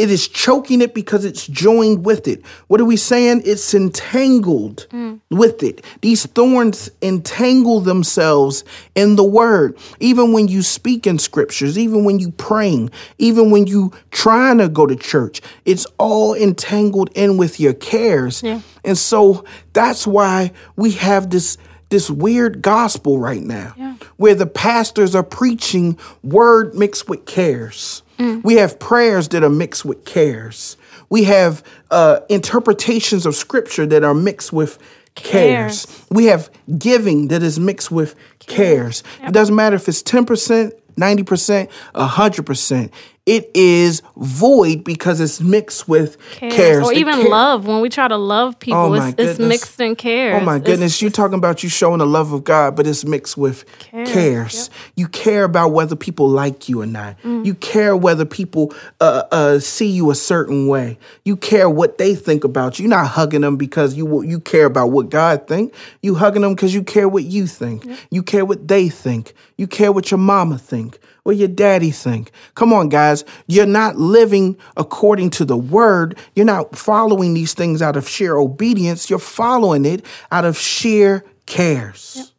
It 0.00 0.10
is 0.10 0.26
choking 0.28 0.80
it 0.80 0.94
because 0.94 1.26
it's 1.26 1.46
joined 1.46 2.06
with 2.06 2.26
it. 2.26 2.42
What 2.68 2.80
are 2.80 2.86
we 2.86 2.96
saying? 2.96 3.42
It's 3.44 3.74
entangled 3.74 4.86
mm. 4.90 5.20
with 5.28 5.62
it. 5.62 5.84
These 6.00 6.24
thorns 6.24 6.90
entangle 7.02 7.80
themselves 7.80 8.64
in 8.94 9.16
the 9.16 9.24
word. 9.24 9.76
Even 10.00 10.32
when 10.32 10.48
you 10.48 10.62
speak 10.62 11.06
in 11.06 11.18
scriptures, 11.18 11.78
even 11.78 12.04
when 12.04 12.18
you 12.18 12.30
praying, 12.30 12.90
even 13.18 13.50
when 13.50 13.66
you 13.66 13.92
trying 14.10 14.56
to 14.56 14.70
go 14.70 14.86
to 14.86 14.96
church, 14.96 15.42
it's 15.66 15.86
all 15.98 16.34
entangled 16.34 17.10
in 17.14 17.36
with 17.36 17.60
your 17.60 17.74
cares. 17.74 18.42
Yeah. 18.42 18.62
And 18.82 18.96
so 18.96 19.44
that's 19.74 20.06
why 20.06 20.52
we 20.76 20.92
have 20.92 21.28
this 21.28 21.58
this 21.90 22.08
weird 22.08 22.62
gospel 22.62 23.18
right 23.18 23.42
now 23.42 23.74
Yeah. 23.76 23.94
where 24.16 24.34
the 24.34 24.46
pastors 24.46 25.14
are 25.14 25.24
preaching 25.24 25.98
word 26.22 26.74
mixed 26.74 27.08
with 27.08 27.26
cares. 27.26 28.02
We 28.42 28.54
have 28.56 28.78
prayers 28.78 29.28
that 29.28 29.42
are 29.42 29.50
mixed 29.50 29.84
with 29.84 30.04
cares. 30.04 30.76
We 31.08 31.24
have 31.24 31.62
uh, 31.90 32.20
interpretations 32.28 33.26
of 33.26 33.34
scripture 33.34 33.86
that 33.86 34.04
are 34.04 34.14
mixed 34.14 34.52
with 34.52 34.78
cares. 35.14 35.86
Cares. 35.86 36.06
We 36.10 36.26
have 36.26 36.50
giving 36.78 37.28
that 37.28 37.42
is 37.42 37.58
mixed 37.58 37.90
with 37.90 38.14
cares. 38.38 39.02
It 39.22 39.32
doesn't 39.32 39.54
matter 39.54 39.76
if 39.76 39.88
it's 39.88 40.02
10%, 40.02 40.72
90%, 40.96 41.70
100%. 41.94 42.90
It 43.26 43.50
is 43.54 44.02
void 44.16 44.82
because 44.82 45.20
it's 45.20 45.40
mixed 45.40 45.86
with 45.88 46.16
cares. 46.32 46.84
Or 46.84 46.92
The 46.92 46.98
even 46.98 47.20
care- 47.20 47.28
love. 47.28 47.66
When 47.66 47.80
we 47.82 47.88
try 47.90 48.08
to 48.08 48.16
love 48.16 48.58
people, 48.58 48.78
Oh, 48.80 48.94
it's, 48.94 49.14
it's 49.18 49.38
mixed 49.38 49.78
in 49.78 49.94
cares. 49.94 50.40
Oh 50.40 50.44
my 50.44 50.56
It's- 50.56 50.66
goodness, 50.66 51.02
you 51.02 51.10
talking 51.10 51.36
about 51.36 51.62
you 51.62 51.68
showing 51.68 51.98
the 51.98 52.06
love 52.06 52.32
of 52.32 52.44
God, 52.44 52.74
but 52.76 52.86
it's 52.86 53.04
mixed 53.04 53.36
with 53.36 53.64
cares. 53.78 54.10
Cares, 54.10 54.70
You 54.96 55.06
care 55.06 55.44
about 55.44 55.68
whether 55.72 55.94
people 55.96 56.28
like 56.28 56.68
you 56.68 56.80
or 56.80 56.86
not. 56.86 57.20
Mm. 57.22 57.44
You 57.44 57.54
care 57.54 57.94
whether 57.94 58.24
people 58.24 58.72
uh, 59.00 59.22
uh, 59.30 59.58
see 59.58 59.88
you 59.90 60.10
a 60.10 60.14
certain 60.14 60.66
way. 60.66 60.98
You 61.24 61.36
care 61.36 61.68
what 61.68 61.98
they 61.98 62.14
think 62.14 62.42
about 62.42 62.78
you. 62.78 62.84
You're 62.84 62.96
not 62.96 63.06
hugging 63.08 63.42
them 63.42 63.56
because 63.58 63.94
you 63.94 64.22
you 64.22 64.40
care 64.40 64.64
about 64.64 64.92
what 64.92 65.10
God 65.10 65.46
think. 65.46 65.74
You 66.02 66.14
hugging 66.14 66.42
them 66.42 66.54
because 66.54 66.74
you 66.74 66.82
care 66.82 67.08
what 67.08 67.24
you 67.24 67.46
think. 67.46 67.86
You 68.10 68.22
care 68.22 68.44
what 68.46 68.66
they 68.66 68.88
think. 68.88 69.34
You 69.58 69.66
care 69.66 69.92
what 69.92 70.10
your 70.10 70.18
mama 70.18 70.56
think. 70.58 70.98
What 71.24 71.36
your 71.36 71.48
daddy 71.48 71.90
think. 71.90 72.30
Come 72.54 72.72
on, 72.72 72.88
guys. 72.88 73.24
You're 73.46 73.66
not 73.66 73.96
living 73.96 74.56
according 74.76 75.30
to 75.30 75.44
the 75.44 75.56
word. 75.56 76.18
You're 76.34 76.46
not 76.46 76.76
following 76.76 77.34
these 77.34 77.52
things 77.54 77.82
out 77.82 77.96
of 77.96 78.08
sheer 78.08 78.36
obedience. 78.36 79.10
You're 79.10 79.18
following 79.18 79.84
it 79.84 80.04
out 80.32 80.44
of 80.44 80.56
sheer 80.58 81.24
cares. 81.46 82.32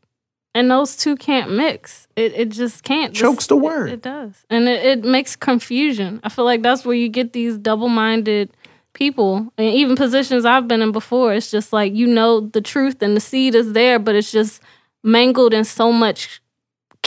and 0.56 0.70
those 0.70 0.96
two 0.98 1.16
can't 1.16 1.52
mix. 1.52 2.08
It 2.16 2.34
it 2.34 2.50
just 2.50 2.84
can't. 2.84 3.14
This- 3.14 3.22
Chokes 3.22 3.48
the 3.48 3.56
it- 3.56 3.62
word. 3.62 3.90
It, 3.92 4.02
does, 4.02 4.46
and 4.50 4.68
it, 4.68 4.86
it 4.86 5.04
makes 5.06 5.36
confusion. 5.36 6.20
I 6.24 6.30
feel 6.30 6.46
like 6.46 6.62
that's 6.62 6.84
where 6.86 6.96
you 6.96 7.08
get 7.10 7.34
these 7.34 7.58
double 7.58 7.88
minded 7.90 8.50
people, 8.94 9.52
and 9.58 9.68
even 9.74 9.96
positions 9.96 10.44
I've 10.44 10.68
been 10.68 10.82
in 10.82 10.92
before. 10.92 11.34
It's 11.34 11.52
just 11.52 11.72
like 11.72 11.94
you 11.94 12.08
know 12.08 12.42
the 12.42 12.62
truth 12.62 13.02
and 13.02 13.16
the 13.16 13.22
seed 13.22 13.56
is 13.56 13.74
there, 13.74 14.00
but 14.00 14.16
it's 14.16 14.32
just 14.32 14.62
mangled 15.04 15.54
in 15.54 15.64
so 15.64 15.92
much 15.92 16.41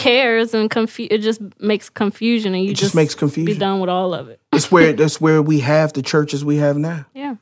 cares 0.04 0.54
and 0.54 0.70
confu- 0.70 1.08
It 1.10 1.18
just 1.18 1.40
makes 1.58 1.88
confusion, 1.88 2.54
and 2.54 2.64
you 2.64 2.70
It 2.70 2.76
just 2.76 2.94
makes 2.94 3.14
confusion. 3.14 3.54
Be 3.54 3.58
done 3.58 3.80
with 3.80 3.90
all 3.90 4.14
of 4.14 4.28
it. 4.28 4.40
It's 4.52 4.70
where 4.70 4.92
that's 4.92 5.20
where 5.20 5.42
we 5.42 5.60
have 5.60 5.92
the 5.92 6.02
churches 6.02 6.44
we 6.44 6.56
have 6.56 6.76
now. 6.76 7.06
Yeah. 7.14 7.36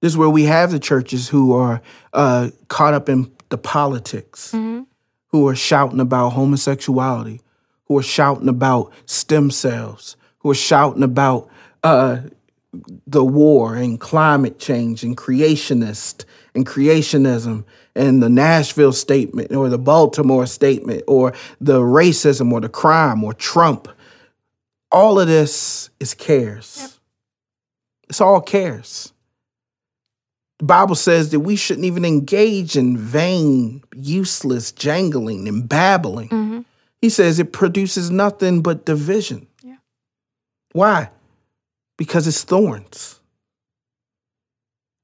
This 0.00 0.12
is 0.12 0.16
where 0.16 0.28
we 0.30 0.44
have 0.44 0.72
the 0.72 0.80
churches 0.80 1.28
who 1.28 1.54
are 1.54 1.80
uh, 2.12 2.50
caught 2.68 2.94
up 2.94 3.08
in 3.08 3.30
the 3.50 3.58
politics, 3.58 4.50
who 4.52 5.48
are 5.48 5.54
shouting 5.54 6.00
about 6.00 6.30
homosexuality, 6.30 7.40
who 7.84 7.98
are 7.98 8.02
shouting 8.02 8.48
about 8.48 8.92
stem 9.06 9.50
cells, 9.50 10.16
who 10.38 10.50
are 10.50 10.56
shouting 10.56 11.04
about 11.04 11.48
uh, 11.84 12.18
the 13.06 13.24
war 13.24 13.74
and 13.74 14.00
climate 14.00 14.58
change 14.58 15.02
and 15.02 15.16
creationist 15.16 16.24
and 16.54 16.66
creationism 16.66 17.64
and 17.94 18.22
the 18.22 18.28
Nashville 18.28 18.92
statement 18.92 19.54
or 19.54 19.68
the 19.68 19.78
Baltimore 19.78 20.46
statement 20.46 21.02
or 21.06 21.34
the 21.60 21.80
racism 21.80 22.50
or 22.52 22.60
the 22.60 22.68
crime 22.68 23.22
or 23.22 23.34
Trump. 23.34 23.88
All 24.90 25.20
of 25.20 25.26
this 25.26 25.90
is 26.00 26.14
cares. 26.14 26.98
It's 28.08 28.20
all 28.20 28.40
cares. 28.40 29.12
The 30.58 30.66
Bible 30.66 30.94
says 30.94 31.30
that 31.30 31.40
we 31.40 31.56
shouldn't 31.56 31.86
even 31.86 32.04
engage 32.04 32.76
in 32.76 32.96
vain, 32.96 33.82
useless 33.94 34.70
jangling 34.72 35.48
and 35.48 35.68
babbling. 35.68 36.28
hmm 36.28 36.60
He 37.00 37.08
says 37.08 37.38
it 37.38 37.52
produces 37.52 38.10
nothing 38.10 38.62
but 38.62 38.86
division. 38.86 39.46
Yeah. 39.62 39.76
Why? 40.72 41.10
Because 41.96 42.26
it's 42.26 42.42
thorns. 42.44 43.20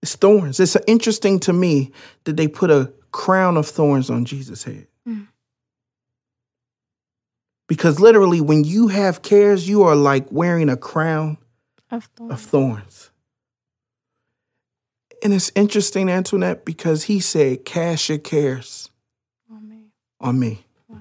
It's 0.02 0.16
thorns. 0.16 0.60
It's 0.60 0.76
interesting 0.86 1.38
to 1.40 1.52
me 1.52 1.92
that 2.24 2.36
they 2.36 2.48
put 2.48 2.70
a 2.70 2.92
crown 3.12 3.56
of 3.56 3.66
thorns 3.66 4.10
on 4.10 4.24
Jesus' 4.24 4.64
head. 4.64 4.86
Mm. 5.06 5.26
Because 7.66 8.00
literally, 8.00 8.40
when 8.40 8.64
you 8.64 8.88
have 8.88 9.22
cares, 9.22 9.68
you 9.68 9.82
are 9.82 9.96
like 9.96 10.30
wearing 10.32 10.68
a 10.70 10.76
crown 10.76 11.36
Of 11.90 12.04
thorns. 12.16 12.32
of 12.32 12.40
thorns. 12.40 13.10
And 15.22 15.34
it's 15.34 15.50
interesting, 15.54 16.08
Antoinette, 16.08 16.64
because 16.64 17.04
he 17.04 17.18
said, 17.20 17.64
Cast 17.64 18.08
your 18.08 18.18
cares 18.18 18.90
on 19.52 19.68
me. 19.68 19.90
on 20.20 20.38
me. 20.38 20.64
Wow. 20.86 20.98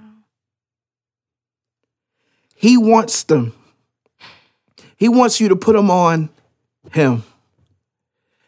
He 2.56 2.78
wants 2.78 3.24
them. 3.24 3.54
He 4.98 5.08
wants 5.08 5.40
you 5.40 5.48
to 5.50 5.56
put 5.56 5.74
them 5.76 5.90
on 5.90 6.30
him. 6.92 7.24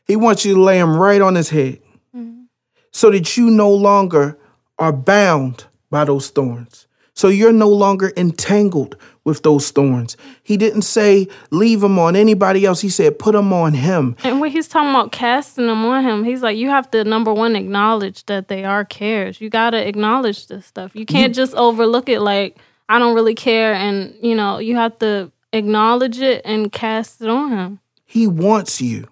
He 0.05 0.15
wants 0.15 0.43
you 0.45 0.55
to 0.55 0.61
lay 0.61 0.79
them 0.79 0.95
right 0.97 1.21
on 1.21 1.35
his 1.35 1.49
head 1.49 1.79
Mhm. 2.15 2.45
so 2.91 3.11
that 3.11 3.37
you 3.37 3.49
no 3.51 3.69
longer 3.71 4.37
are 4.77 4.91
bound 4.93 5.65
by 5.91 6.05
those 6.05 6.29
thorns. 6.29 6.87
So 7.13 7.27
you're 7.27 7.51
no 7.53 7.67
longer 7.67 8.13
entangled 8.15 8.95
with 9.25 9.43
those 9.43 9.69
thorns. 9.71 10.15
He 10.41 10.55
didn't 10.55 10.83
say 10.83 11.27
leave 11.51 11.81
them 11.81 11.99
on 11.99 12.15
anybody 12.15 12.65
else. 12.65 12.79
He 12.81 12.89
said 12.89 13.19
put 13.19 13.33
them 13.33 13.51
on 13.51 13.73
him. 13.73 14.15
And 14.23 14.39
when 14.39 14.49
he's 14.51 14.67
talking 14.69 14.89
about 14.89 15.11
casting 15.11 15.67
them 15.67 15.83
on 15.85 16.03
him, 16.03 16.23
he's 16.23 16.41
like, 16.41 16.57
you 16.57 16.69
have 16.69 16.89
to 16.91 17.03
number 17.03 17.33
one 17.33 17.55
acknowledge 17.57 18.25
that 18.27 18.47
they 18.47 18.63
are 18.63 18.85
cares. 18.85 19.41
You 19.41 19.49
got 19.49 19.71
to 19.71 19.87
acknowledge 19.87 20.47
this 20.47 20.65
stuff. 20.65 20.95
You 20.95 21.05
can't 21.05 21.35
just 21.35 21.53
overlook 21.55 22.07
it 22.09 22.21
like 22.21 22.57
I 22.87 22.97
don't 22.97 23.13
really 23.13 23.35
care, 23.35 23.73
and 23.75 24.15
you 24.21 24.33
know 24.33 24.57
you 24.57 24.75
have 24.77 24.97
to 24.99 25.31
acknowledge 25.53 26.19
it 26.19 26.41
and 26.45 26.71
cast 26.71 27.21
it 27.21 27.29
on 27.29 27.51
him. 27.51 27.79
He 28.05 28.27
wants 28.27 28.81
you 28.81 29.07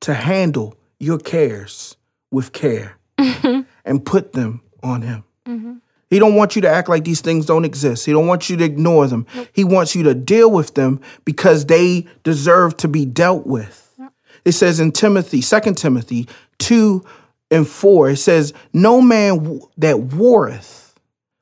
to 0.00 0.14
handle 0.14 0.76
your 0.98 1.18
cares 1.18 1.96
with 2.30 2.52
care 2.52 2.96
and 3.18 4.04
put 4.04 4.32
them 4.32 4.62
on 4.82 5.02
him. 5.02 5.24
Mm-hmm. 5.46 5.74
He 6.08 6.18
don't 6.18 6.34
want 6.34 6.56
you 6.56 6.62
to 6.62 6.68
act 6.68 6.88
like 6.88 7.04
these 7.04 7.20
things 7.20 7.46
don't 7.46 7.64
exist. 7.64 8.04
He 8.04 8.12
don't 8.12 8.26
want 8.26 8.50
you 8.50 8.56
to 8.56 8.64
ignore 8.64 9.06
them. 9.06 9.26
He 9.52 9.62
wants 9.62 9.94
you 9.94 10.02
to 10.04 10.14
deal 10.14 10.50
with 10.50 10.74
them 10.74 11.00
because 11.24 11.66
they 11.66 12.06
deserve 12.24 12.76
to 12.78 12.88
be 12.88 13.04
dealt 13.04 13.46
with. 13.46 13.86
It 14.44 14.52
says 14.52 14.80
in 14.80 14.92
Timothy, 14.92 15.40
2 15.40 15.74
Timothy 15.74 16.28
2 16.58 17.04
and 17.50 17.68
4, 17.68 18.10
it 18.10 18.16
says, 18.16 18.52
No 18.72 19.00
man 19.00 19.60
that 19.76 20.00
warreth, 20.00 20.79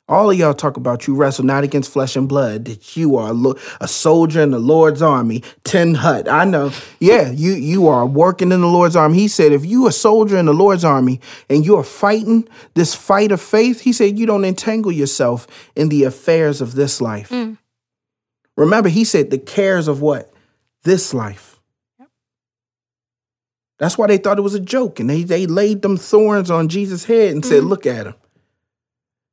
all 0.08 0.30
of 0.30 0.38
y'all 0.38 0.54
talk 0.54 0.76
about 0.76 1.06
you 1.06 1.14
wrestle 1.14 1.44
not 1.44 1.64
against 1.64 1.92
flesh 1.92 2.16
and 2.16 2.28
blood, 2.28 2.64
that 2.64 2.96
you 2.96 3.16
are 3.16 3.34
a, 3.80 3.88
soldier 3.88 4.40
in 4.40 4.52
the 4.52 4.58
Lord's 4.58 5.02
army, 5.02 5.42
10 5.64 5.94
hut. 5.96 6.28
I 6.28 6.44
know. 6.44 6.72
Yeah, 6.98 7.30
you, 7.30 7.52
you 7.52 7.88
are 7.88 8.06
working 8.06 8.50
in 8.50 8.62
the 8.62 8.66
Lord's 8.68 8.96
army. 8.96 9.18
He 9.18 9.28
said, 9.28 9.52
if 9.52 9.66
you 9.66 9.86
a 9.86 9.92
soldier 9.92 10.38
in 10.38 10.46
the 10.46 10.54
Lord's 10.54 10.84
army 10.84 11.20
and 11.50 11.66
you 11.66 11.76
are 11.76 11.84
fighting 11.84 12.48
this 12.74 12.94
fight 12.94 13.32
of 13.32 13.40
faith, 13.40 13.82
he 13.82 13.92
said, 13.92 14.18
you 14.18 14.24
don't 14.24 14.46
entangle 14.46 14.92
yourself 14.92 15.46
in 15.76 15.90
the 15.90 16.04
affairs 16.04 16.60
of 16.62 16.74
this 16.74 17.00
life. 17.00 17.28
Mm. 17.28 17.58
Remember, 18.56 18.88
he 18.88 19.04
said 19.04 19.30
the 19.30 19.38
cares 19.38 19.88
of 19.88 20.00
what? 20.00 20.32
This 20.84 21.12
life. 21.12 21.60
That's 23.78 23.96
why 23.96 24.08
they 24.08 24.16
thought 24.16 24.38
it 24.38 24.42
was 24.42 24.54
a 24.54 24.60
joke. 24.60 24.98
And 24.98 25.08
they, 25.08 25.22
they 25.22 25.46
laid 25.46 25.82
them 25.82 25.96
thorns 25.96 26.50
on 26.50 26.68
Jesus' 26.68 27.04
head 27.04 27.30
and 27.32 27.44
said, 27.44 27.60
mm-hmm. 27.60 27.68
look 27.68 27.86
at 27.86 28.06
him. 28.06 28.14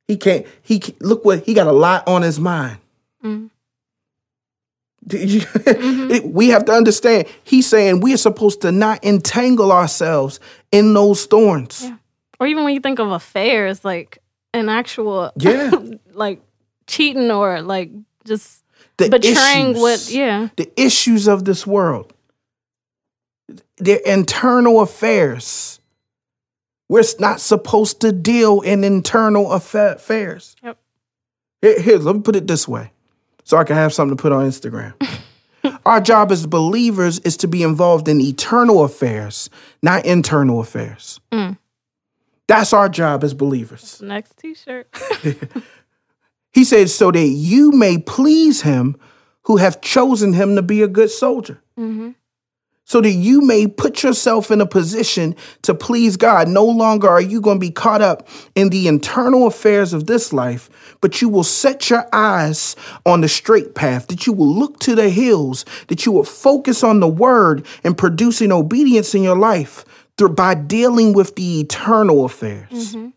He 0.08 0.18
can't, 0.18 0.46
he 0.62 0.82
look 1.02 1.26
what, 1.26 1.46
he 1.46 1.54
got 1.54 1.68
a 1.68 1.72
lot 1.72 2.08
on 2.08 2.22
his 2.22 2.40
mind. 2.40 2.78
Mm. 3.24 3.50
You- 5.12 5.42
it- 5.56 6.26
we 6.26 6.50
have 6.50 6.66
to 6.66 6.72
understand, 6.74 7.28
he's 7.44 7.68
saying 7.68 8.00
we 8.02 8.14
are 8.14 8.18
supposed 8.18 8.62
to 8.62 8.72
not 8.72 9.04
entangle 9.04 9.72
ourselves 9.72 10.40
in 10.72 10.94
those 10.94 11.26
thorns. 11.26 11.86
Or 12.40 12.48
even 12.48 12.64
when 12.64 12.74
you 12.74 12.80
think 12.82 13.00
of 13.00 13.12
affairs, 13.12 13.84
like 13.86 14.20
an 14.54 14.70
actual, 14.70 15.32
Yeah. 15.38 15.72
like 16.14 16.42
cheating 16.88 17.32
or 17.32 17.62
like 17.62 17.92
just 18.26 18.64
The 18.98 19.10
betraying 19.10 19.72
issues, 19.72 19.82
what, 19.82 20.10
yeah. 20.12 20.50
the 20.56 20.70
issues 20.80 21.28
of 21.28 21.46
this 21.46 21.66
world, 21.66 22.14
their 23.78 24.00
internal 24.06 24.82
affairs. 24.82 25.80
We're 26.88 27.04
not 27.20 27.42
supposed 27.42 28.02
to 28.02 28.12
deal 28.12 28.62
in 28.62 28.84
internal 28.84 29.52
affairs. 29.52 30.56
Yep. 30.64 30.78
Here, 31.62 31.82
here, 31.82 31.98
let 31.98 32.16
me 32.16 32.22
put 32.22 32.36
it 32.36 32.48
this 32.48 32.68
way 32.68 32.92
so 33.44 33.58
I 33.58 33.64
can 33.64 33.76
have 33.76 33.94
something 33.94 34.16
to 34.16 34.22
put 34.22 34.32
on 34.32 34.46
Instagram. 34.48 34.94
Our 35.86 36.00
job 36.00 36.32
as 36.32 36.46
believers 36.46 37.20
is 37.20 37.38
to 37.38 37.48
be 37.48 37.64
involved 37.64 38.08
in 38.08 38.22
eternal 38.22 38.84
affairs, 38.84 39.50
not 39.82 40.06
internal 40.06 40.60
affairs. 40.60 41.20
Mm. 41.32 41.58
That's 42.48 42.72
our 42.74 42.88
job 42.88 43.24
as 43.24 43.34
believers. 43.34 44.00
Next 44.04 44.38
T-shirt. 44.38 44.88
He 46.56 46.64
said, 46.64 46.90
so 46.90 47.12
that 47.12 47.20
you 47.28 47.72
may 47.72 47.98
please 47.98 48.62
him 48.62 48.96
who 49.44 49.58
have 49.58 49.82
chosen 49.82 50.32
him 50.32 50.56
to 50.56 50.62
be 50.62 50.82
a 50.82 50.88
good 50.88 51.12
soldier. 51.12 51.62
So 52.88 53.02
that 53.02 53.10
you 53.10 53.42
may 53.42 53.66
put 53.66 54.04
yourself 54.04 54.52
in 54.52 54.62
a 54.62 54.68
position 54.68 55.36
to 55.64 55.74
please 55.74 56.18
God. 56.18 56.48
No 56.48 56.64
longer 56.64 57.10
are 57.10 57.20
you 57.20 57.42
going 57.42 57.58
to 57.58 57.68
be 57.68 57.72
caught 57.72 58.04
up 58.04 58.28
in 58.54 58.70
the 58.70 58.88
internal 58.88 59.48
affairs 59.48 59.92
of 59.92 60.06
this 60.06 60.32
life, 60.32 60.70
but 61.02 61.20
you 61.20 61.28
will 61.28 61.44
set 61.44 61.90
your 61.90 62.08
eyes 62.14 62.76
on 63.04 63.22
the 63.22 63.28
straight 63.28 63.74
path, 63.74 64.08
that 64.08 64.28
you 64.28 64.34
will 64.34 64.54
look 64.54 64.80
to 64.82 64.94
the 64.94 65.10
hills, 65.10 65.66
that 65.88 66.06
you 66.06 66.12
will 66.12 66.24
focus 66.24 66.84
on 66.84 67.00
the 67.00 67.08
word 67.08 67.66
and 67.84 67.98
producing 67.98 68.52
obedience 68.52 69.16
in 69.16 69.24
your 69.24 69.38
life 69.38 69.84
through, 70.18 70.30
by 70.30 70.54
dealing 70.54 71.14
with 71.14 71.36
the 71.36 71.62
eternal 71.62 72.24
affairs. 72.24 72.70
Mm-hmm. 72.72 73.10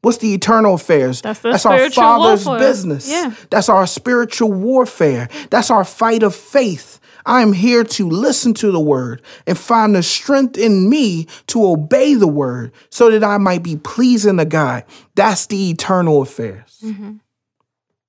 What's 0.00 0.18
the 0.18 0.32
eternal 0.32 0.74
affairs? 0.74 1.20
That's 1.20 1.40
the 1.40 1.50
our 1.50 1.90
Father's 1.90 2.46
warfare. 2.46 2.68
business. 2.68 3.10
Yeah. 3.10 3.34
That's 3.50 3.68
our 3.68 3.86
spiritual 3.86 4.52
warfare. 4.52 5.28
That's 5.50 5.70
our 5.70 5.84
fight 5.84 6.22
of 6.22 6.34
faith. 6.34 7.00
I 7.26 7.42
am 7.42 7.52
here 7.52 7.82
to 7.82 8.08
listen 8.08 8.54
to 8.54 8.70
the 8.70 8.80
word 8.80 9.20
and 9.46 9.58
find 9.58 9.96
the 9.96 10.02
strength 10.02 10.56
in 10.56 10.88
me 10.88 11.26
to 11.48 11.66
obey 11.66 12.14
the 12.14 12.28
word 12.28 12.72
so 12.88 13.10
that 13.10 13.24
I 13.24 13.36
might 13.38 13.64
be 13.64 13.76
pleasing 13.76 14.36
to 14.36 14.44
God. 14.44 14.84
That's 15.16 15.46
the 15.46 15.70
eternal 15.70 16.22
affairs. 16.22 16.78
Mm-hmm. 16.82 17.16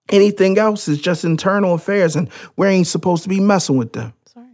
Anything 0.09 0.57
else 0.59 0.87
is 0.87 1.01
just 1.01 1.25
internal 1.25 1.73
affairs, 1.73 2.15
and 2.15 2.29
we 2.55 2.67
ain't 2.67 2.87
supposed 2.87 3.23
to 3.23 3.29
be 3.29 3.41
messing 3.41 3.75
with 3.75 3.91
them. 3.91 4.13
Sorry. 4.31 4.45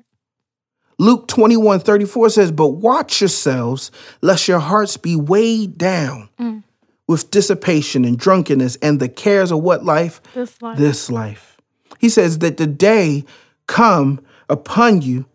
Luke 0.97 1.27
21 1.27 1.81
34 1.81 2.29
says, 2.29 2.51
But 2.51 2.69
watch 2.69 3.21
yourselves, 3.21 3.91
lest 4.21 4.47
your 4.47 4.59
hearts 4.59 4.97
be 4.97 5.15
weighed 5.15 5.77
down 5.77 6.29
mm. 6.39 6.63
with 7.05 7.29
dissipation 7.29 8.05
and 8.05 8.17
drunkenness 8.17 8.77
and 8.77 8.99
the 8.99 9.09
cares 9.09 9.51
of 9.51 9.59
what 9.59 9.83
life? 9.83 10.21
This 10.33 10.59
life. 10.61 10.77
This 10.77 11.11
life. 11.11 11.57
He 11.99 12.09
says 12.09 12.39
that 12.39 12.57
the 12.57 12.65
day 12.65 13.23
come 13.67 14.19
upon 14.49 15.01
you 15.01 15.25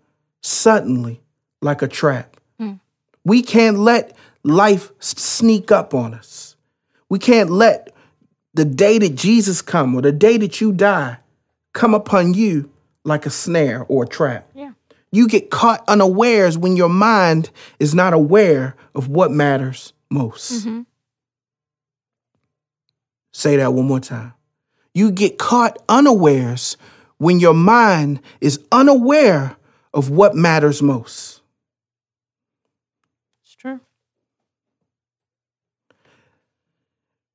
suddenly 0.41 1.21
like 1.61 1.83
a 1.83 1.89
trap. 1.89 2.37
Hmm. 2.59 2.75
We 3.25 3.43
can't 3.43 3.79
let 3.79 4.17
life 4.45 4.91
sneak 5.01 5.71
up 5.71 5.95
on 5.95 6.15
us. 6.15 6.57
We 7.09 7.19
can't 7.19 7.51
let 7.51 7.95
the 8.55 8.65
day 8.65 8.99
that 8.99 9.15
Jesus 9.15 9.63
come 9.63 9.95
or 9.95 10.03
the 10.03 10.13
day 10.13 10.37
that 10.39 10.61
you 10.61 10.73
die 10.73 11.19
come 11.73 11.95
upon 11.95 12.35
you 12.35 12.71
like 13.05 13.27
a 13.27 13.31
snare 13.31 13.85
or 13.89 14.05
a 14.05 14.07
trap. 14.07 14.49
yeah. 14.55 14.73
You 15.11 15.27
get 15.27 15.51
caught 15.51 15.83
unawares 15.89 16.59
when 16.59 16.77
your 16.77 16.91
mind 16.91 17.51
is 17.79 17.95
not 17.95 18.13
aware 18.13 18.77
of 18.95 19.09
what 19.09 19.31
matters 19.31 19.95
most. 20.11 20.53
Mm-hmm. 20.53 20.83
Say 23.33 23.57
that 23.57 23.73
one 23.73 23.87
more 23.87 24.01
time. 24.01 24.35
You 24.93 25.11
get 25.11 25.39
caught 25.39 25.83
unawares 25.89 26.77
when 27.19 27.41
your 27.41 27.55
mind 27.55 28.21
is 28.41 28.61
unaware 28.73 29.57
of 29.93 30.11
what 30.11 30.35
matters 30.35 30.83
most. 30.83 31.43
It's 33.43 33.55
true. 33.55 33.81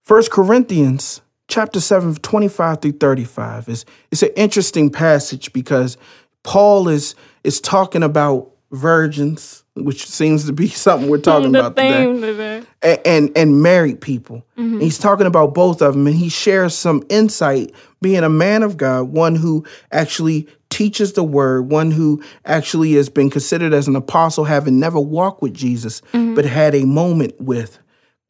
First 0.03 0.31
Corinthians 0.31 1.21
chapter 1.47 1.79
7, 1.79 2.15
25 2.15 2.81
through 2.81 2.91
35 2.93 3.69
is 3.69 3.85
it's 4.11 4.23
an 4.23 4.31
interesting 4.35 4.89
passage 4.89 5.53
because 5.53 5.97
Paul 6.43 6.87
is 6.87 7.15
is 7.43 7.61
talking 7.61 8.03
about 8.03 8.51
virgins, 8.71 9.62
which 9.75 10.07
seems 10.07 10.45
to 10.45 10.53
be 10.53 10.67
something 10.85 11.09
we're 11.09 11.17
talking 11.17 11.51
the 11.51 11.59
about 11.59 11.75
today. 11.75 12.05
today. 12.05 12.63
and 12.81 12.99
and, 13.05 13.37
and 13.37 13.61
married 13.63 14.01
people. 14.01 14.45
And 14.55 14.81
he's 14.81 14.97
talking 14.99 15.25
about 15.27 15.53
both 15.53 15.81
of 15.81 15.93
them, 15.93 16.07
and 16.07 16.15
he 16.15 16.29
shares 16.29 16.75
some 16.75 17.03
insight 17.09 17.73
being 18.01 18.23
a 18.23 18.29
man 18.29 18.63
of 18.63 18.77
God, 18.77 19.03
one 19.09 19.35
who 19.35 19.65
actually 19.91 20.47
teaches 20.69 21.13
the 21.13 21.23
word, 21.23 21.69
one 21.71 21.91
who 21.91 22.21
actually 22.45 22.93
has 22.93 23.09
been 23.09 23.29
considered 23.29 23.73
as 23.73 23.87
an 23.87 23.95
apostle, 23.95 24.43
having 24.43 24.79
never 24.79 24.99
walked 24.99 25.41
with 25.41 25.53
Jesus, 25.53 26.01
but 26.11 26.45
had 26.45 26.75
a 26.75 26.85
moment 26.85 27.39
with 27.39 27.79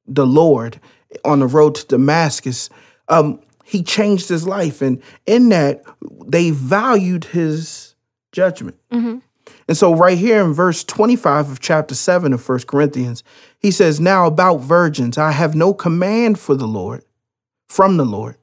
the 0.06 0.26
Lord 0.28 0.80
on 1.24 1.40
the 1.40 1.48
road 1.48 1.76
to 1.76 1.88
Damascus. 1.88 2.70
Um, 3.08 3.40
he 3.64 3.82
changed 3.84 4.28
his 4.30 4.46
life, 4.46 4.82
and 4.82 5.02
in 5.26 5.50
that, 5.50 5.84
they 6.28 6.52
valued 6.52 7.24
his 7.26 7.96
judgment. 8.32 8.78
And 9.68 9.78
so, 9.78 9.94
right 9.96 10.18
here 10.18 10.44
in 10.44 10.54
verse 10.54 10.84
25 10.84 11.52
of 11.52 11.60
chapter 11.60 11.96
7 11.96 12.34
of 12.34 12.48
1 12.48 12.60
Corinthians, 12.62 13.24
he 13.60 13.72
says, 13.72 14.00
Now 14.00 14.26
about 14.26 14.58
virgins, 14.58 15.18
I 15.18 15.32
have 15.32 15.56
no 15.56 15.74
command 15.74 16.40
for 16.40 16.56
the 16.56 16.68
Lord, 16.68 17.04
from 17.68 17.98
the 17.98 18.06
Lord. 18.06 18.38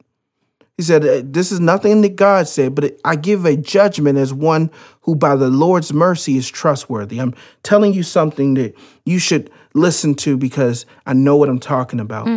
He 0.76 0.82
said, 0.82 1.04
"Uh, 1.04 1.20
This 1.22 1.52
is 1.52 1.60
nothing 1.60 2.00
that 2.00 2.16
God 2.16 2.48
said, 2.48 2.74
but 2.74 2.98
I 3.04 3.14
give 3.16 3.44
a 3.44 3.54
judgment 3.54 4.16
as 4.16 4.32
one 4.32 4.70
who 5.02 5.14
by 5.14 5.36
the 5.36 5.50
Lord's 5.50 5.92
mercy 5.92 6.38
is 6.38 6.48
trustworthy. 6.48 7.18
I'm 7.18 7.34
telling 7.62 7.92
you 7.92 8.02
something 8.02 8.54
that 8.54 8.74
you 9.04 9.18
should 9.18 9.50
listen 9.74 10.14
to 10.14 10.38
because 10.38 10.86
I 11.04 11.12
know 11.12 11.36
what 11.36 11.50
I'm 11.50 11.58
talking 11.60 12.00
about. 12.00 12.28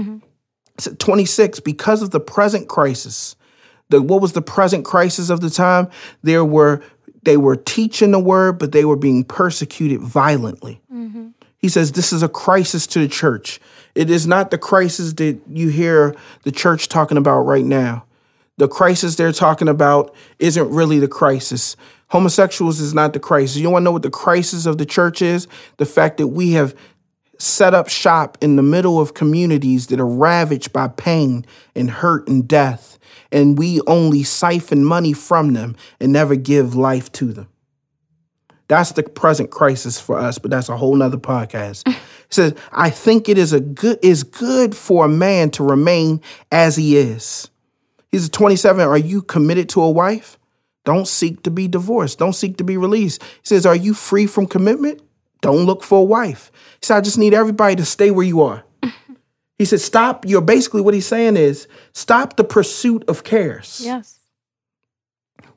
At 0.86 0.99
26, 0.99 1.61
because 1.61 2.01
of 2.01 2.11
the 2.11 2.19
present 2.19 2.67
crisis, 2.67 3.38
the 3.89 4.01
what 4.01 4.21
was 4.21 4.34
the 4.34 4.41
present 4.41 4.84
crisis 4.84 5.29
of 5.29 5.39
the 5.39 5.49
time? 5.49 5.88
There 6.21 6.43
were 6.43 6.81
they 7.26 7.38
were 7.38 7.55
teaching 7.55 8.11
the 8.11 8.19
word, 8.19 8.59
but 8.59 8.71
they 8.71 8.86
were 8.86 8.95
being 8.95 9.24
persecuted 9.24 10.01
violently. 10.01 10.82
Mm-hmm. 10.93 11.30
He 11.57 11.69
says 11.69 11.93
this 11.93 12.11
is 12.11 12.24
a 12.24 12.30
crisis 12.30 12.86
to 12.88 12.99
the 12.99 13.07
church. 13.07 13.59
It 13.95 14.09
is 14.09 14.28
not 14.28 14.51
the 14.51 14.57
crisis 14.57 15.13
that 15.13 15.39
you 15.47 15.69
hear 15.69 16.15
the 16.43 16.51
church 16.51 16.89
talking 16.89 17.17
about 17.17 17.41
right 17.41 17.63
now. 17.63 18.05
The 18.57 18.67
crisis 18.67 19.15
they're 19.15 19.32
talking 19.32 19.67
about 19.67 20.13
isn't 20.39 20.69
really 20.69 20.99
the 20.99 21.07
crisis. 21.07 21.76
Homosexuals 22.07 22.80
is 22.80 22.93
not 22.93 23.13
the 23.13 23.19
crisis. 23.19 23.57
You 23.57 23.69
want 23.69 23.82
to 23.82 23.86
know 23.86 23.91
what 23.91 24.03
the 24.03 24.11
crisis 24.11 24.65
of 24.65 24.78
the 24.78 24.86
church 24.86 25.21
is? 25.21 25.47
The 25.78 25.86
fact 25.86 26.17
that 26.17 26.28
we 26.28 26.51
have 26.51 26.76
set 27.39 27.74
up 27.74 27.89
shop 27.89 28.38
in 28.41 28.55
the 28.55 28.63
middle 28.63 28.99
of 28.99 29.13
communities 29.13 29.88
that 29.88 29.99
are 29.99 30.07
ravaged 30.07 30.71
by 30.71 30.88
pain 30.88 31.45
and 31.76 31.89
hurt 31.89 32.28
and 32.28 32.47
death, 32.47 32.99
and 33.34 33.57
we 33.57 33.81
only 33.88 34.23
siphon 34.23 34.86
money 34.86 35.11
from 35.11 35.53
them 35.53 35.75
and 35.99 36.13
never 36.13 36.36
give 36.36 36.75
life 36.75 37.11
to 37.13 37.34
them. 37.34 37.49
That's 38.69 38.93
the 38.93 39.03
present 39.03 39.51
crisis 39.51 39.99
for 39.99 40.17
us, 40.17 40.38
but 40.38 40.51
that's 40.51 40.69
a 40.69 40.77
whole 40.77 40.95
nother 40.95 41.17
podcast. 41.17 41.93
It 42.23 42.36
says, 42.36 42.55
I 42.71 42.89
think 42.89 43.29
it 43.29 43.38
is 43.38 43.53
a 43.53 43.59
good 43.59 43.99
is 44.01 44.23
good 44.23 44.75
for 44.75 45.05
a 45.05 45.07
man 45.07 45.51
to 45.51 45.63
remain 45.63 46.19
as 46.51 46.75
he 46.75 46.97
is. 46.97 47.47
He's 48.09 48.25
a 48.25 48.31
27. 48.31 48.88
Are 48.88 48.97
you 48.97 49.21
committed 49.21 49.69
to 49.69 49.84
a 49.84 49.91
wife? 49.91 50.39
Don't 50.84 51.07
seek 51.07 51.43
to 51.43 51.51
be 51.51 51.67
divorced. 51.67 52.17
Don't 52.17 52.34
seek 52.34 52.57
to 52.57 52.63
be 52.63 52.75
released. 52.75 53.21
He 53.21 53.27
says, 53.43 53.67
Are 53.67 53.75
you 53.75 53.93
free 53.93 54.25
from 54.25 54.47
commitment? 54.47 55.03
Don't 55.41 55.65
look 55.65 55.84
for 55.84 55.99
a 55.99 56.03
wife. 56.03 56.51
He 56.81 56.88
said, 56.88 56.97
I 56.97 57.01
just 57.01 57.19
need 57.19 57.36
everybody 57.36 57.75
to 57.75 57.86
stay 57.86 58.09
where 58.09 58.25
you 58.25 58.41
are. 58.41 58.63
He 59.58 59.66
said, 59.66 59.82
Stop. 59.82 60.26
You're 60.26 60.41
basically 60.41 60.82
what 60.82 60.93
he's 60.93 61.06
saying 61.08 61.38
is 61.38 61.68
stop 61.93 62.36
the 62.36 62.43
pursuit 62.43 63.04
of 63.08 63.24
cares. 63.24 63.82
Yes. 63.84 64.20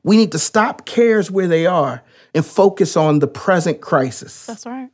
We 0.03 0.17
need 0.17 0.31
to 0.31 0.39
stop 0.39 0.85
cares 0.85 1.29
where 1.29 1.47
they 1.47 1.65
are 1.65 2.03
and 2.33 2.45
focus 2.45 2.95
on 2.95 3.19
the 3.19 3.27
present 3.27 3.81
crisis. 3.81 4.45
That's 4.45 4.65
right. 4.65 4.89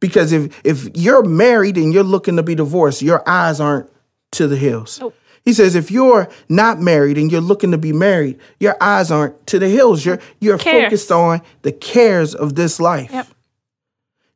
Because 0.00 0.32
if 0.32 0.60
if 0.64 0.96
you're 0.96 1.24
married 1.24 1.76
and 1.76 1.92
you're 1.92 2.02
looking 2.02 2.36
to 2.36 2.42
be 2.42 2.54
divorced, 2.54 3.02
your 3.02 3.26
eyes 3.28 3.60
aren't 3.60 3.90
to 4.32 4.46
the 4.46 4.56
hills. 4.56 5.00
Nope. 5.00 5.14
He 5.44 5.52
says 5.52 5.74
if 5.74 5.90
you're 5.90 6.28
not 6.48 6.80
married 6.80 7.18
and 7.18 7.30
you're 7.30 7.40
looking 7.40 7.70
to 7.70 7.78
be 7.78 7.92
married, 7.92 8.38
your 8.58 8.76
eyes 8.82 9.10
aren't 9.10 9.46
to 9.48 9.58
the 9.58 9.68
hills. 9.68 10.04
You're 10.04 10.18
you're 10.40 10.58
Cares. 10.58 10.84
focused 10.86 11.12
on 11.12 11.42
the 11.62 11.72
cares 11.72 12.34
of 12.34 12.54
this 12.54 12.80
life. 12.80 13.12
Yep. 13.12 13.26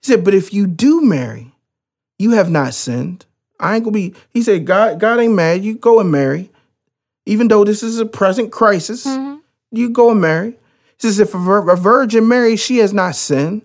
He 0.03 0.13
said, 0.13 0.25
but 0.25 0.35
if 0.35 0.55
you 0.55 0.67
do 0.67 1.03
marry, 1.03 1.53
you 2.19 2.31
have 2.33 2.49
not 2.51 2.75
sinned. 2.75 3.27
I 3.61 3.77
ain't 3.77 3.85
gonna 3.85 3.95
be. 3.95 4.15
He 4.31 4.43
said, 4.43 4.65
God, 4.67 4.99
God 4.99 5.21
ain't 5.21 5.35
mad. 5.35 5.63
You 5.63 5.75
go 5.77 6.01
and 6.01 6.11
marry, 6.11 6.51
even 7.27 7.49
though 7.49 7.65
this 7.65 7.83
is 7.83 7.99
a 8.01 8.07
present 8.07 8.51
crisis. 8.51 9.07
Mhm. 9.07 9.41
You 9.71 9.91
go 9.91 10.11
and 10.11 10.21
marry. 10.21 10.51
He 10.51 11.07
says, 11.09 11.21
if 11.21 11.35
a, 11.35 11.39
a 11.39 11.77
virgin 11.77 12.27
marries, 12.29 12.61
she 12.61 12.79
has 12.79 12.93
not 12.93 13.15
sinned. 13.15 13.63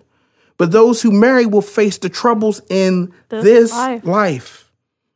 But 0.58 0.70
those 0.72 1.02
who 1.02 1.10
marry 1.10 1.44
will 1.44 1.60
face 1.62 1.98
the 1.98 2.08
troubles 2.08 2.62
in 2.70 3.12
This 3.28 3.44
this, 3.44 3.72
life. 3.72 4.04
life. 4.04 4.72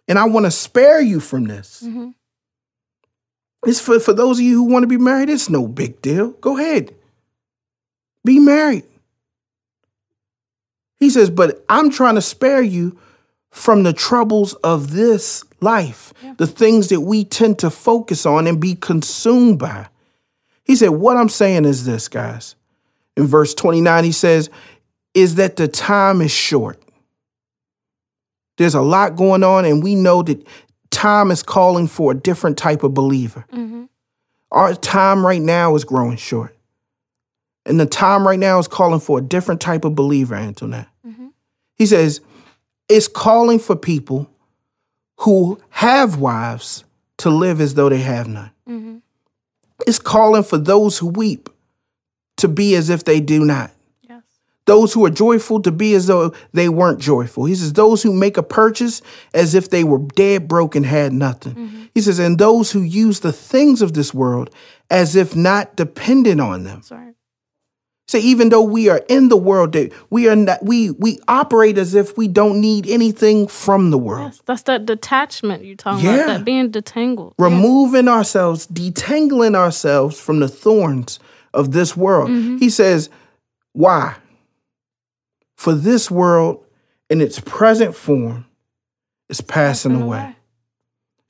And 0.09 0.19
I 0.19 0.25
want 0.25 0.45
to 0.47 0.51
spare 0.51 1.01
you 1.01 1.21
from 1.21 1.45
this. 1.45 1.83
Mhm. 1.87 2.15
It's 3.67 3.81
for, 3.81 4.01
for 4.01 4.13
those 4.15 4.39
of 4.39 4.45
you 4.45 4.55
who 4.57 4.63
want 4.73 4.83
to 4.83 4.87
be 4.87 4.97
married, 4.99 5.29
it's 5.31 5.49
no 5.51 5.67
big 5.67 6.01
deal. 6.03 6.31
Go 6.41 6.59
ahead. 6.59 6.95
Be 8.25 8.39
married. 8.39 8.85
He 10.99 11.09
says, 11.11 11.31
but 11.31 11.65
I'm 11.69 11.91
trying 11.91 12.17
to 12.17 12.23
spare 12.23 12.61
you 12.63 12.99
from 13.51 13.83
the 13.83 13.93
troubles 13.93 14.55
of 14.55 14.93
this 14.93 15.45
life, 15.61 16.13
Yeah. 16.23 16.35
the 16.39 16.47
things 16.47 16.89
that 16.89 17.01
we 17.01 17.25
tend 17.25 17.59
to 17.61 17.71
focus 17.71 18.25
on 18.25 18.47
and 18.47 18.61
be 18.61 18.75
consumed 18.75 19.59
by. 19.59 19.89
He 20.65 20.77
said, 20.77 20.91
What 20.91 21.17
I'm 21.17 21.29
saying 21.29 21.65
is 21.65 21.85
this, 21.85 22.09
guys. 22.09 22.55
In 23.17 23.27
verse 23.27 23.55
29, 23.55 24.05
he 24.05 24.13
says, 24.13 24.51
Is 25.15 25.35
that 25.35 25.57
the 25.57 25.67
time 25.69 26.21
is 26.21 26.31
short. 26.31 26.81
There's 28.59 28.75
a 28.75 28.81
lot 28.83 29.17
going 29.17 29.43
on, 29.43 29.65
and 29.65 29.83
we 29.83 29.95
know 29.95 30.23
that 30.23 30.47
time 30.91 31.31
is 31.31 31.43
calling 31.43 31.87
for 31.89 32.13
a 32.13 32.15
different 32.15 32.57
type 32.59 32.83
of 32.83 32.95
believer. 32.95 33.45
Mhm. 33.53 33.89
Our 34.51 34.75
time 34.75 35.25
right 35.27 35.41
now 35.43 35.75
is 35.77 35.85
growing 35.85 36.17
short. 36.17 36.55
And 37.65 37.79
the 37.81 37.87
time 37.87 38.27
right 38.27 38.39
now 38.39 38.59
is 38.59 38.69
calling 38.69 39.01
for 39.01 39.19
a 39.19 39.23
different 39.23 39.61
type 39.61 39.85
of 39.85 39.95
believer, 39.95 40.35
Antoinette. 40.35 40.89
Mhm. 41.07 41.31
He 41.77 41.87
says, 41.87 42.21
it's 42.91 43.09
calling 43.09 43.59
for 43.59 43.77
people 43.77 44.29
who 45.19 45.59
have 45.71 46.19
wives 46.19 46.85
to 47.19 47.31
live 47.31 47.61
as 47.61 47.75
though 47.75 47.89
they 47.89 48.01
have 48.01 48.27
none. 48.29 48.51
Mhm. 48.69 49.01
It's 49.87 49.99
calling 49.99 50.43
for 50.43 50.59
those 50.59 50.99
who 50.99 51.07
weep 51.07 51.49
to 52.39 52.49
be 52.49 52.75
as 52.75 52.91
if 52.91 53.05
they 53.05 53.21
do 53.21 53.45
not. 53.45 53.71
Yes. 54.09 54.23
Those 54.67 54.93
who 54.93 55.05
are 55.05 55.11
joyful 55.11 55.61
to 55.63 55.71
be 55.71 55.95
as 55.95 56.07
though 56.07 56.33
they 56.53 56.69
weren't 56.69 56.99
joyful. 57.01 57.45
He 57.45 57.55
says, 57.55 57.73
those 57.75 58.03
who 58.03 58.13
make 58.13 58.37
a 58.37 58.43
purchase 58.43 59.03
as 59.35 59.55
if 59.55 59.69
they 59.71 59.85
were 59.85 59.99
dead 60.15 60.49
broke 60.49 60.75
and 60.75 60.87
had 60.87 61.13
nothing. 61.13 61.89
He 61.95 62.01
says, 62.01 62.19
and 62.19 62.39
those 62.39 62.71
who 62.73 62.81
use 62.83 63.21
the 63.21 63.33
things 63.33 63.83
of 63.83 63.93
this 63.93 64.13
world 64.15 64.51
as 64.91 65.17
if 65.17 65.37
not 65.37 65.77
dependent 65.77 66.41
on 66.41 66.65
them. 66.65 66.83
Right. 66.91 67.15
So 68.11 68.19
even 68.19 68.49
though 68.49 68.63
we 68.63 68.89
are 68.89 69.03
in 69.09 69.29
the 69.29 69.37
world, 69.37 69.71
that 69.75 69.93
we 70.11 70.29
are 70.29 70.35
not, 70.35 70.65
we 70.65 70.91
we 70.91 71.21
operate 71.29 71.79
as 71.79 71.95
if 71.95 72.17
we 72.19 72.27
don't 72.27 72.61
need 72.61 72.89
anything 72.89 73.47
from 73.47 73.93
the 73.93 73.99
world. 73.99 74.33
Yes. 74.33 74.43
That's 74.47 74.63
that 74.63 74.85
detachment 74.85 75.65
you're 75.65 75.77
talking 75.77 76.07
Yeah. 76.07 76.15
about. 76.15 76.27
That 76.39 76.45
being 76.45 76.73
detangled. 76.73 77.35
removing 77.39 78.09
ourselves, 78.09 78.67
detangling 78.67 79.55
ourselves 79.55 80.19
from 80.19 80.41
the 80.41 80.49
thorns 80.49 81.21
of 81.55 81.71
this 81.71 81.97
world. 81.97 82.31
He 82.59 82.69
says, 82.69 83.11
Why? 83.75 84.17
For 85.57 85.73
this 85.73 86.11
world 86.11 86.65
in 87.11 87.21
its 87.21 87.39
present 87.39 87.95
form 87.95 88.45
is 89.29 89.41
passing 89.41 89.93
Passing 89.93 90.03
away. 90.03 90.19
away. 90.19 90.37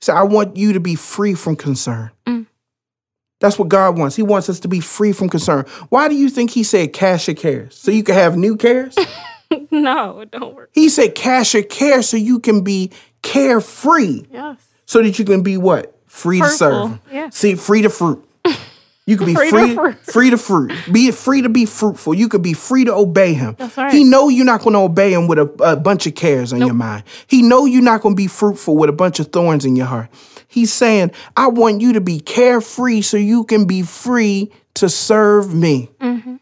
So 0.01 0.13
I 0.13 0.23
want 0.23 0.57
you 0.57 0.73
to 0.73 0.79
be 0.79 0.95
free 0.95 1.35
from 1.35 1.55
concern. 1.55 2.09
Mm. 2.25 2.40
That's 3.41 3.59
what 3.59 3.67
God 3.67 3.97
wants. 3.97 4.15
He 4.15 4.23
wants 4.23 4.47
us 4.49 4.61
to 4.61 4.69
be 4.69 4.79
free 4.79 5.11
from 5.11 5.27
concern. 5.27 5.65
Why 5.89 6.07
do 6.07 6.15
you 6.15 6.29
think 6.29 6.51
He 6.51 6.63
said 6.63 6.93
cash 6.93 7.27
your 7.27 7.35
cares? 7.35 7.75
So 7.75 7.91
you 7.91 8.03
can 8.03 8.15
have 8.15 8.37
new 8.37 8.55
cares? 8.55 8.95
no, 9.71 10.21
it 10.21 10.31
don't 10.31 10.55
work. 10.55 10.69
he 10.73 10.87
said 10.87 11.13
cash 11.15 11.53
your 11.53 11.63
cares 11.63 12.07
so 12.07 12.15
you 12.15 12.39
can 12.39 12.63
be 12.63 12.91
carefree. 13.21 14.23
Yes. 14.31 14.57
so 14.85 15.01
that 15.01 15.17
you 15.19 15.25
can 15.25 15.41
be 15.43 15.57
what 15.57 15.97
free 16.07 16.39
to 16.39 16.47
serve. 16.49 16.99
yeah. 17.11 17.29
See, 17.29 17.55
free 17.55 17.81
to 17.81 17.89
fruit. 17.89 18.23
You 19.07 19.17
can 19.17 19.25
be 19.25 19.33
Free 19.33 19.49
free, 19.49 19.67
to 19.69 19.73
fruit. 19.75 19.97
free 20.05 20.29
to 20.29 20.37
fruit. 20.37 20.71
Be 20.91 21.09
free 21.11 21.41
to 21.41 21.49
be 21.49 21.65
fruitful. 21.65 22.13
You 22.13 22.29
could 22.29 22.43
be 22.43 22.53
free 22.53 22.85
to 22.85 22.93
obey 22.93 23.33
him. 23.33 23.55
That's 23.57 23.75
right. 23.75 23.91
He 23.91 24.03
know 24.03 24.29
you're 24.29 24.45
not 24.45 24.61
going 24.61 24.73
to 24.73 24.79
obey 24.79 25.11
him 25.11 25.27
with 25.27 25.39
a, 25.39 25.49
a 25.63 25.75
bunch 25.75 26.05
of 26.05 26.13
cares 26.15 26.53
on 26.53 26.59
your 26.59 26.75
mind. 26.75 27.03
He 27.27 27.41
know 27.41 27.65
you're 27.65 27.81
not 27.81 28.01
going 28.01 28.13
to 28.15 28.17
be 28.17 28.27
fruitful 28.27 28.77
with 28.77 28.89
a 28.91 28.93
bunch 28.93 29.19
of 29.19 29.27
thorns 29.31 29.65
in 29.65 29.75
your 29.75 29.87
heart. 29.87 30.09
He's 30.51 30.73
saying, 30.73 31.11
I 31.37 31.47
want 31.47 31.79
you 31.79 31.93
to 31.93 32.01
be 32.01 32.19
carefree 32.19 33.03
so 33.03 33.15
you 33.15 33.45
can 33.45 33.63
be 33.63 33.83
free 33.83 34.51
to 34.73 34.89
serve 34.89 35.55
me. 35.55 35.89
Mm-hmm. 36.01 36.35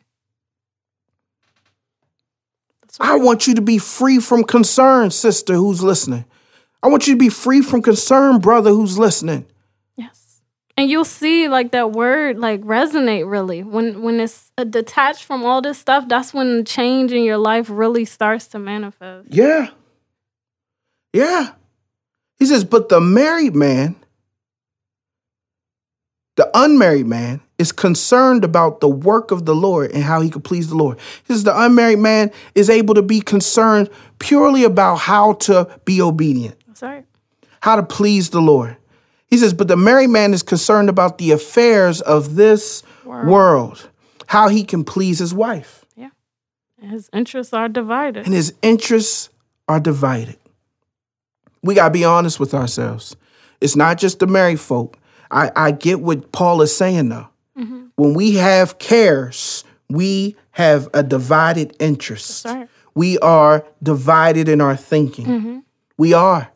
I 2.99 3.18
want 3.18 3.45
you 3.45 3.53
to 3.53 3.62
be 3.62 3.78
free 3.78 4.20
from 4.20 4.45
concern, 4.45 5.12
sister 5.12 5.53
who's 5.53 5.84
listening. 5.84 6.26
I 6.82 6.88
want 6.88 7.05
you 7.05 7.14
to 7.14 7.20
be 7.20 7.30
free 7.30 7.62
from 7.62 7.84
concern, 7.84 8.39
brother 8.39 8.72
who's 8.72 8.97
listening. 8.97 9.45
Yes. 9.95 10.41
And 10.76 10.89
you'll 10.89 11.05
see 11.05 11.47
like 11.47 11.70
that 11.74 11.91
word 11.91 12.39
like 12.39 12.62
resonate 12.62 13.30
really. 13.30 13.62
When 13.62 14.01
when 14.01 14.20
it's 14.20 14.51
uh, 14.57 14.64
detached 14.64 15.24
from 15.24 15.45
all 15.45 15.62
this 15.62 15.78
stuff, 15.78 16.07
that's 16.07 16.34
when 16.34 16.66
change 16.66 17.12
in 17.12 17.24
your 17.24 17.38
life 17.38 17.68
really 17.70 18.05
starts 18.05 18.47
to 18.47 18.60
manifest. 18.60 19.28
Yeah. 19.30 19.70
Yeah. 21.14 21.51
He 22.39 22.45
says, 22.45 22.63
but 22.63 22.89
the 22.89 23.01
married 23.01 23.55
man, 23.55 23.95
the 26.35 26.49
unmarried 26.53 27.05
man, 27.05 27.41
is 27.57 27.71
concerned 27.73 28.45
about 28.45 28.79
the 28.79 28.87
work 28.87 29.31
of 29.31 29.45
the 29.45 29.53
Lord 29.53 29.91
and 29.91 30.03
how 30.03 30.21
he 30.21 30.29
could 30.29 30.45
please 30.45 30.69
the 30.69 30.75
Lord. 30.75 30.97
He 31.27 31.33
says, 31.33 31.43
the 31.43 31.59
unmarried 31.59 31.99
man 31.99 32.31
is 32.55 32.69
able 32.69 32.93
to 32.93 33.01
be 33.01 33.19
concerned 33.19 33.89
purely 34.19 34.63
about 34.63 34.95
how 34.95 35.33
to 35.33 35.67
be 35.83 36.01
obedient, 36.01 36.55
That's 36.67 36.81
right. 36.81 37.05
how 37.59 37.75
to 37.75 37.83
please 37.83 38.29
the 38.29 38.41
Lord. 38.41 38.77
He 39.27 39.37
says, 39.37 39.53
but 39.53 39.67
the 39.67 39.75
married 39.77 40.09
man 40.09 40.33
is 40.33 40.41
concerned 40.41 40.87
about 40.89 41.17
the 41.17 41.31
affairs 41.31 41.99
of 42.01 42.35
this 42.35 42.83
World. 43.03 43.27
world, 43.27 43.89
how 44.27 44.47
he 44.47 44.63
can 44.63 44.85
please 44.85 45.19
his 45.19 45.33
wife. 45.33 45.83
Yeah. 45.97 46.09
And 46.81 46.91
his 46.91 47.09
interests 47.11 47.53
are 47.53 47.67
divided. 47.67 48.25
and 48.25 48.33
his 48.33 48.53
interests 48.61 49.29
are 49.67 49.79
divided. 49.81 50.37
We 51.64 51.76
got 51.76 51.86
to 51.89 51.93
be 51.93 52.05
honest 52.05 52.39
with 52.39 52.53
ourselves. 52.53 53.16
It's 53.62 53.76
not 53.76 53.97
just 53.97 54.20
the 54.20 54.28
married 54.28 54.60
folk. 54.60 54.97
I, 55.32 55.51
I 55.55 55.72
get 55.72 55.99
what 56.01 56.32
Paul 56.32 56.62
is 56.62 56.76
saying 56.76 57.10
though. 57.10 57.28
When 57.95 58.14
we 58.14 58.36
have 58.36 58.80
cares, 58.80 59.66
we 59.89 60.38
have 60.51 60.88
a 60.93 61.03
divided 61.03 61.76
interest. 61.80 62.45
We 62.95 63.18
are 63.20 63.66
divided 63.84 64.47
in 64.47 64.62
our 64.62 64.78
thinking. 64.78 65.64
We 65.97 66.14
are. 66.14 66.49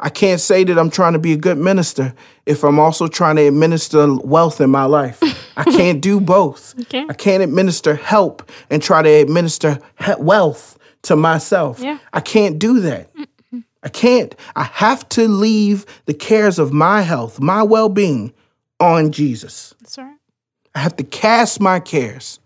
I 0.00 0.08
can't 0.08 0.40
say 0.40 0.64
that 0.64 0.76
I'm 0.76 0.90
trying 0.90 1.12
to 1.12 1.20
be 1.20 1.32
a 1.32 1.36
good 1.36 1.56
minister 1.58 2.12
if 2.46 2.64
I'm 2.64 2.80
also 2.80 3.06
trying 3.06 3.36
to 3.36 3.46
administer 3.46 4.12
wealth 4.16 4.60
in 4.60 4.70
my 4.70 4.84
life. 4.84 5.20
I 5.56 5.62
can't 5.62 6.00
do 6.00 6.20
both. 6.20 6.74
can't. 6.88 7.08
I 7.08 7.14
can't 7.14 7.42
administer 7.42 7.94
help 7.94 8.50
and 8.70 8.82
try 8.82 9.02
to 9.02 9.08
administer 9.08 9.78
wealth 10.18 10.76
to 11.02 11.14
myself. 11.14 11.78
Yeah. 11.78 11.98
I 12.12 12.20
can't 12.20 12.58
do 12.58 12.80
that. 12.80 13.08
I 13.84 13.90
can't. 13.90 14.34
I 14.56 14.64
have 14.64 15.08
to 15.10 15.28
leave 15.28 15.84
the 16.06 16.14
cares 16.14 16.58
of 16.58 16.72
my 16.72 17.02
health, 17.02 17.38
my 17.38 17.62
well 17.62 17.90
being 17.90 18.32
on 18.80 19.12
Jesus. 19.12 19.74
That's 19.80 19.98
right. 19.98 20.16
I 20.74 20.78
have 20.80 20.96
to 20.96 21.04
cast 21.04 21.60
my 21.60 21.80
cares. 21.80 22.40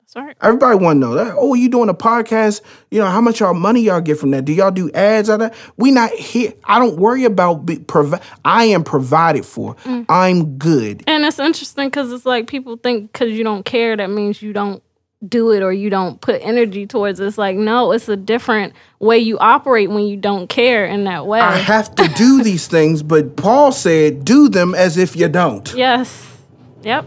That's 0.00 0.16
right. 0.16 0.36
Everybody 0.42 0.76
want 0.76 0.96
to 0.96 1.00
know 1.00 1.14
that. 1.14 1.34
Oh, 1.36 1.54
you 1.54 1.68
doing 1.68 1.88
a 1.88 1.94
podcast? 1.94 2.62
You 2.90 2.98
know 2.98 3.06
how 3.06 3.20
much 3.20 3.40
y'all 3.40 3.54
money 3.54 3.82
y'all 3.82 4.00
get 4.00 4.18
from 4.18 4.32
that? 4.32 4.44
Do 4.44 4.52
y'all 4.52 4.70
do 4.70 4.90
ads 4.92 5.28
on 5.28 5.38
that? 5.40 5.54
We 5.76 5.90
not 5.90 6.10
here. 6.10 6.52
I 6.64 6.78
don't 6.78 6.96
worry 6.96 7.24
about 7.24 7.64
be 7.66 7.78
provi- 7.78 8.18
I 8.44 8.64
am 8.64 8.84
provided 8.84 9.46
for. 9.46 9.76
Mm. 9.76 10.06
I'm 10.08 10.56
good. 10.58 11.04
And 11.06 11.24
it's 11.24 11.38
interesting 11.38 11.88
because 11.88 12.10
it's 12.10 12.26
like 12.26 12.46
people 12.48 12.76
think 12.76 13.12
because 13.12 13.32
you 13.32 13.44
don't 13.44 13.64
care, 13.64 13.96
that 13.96 14.10
means 14.10 14.42
you 14.42 14.52
don't 14.52 14.82
do 15.26 15.50
it 15.50 15.62
or 15.62 15.72
you 15.72 15.90
don't 15.90 16.20
put 16.20 16.40
energy 16.42 16.86
towards 16.86 17.18
it. 17.18 17.26
It's 17.26 17.38
like, 17.38 17.56
no, 17.56 17.92
it's 17.92 18.08
a 18.08 18.16
different 18.16 18.72
way 19.00 19.18
you 19.18 19.38
operate 19.38 19.90
when 19.90 20.04
you 20.04 20.16
don't 20.16 20.48
care 20.48 20.86
in 20.86 21.04
that 21.04 21.26
way. 21.26 21.40
I 21.40 21.56
have 21.56 21.94
to 21.96 22.08
do 22.08 22.42
these 22.44 22.68
things, 22.68 23.02
but 23.02 23.36
Paul 23.36 23.72
said, 23.72 24.24
"Do 24.24 24.48
them 24.48 24.74
as 24.74 24.96
if 24.96 25.16
you 25.16 25.28
don't." 25.28 25.72
yes. 25.74 26.24
Yep. 26.82 27.06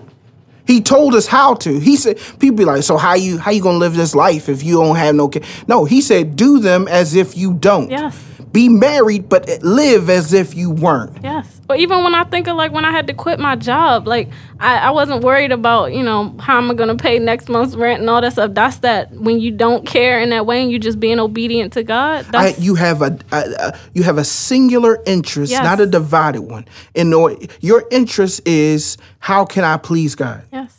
He 0.68 0.82
told 0.82 1.16
us 1.16 1.28
how 1.28 1.56
to. 1.56 1.80
He 1.80 1.96
said, 1.96 2.20
people 2.40 2.58
be 2.58 2.66
like, 2.66 2.84
so 2.84 2.98
how 2.98 3.16
you 3.16 3.38
how 3.38 3.52
you 3.52 3.62
gonna 3.62 3.78
live 3.78 3.96
this 3.96 4.14
life 4.14 4.48
if 4.48 4.64
you 4.64 4.76
don't 4.76 4.96
have 4.96 5.16
no 5.16 5.28
care? 5.28 5.44
No, 5.68 5.86
he 5.86 6.02
said, 6.02 6.36
do 6.36 6.60
them 6.60 6.88
as 6.88 7.16
if 7.16 7.36
you 7.36 7.54
don't. 7.54 7.90
Yes. 7.90 8.18
Be 8.52 8.68
married, 8.68 9.30
but 9.30 9.48
live 9.64 10.10
as 10.10 10.34
if 10.34 10.56
you 10.56 10.72
weren't. 10.72 11.18
Yes. 11.24 11.62
But 11.68 11.80
even 11.80 12.04
when 12.04 12.14
I 12.14 12.26
think 12.26 12.48
of 12.48 12.58
like 12.58 12.74
when 12.74 12.84
I 12.84 12.92
had 12.92 13.08
to 13.08 13.14
quit 13.14 13.40
my 13.40 13.56
job, 13.56 14.08
like 14.08 14.30
I, 14.60 14.78
I 14.80 14.92
wasn't 14.92 15.24
worried 15.24 15.54
about, 15.54 15.94
you 15.94 16.04
know, 16.04 16.36
how 16.38 16.58
am 16.58 16.70
I 16.70 16.74
gonna 16.74 16.98
pay 16.98 17.18
next 17.18 17.48
month's 17.48 17.76
rent 17.76 18.02
and 18.02 18.10
all 18.10 18.20
that 18.20 18.34
stuff. 18.34 18.54
That's 18.54 18.78
that 18.80 19.12
when 19.14 19.40
you 19.40 19.52
don't 19.52 19.88
care 19.88 20.20
in 20.20 20.32
that 20.32 20.46
way 20.46 20.62
and 20.62 20.70
you 20.70 20.80
just 20.80 21.00
being 21.00 21.18
obedient 21.20 21.72
to 21.74 21.84
God. 21.84 22.26
I, 22.36 22.50
you 22.60 22.76
have 22.76 23.02
a, 23.02 23.18
a, 23.32 23.38
a 23.60 23.80
you 23.94 24.04
have 24.04 24.18
a 24.18 24.26
singular 24.26 25.02
interest, 25.06 25.52
Yes. 25.52 25.64
not 25.64 25.80
a 25.80 25.86
divided 25.86 26.42
one. 26.42 26.66
And 26.94 27.14
your 27.62 27.86
interest 27.90 28.42
is 28.46 28.98
how 29.20 29.46
can 29.46 29.64
I 29.64 29.78
please 29.78 30.16
God? 30.16 30.44
yes. 30.52 30.78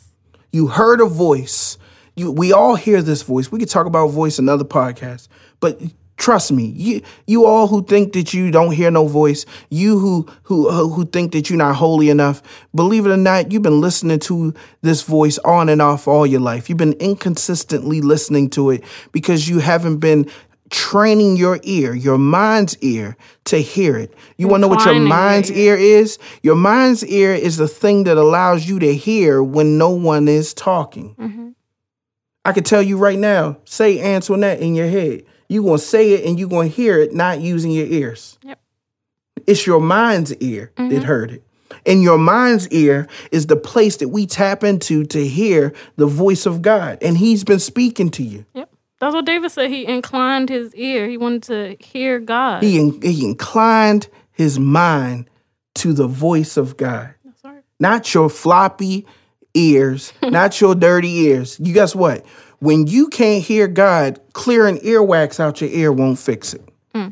You 0.51 0.67
heard 0.67 1.01
a 1.01 1.05
voice. 1.07 1.79
You, 2.15 2.31
we 2.31 2.53
all 2.53 2.75
hear 2.75 3.01
this 3.01 3.23
voice. 3.23 3.51
We 3.51 3.57
could 3.57 3.69
talk 3.69 3.87
about 3.87 4.09
voice 4.09 4.37
in 4.37 4.47
other 4.47 4.63
podcasts, 4.63 5.27
but 5.59 5.81
trust 6.17 6.51
me, 6.51 6.65
you 6.65 7.01
you 7.27 7.45
all 7.45 7.67
who 7.67 7.83
think 7.83 8.13
that 8.13 8.33
you 8.33 8.51
don't 8.51 8.71
hear 8.71 8.91
no 8.91 9.07
voice, 9.07 9.45
you 9.69 9.99
who 9.99 10.27
who 10.43 10.89
who 10.89 11.05
think 11.05 11.31
that 11.33 11.49
you're 11.49 11.57
not 11.57 11.75
holy 11.75 12.09
enough, 12.09 12.41
believe 12.73 13.05
it 13.05 13.11
or 13.11 13.17
not, 13.17 13.51
you've 13.51 13.61
been 13.61 13.81
listening 13.81 14.19
to 14.19 14.53
this 14.81 15.01
voice 15.03 15.37
on 15.39 15.69
and 15.69 15.81
off 15.81 16.07
all 16.07 16.25
your 16.25 16.41
life. 16.41 16.69
You've 16.69 16.77
been 16.77 16.93
inconsistently 16.93 18.01
listening 18.01 18.49
to 18.51 18.69
it 18.71 18.83
because 19.11 19.49
you 19.49 19.59
haven't 19.59 19.97
been 19.97 20.29
training 20.69 21.37
your 21.37 21.59
ear, 21.63 21.93
your 21.93 22.17
mind's 22.17 22.75
ear, 22.79 23.15
to 23.45 23.57
hear 23.57 23.95
it. 23.95 24.11
You 24.37 24.47
want 24.47 24.61
to 24.63 24.67
know 24.67 24.73
what 24.73 24.85
your 24.85 24.95
mind's 24.95 25.51
ear 25.51 25.75
is? 25.75 26.17
Your 26.41 26.55
mind's 26.55 27.05
ear 27.05 27.33
is 27.33 27.57
the 27.57 27.67
thing 27.67 28.05
that 28.05 28.17
allows 28.17 28.67
you 28.67 28.79
to 28.79 28.95
hear 28.95 29.43
when 29.43 29.77
no 29.77 29.91
one 29.91 30.27
is 30.27 30.53
talking. 30.53 31.15
I 32.43 32.53
could 32.53 32.65
tell 32.65 32.81
you 32.81 32.97
right 32.97 33.19
now, 33.19 33.57
say 33.65 34.01
Antoinette 34.01 34.61
in 34.61 34.73
your 34.73 34.87
head. 34.87 35.23
You're 35.53 35.63
going 35.63 35.79
to 35.79 35.85
say 35.85 36.13
it 36.13 36.25
and 36.25 36.39
you're 36.39 36.49
going 36.49 36.69
to 36.69 36.75
hear 36.75 36.99
it 36.99 37.13
not 37.13 37.41
using 37.41 37.71
your 37.71 37.85
ears. 37.85 38.37
Yep. 38.43 38.59
It's 39.45 39.67
your 39.67 39.79
mind's 39.79 40.33
ear 40.35 40.71
that 40.75 40.83
mm-hmm. 40.83 41.03
heard 41.03 41.31
it. 41.31 41.43
And 41.85 42.01
your 42.01 42.17
mind's 42.17 42.67
ear 42.69 43.07
is 43.31 43.47
the 43.47 43.55
place 43.55 43.97
that 43.97 44.09
we 44.09 44.25
tap 44.25 44.63
into 44.63 45.05
to 45.05 45.27
hear 45.27 45.73
the 45.95 46.05
voice 46.05 46.45
of 46.45 46.61
God. 46.61 46.99
And 47.01 47.17
He's 47.17 47.43
been 47.43 47.59
speaking 47.59 48.09
to 48.11 48.23
you. 48.23 48.45
Yep. 48.53 48.69
That's 49.03 49.15
what 49.15 49.25
David 49.25 49.51
said. 49.51 49.69
He 49.69 49.85
inclined 49.85 50.47
his 50.47 50.73
ear. 50.75 51.09
He 51.09 51.17
wanted 51.17 51.43
to 51.43 51.85
hear 51.85 52.19
God. 52.19 52.63
He, 52.63 52.79
in- 52.79 53.01
he 53.01 53.25
inclined 53.25 54.07
his 54.31 54.57
mind 54.57 55.29
to 55.75 55.91
the 55.91 56.07
voice 56.07 56.55
of 56.55 56.77
God. 56.77 57.13
Right. 57.43 57.63
not 57.81 58.13
your 58.13 58.29
floppy 58.29 59.05
ears, 59.53 60.13
not 60.23 60.61
your 60.61 60.73
dirty 60.73 61.13
ears. 61.25 61.59
You 61.59 61.73
guess 61.73 61.93
what? 61.93 62.25
When 62.63 62.87
you 62.87 63.09
can't 63.09 63.43
hear 63.43 63.67
God, 63.67 64.21
clearing 64.31 64.77
earwax 64.77 65.37
out 65.37 65.59
your 65.59 65.69
ear 65.69 65.91
won't 65.91 66.17
fix 66.17 66.53
it. 66.53 66.61
Hmm. 66.95 67.09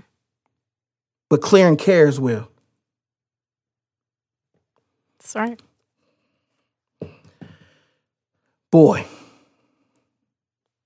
But 1.28 1.42
clearing 1.42 1.76
cares 1.76 2.22
will. 2.22 2.48
That's 5.20 5.36
right. 5.36 5.62
Boy. 8.72 9.06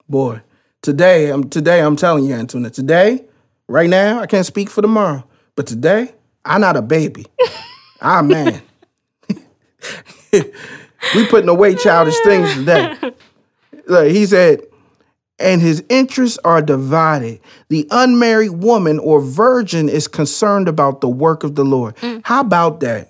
Boy. 0.09 0.41
Today, 0.81 1.29
I'm 1.29 1.47
today 1.47 1.81
I'm 1.81 1.95
telling 1.95 2.25
you, 2.25 2.33
Antoinette, 2.33 2.73
today, 2.73 3.23
right 3.67 3.87
now, 3.87 4.19
I 4.19 4.25
can't 4.25 4.47
speak 4.47 4.71
for 4.71 4.81
tomorrow. 4.81 5.23
But 5.55 5.67
today, 5.67 6.11
I'm 6.43 6.61
not 6.61 6.75
a 6.75 6.81
baby. 6.81 7.27
I'm 8.01 8.31
a 8.31 8.33
man. 8.33 8.61
we 10.33 11.27
putting 11.27 11.49
away 11.49 11.75
childish 11.75 12.17
things 12.21 12.51
today. 12.55 12.95
Look, 13.87 14.07
he 14.07 14.25
said, 14.25 14.61
and 15.37 15.61
his 15.61 15.83
interests 15.89 16.39
are 16.43 16.61
divided. 16.61 17.39
The 17.69 17.87
unmarried 17.91 18.51
woman 18.51 18.99
or 18.99 19.19
virgin 19.21 19.89
is 19.89 20.07
concerned 20.07 20.67
about 20.67 21.01
the 21.01 21.09
work 21.09 21.43
of 21.43 21.55
the 21.55 21.65
Lord. 21.65 21.95
Mm. 21.97 22.21
How 22.23 22.41
about 22.41 22.79
that? 22.79 23.09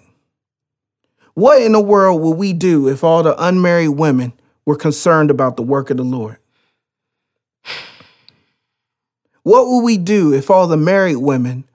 What 1.36 1.62
in 1.62 1.74
the 1.74 1.82
world 1.82 2.22
would 2.22 2.38
we 2.38 2.54
do 2.54 2.88
if 2.88 3.04
all 3.04 3.22
the 3.22 3.36
unmarried 3.44 3.90
women 3.90 4.34
were 4.66 4.78
concerned 4.78 5.30
about 5.30 5.58
the 5.58 5.64
work 5.64 5.90
of 5.90 5.98
the 5.98 6.04
Lord? 6.04 6.38
What 9.44 9.68
would 9.68 9.82
we 9.82 9.98
do 9.98 10.34
if 10.34 10.50
all 10.50 10.66
the 10.66 10.78
married 10.78 11.18
women 11.18 11.66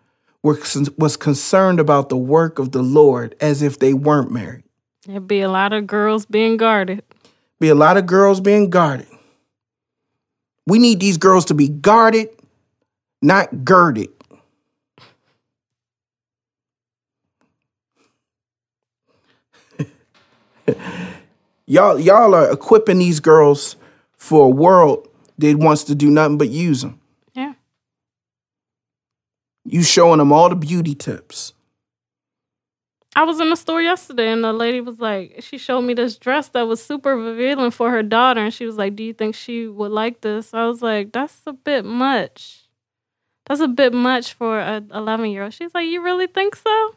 were 0.42 0.58
was 0.98 1.16
concerned 1.16 1.78
about 1.78 2.08
the 2.08 2.16
work 2.16 2.58
of 2.58 2.72
the 2.72 2.82
Lord 2.82 3.36
as 3.40 3.62
if 3.62 3.78
they 3.78 3.94
weren't 3.94 4.32
married? 4.32 4.64
There'd 5.06 5.28
be 5.28 5.40
a 5.40 5.48
lot 5.48 5.72
of 5.72 5.86
girls 5.86 6.26
being 6.26 6.56
guarded. 6.56 7.04
Be 7.60 7.68
a 7.68 7.74
lot 7.74 7.96
of 7.98 8.06
girls 8.06 8.40
being 8.40 8.70
guarded. 8.70 9.06
We 10.66 10.78
need 10.78 10.98
these 10.98 11.18
girls 11.18 11.44
to 11.46 11.54
be 11.54 11.68
guarded, 11.68 12.30
not 13.20 13.64
girded. 13.64 14.08
y'all, 21.66 21.98
y'all 21.98 22.34
are 22.34 22.50
equipping 22.50 22.98
these 22.98 23.20
girls 23.20 23.76
for 24.16 24.46
a 24.46 24.50
world 24.50 25.06
that 25.38 25.56
wants 25.56 25.84
to 25.84 25.94
do 25.94 26.10
nothing 26.10 26.38
but 26.38 26.48
use 26.48 26.80
them. 26.82 26.98
Yeah. 27.34 27.52
You 29.64 29.82
showing 29.82 30.18
them 30.18 30.32
all 30.32 30.48
the 30.48 30.56
beauty 30.56 30.94
tips. 30.94 31.52
I 33.16 33.24
was 33.24 33.40
in 33.40 33.50
the 33.50 33.56
store 33.56 33.82
yesterday 33.82 34.30
and 34.30 34.44
the 34.44 34.52
lady 34.52 34.80
was 34.80 35.00
like, 35.00 35.38
she 35.40 35.58
showed 35.58 35.80
me 35.82 35.94
this 35.94 36.16
dress 36.16 36.48
that 36.50 36.68
was 36.68 36.82
super 36.82 37.16
revealing 37.16 37.72
for 37.72 37.90
her 37.90 38.02
daughter. 38.04 38.40
And 38.40 38.54
she 38.54 38.66
was 38.66 38.76
like, 38.76 38.94
Do 38.94 39.02
you 39.02 39.12
think 39.12 39.34
she 39.34 39.66
would 39.66 39.90
like 39.90 40.20
this? 40.20 40.54
I 40.54 40.66
was 40.66 40.80
like, 40.80 41.12
That's 41.12 41.40
a 41.46 41.52
bit 41.52 41.84
much. 41.84 42.68
That's 43.46 43.60
a 43.60 43.68
bit 43.68 43.92
much 43.92 44.34
for 44.34 44.60
a 44.60 44.80
11 44.94 45.30
year 45.30 45.42
old. 45.44 45.54
She's 45.54 45.74
like, 45.74 45.86
You 45.88 46.02
really 46.02 46.28
think 46.28 46.54
so? 46.54 46.94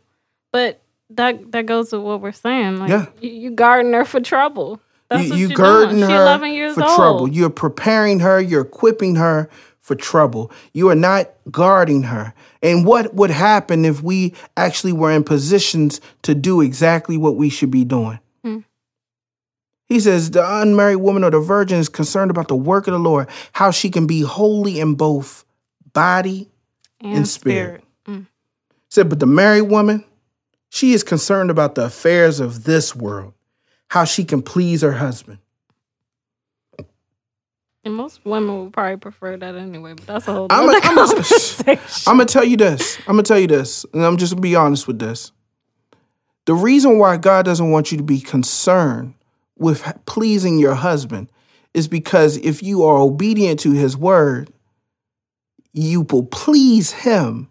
But 0.52 0.82
that 1.10 1.52
that 1.52 1.66
goes 1.66 1.92
with 1.92 2.02
what 2.04 2.22
we're 2.22 2.32
saying. 2.32 2.78
Like, 2.78 2.90
Yeah. 2.90 3.08
you, 3.20 3.30
you 3.32 3.52
guarding 3.52 3.94
her 3.94 4.06
for 4.06 4.20
trouble. 4.20 4.80
That's 5.10 5.30
you 5.30 5.36
you 5.36 5.48
doing. 5.56 6.00
Her 6.00 6.22
11 6.22 6.52
years 6.54 6.76
for 6.76 6.84
old. 6.84 6.96
trouble. 6.96 7.28
You're 7.28 7.50
preparing 7.50 8.20
her. 8.20 8.40
You're 8.40 8.62
equipping 8.62 9.16
her 9.16 9.50
for 9.84 9.96
trouble. 9.96 10.50
You 10.72 10.90
are 10.90 10.96
not 10.96 11.30
guarding 11.52 12.04
her. 12.04 12.34
And 12.64 12.86
what 12.86 13.14
would 13.14 13.30
happen 13.30 13.84
if 13.84 14.02
we 14.02 14.34
actually 14.56 14.94
were 14.94 15.12
in 15.12 15.26
positions 15.26 16.00
to 16.24 16.34
do 16.34 16.62
exactly 16.62 17.18
what 17.18 17.36
we 17.36 17.50
should 17.50 17.70
be 17.70 17.84
doing? 17.84 18.20
Hmm. 18.44 18.60
He 19.86 20.00
says 20.00 20.32
the 20.32 20.62
unmarried 20.62 20.98
woman 20.98 21.26
or 21.26 21.32
the 21.32 21.42
virgin 21.42 21.80
is 21.80 21.90
concerned 21.90 22.32
about 22.32 22.48
the 22.48 22.56
work 22.56 22.88
of 22.88 22.94
the 22.94 23.00
Lord, 23.00 23.28
how 23.52 23.72
she 23.72 23.90
can 23.90 24.08
be 24.08 24.22
holy 24.22 24.80
in 24.80 24.96
both 24.96 25.44
body 25.92 26.50
and, 27.02 27.18
and 27.18 27.28
spirit. 27.28 27.84
Mm. 28.08 28.28
said, 28.88 29.10
but 29.10 29.20
the 29.20 29.26
married 29.26 29.64
woman, 29.64 30.06
she 30.70 30.94
is 30.94 31.04
concerned 31.04 31.52
about 31.52 31.76
the 31.76 31.86
affairs 31.86 32.40
of 32.40 32.64
this 32.64 32.96
world, 32.96 33.34
how 33.90 34.06
she 34.06 34.24
can 34.24 34.42
please 34.42 34.82
her 34.82 34.94
husband. 34.94 35.40
And 37.86 37.96
most 37.96 38.24
women 38.26 38.64
would 38.64 38.74
probably 38.74 38.98
prefer 38.98 39.36
that 39.36 39.56
anyway, 39.56 39.94
but 39.94 40.08
that's 40.08 40.28
a 40.28 40.34
whole 40.34 40.48
I'm 40.50 40.70
other 40.70 40.78
a- 40.78 40.82
conversation. 40.82 41.76
I'm 42.08 42.18
gonna 42.18 42.26
tell 42.26 42.46
you 42.46 42.56
this. 42.56 42.98
I'm 43.00 43.14
gonna 43.16 43.24
tell 43.24 43.40
you 43.40 43.48
this, 43.48 43.86
and 43.94 44.04
I'm 44.06 44.16
just 44.18 44.34
gonna 44.34 44.42
be 44.42 44.56
honest 44.56 44.88
with 44.88 45.00
this. 45.00 45.32
The 46.46 46.54
reason 46.54 46.98
why 46.98 47.18
God 47.18 47.44
doesn't 47.46 47.72
want 47.72 47.92
you 47.92 47.98
to 47.98 48.04
be 48.04 48.20
concerned 48.22 49.16
with 49.58 49.84
pleasing 50.06 50.60
your 50.60 50.76
husband 50.76 51.30
is 51.74 51.88
because 51.88 52.38
if 52.38 52.64
you 52.64 52.84
are 52.84 52.98
obedient 52.98 53.60
to 53.62 53.72
his 53.72 53.98
word, 53.98 54.50
you 55.74 56.02
will 56.10 56.24
please 56.26 56.92
him, 56.92 57.50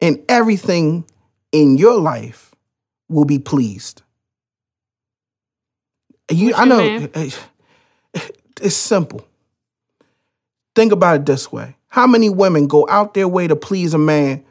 and 0.00 0.22
everything 0.28 1.04
in 1.52 1.76
your 1.76 1.98
life 2.00 2.54
will 3.08 3.24
be 3.26 3.38
pleased. 3.38 4.02
You, 6.30 6.54
I 6.54 6.64
know 6.64 6.78
mean? 6.78 7.10
Eh, 7.12 7.30
eh, 8.14 8.20
it's 8.62 8.76
simple. 8.76 9.26
Think 10.74 10.92
about 10.92 11.20
it 11.20 11.26
this 11.26 11.50
way. 11.50 11.76
How 11.88 12.06
many 12.06 12.30
women 12.30 12.66
go 12.66 12.86
out 12.88 13.14
their 13.14 13.28
way 13.28 13.48
to 13.48 13.56
please 13.56 13.94
a 13.94 13.98
man 13.98 14.44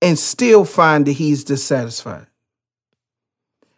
and 0.00 0.18
still 0.18 0.64
find 0.64 1.06
that 1.06 1.12
he's 1.12 1.44
dissatisfied? 1.44 2.26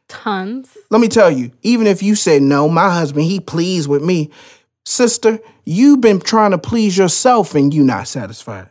Tons. 0.09 0.77
Let 0.91 1.01
me 1.01 1.09
tell 1.09 1.31
you, 1.31 1.53
even 1.63 1.87
if 1.87 2.03
you 2.03 2.15
said 2.15 2.43
no, 2.43 2.69
my 2.69 2.91
husband, 2.91 3.25
he 3.27 3.41
pleased 3.41 3.89
with 3.89 4.03
me. 4.03 4.31
Sister, 4.85 5.39
you've 5.65 6.01
been 6.01 6.21
trying 6.21 6.51
to 6.51 6.59
please 6.59 6.97
yourself 6.99 7.55
and 7.55 7.73
you 7.73 7.85
not 7.85 8.09
satisfied. 8.09 8.69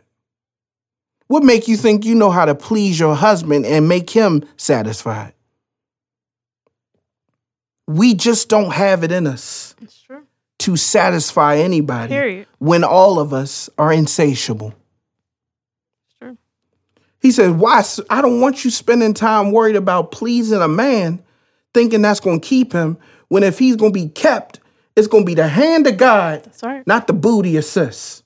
What 1.26 1.42
make 1.42 1.66
you 1.66 1.76
think 1.76 2.04
you 2.04 2.14
know 2.14 2.30
how 2.30 2.44
to 2.44 2.54
please 2.54 3.00
your 3.00 3.14
husband 3.14 3.64
and 3.66 3.88
make 3.88 4.10
him 4.10 4.44
satisfied? 4.56 5.32
We 7.86 8.14
just 8.14 8.48
don't 8.48 8.72
have 8.72 9.04
it 9.04 9.12
in 9.12 9.26
us 9.26 9.74
That's 9.80 10.00
true. 10.00 10.23
To 10.64 10.76
satisfy 10.76 11.58
anybody 11.58 12.08
Period. 12.08 12.46
when 12.58 12.84
all 12.84 13.18
of 13.18 13.34
us 13.34 13.68
are 13.76 13.92
insatiable. 13.92 14.72
True. 16.18 16.38
He 17.20 17.30
says, 17.32 17.52
Why? 17.52 17.84
I 18.08 18.22
don't 18.22 18.40
want 18.40 18.64
you 18.64 18.70
spending 18.70 19.12
time 19.12 19.52
worried 19.52 19.76
about 19.76 20.10
pleasing 20.10 20.62
a 20.62 20.68
man, 20.68 21.22
thinking 21.74 22.00
that's 22.00 22.20
going 22.20 22.40
to 22.40 22.48
keep 22.48 22.72
him, 22.72 22.96
when 23.28 23.42
if 23.42 23.58
he's 23.58 23.76
going 23.76 23.92
to 23.92 24.00
be 24.00 24.08
kept, 24.08 24.60
it's 24.96 25.06
going 25.06 25.24
to 25.24 25.26
be 25.26 25.34
the 25.34 25.48
hand 25.48 25.86
of 25.86 25.98
God, 25.98 26.50
right. 26.62 26.86
not 26.86 27.06
the 27.08 27.12
booty 27.12 27.58
of 27.58 27.64
sis. 27.66 28.22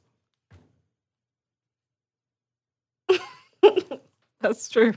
That's 4.40 4.68
true. 4.68 4.94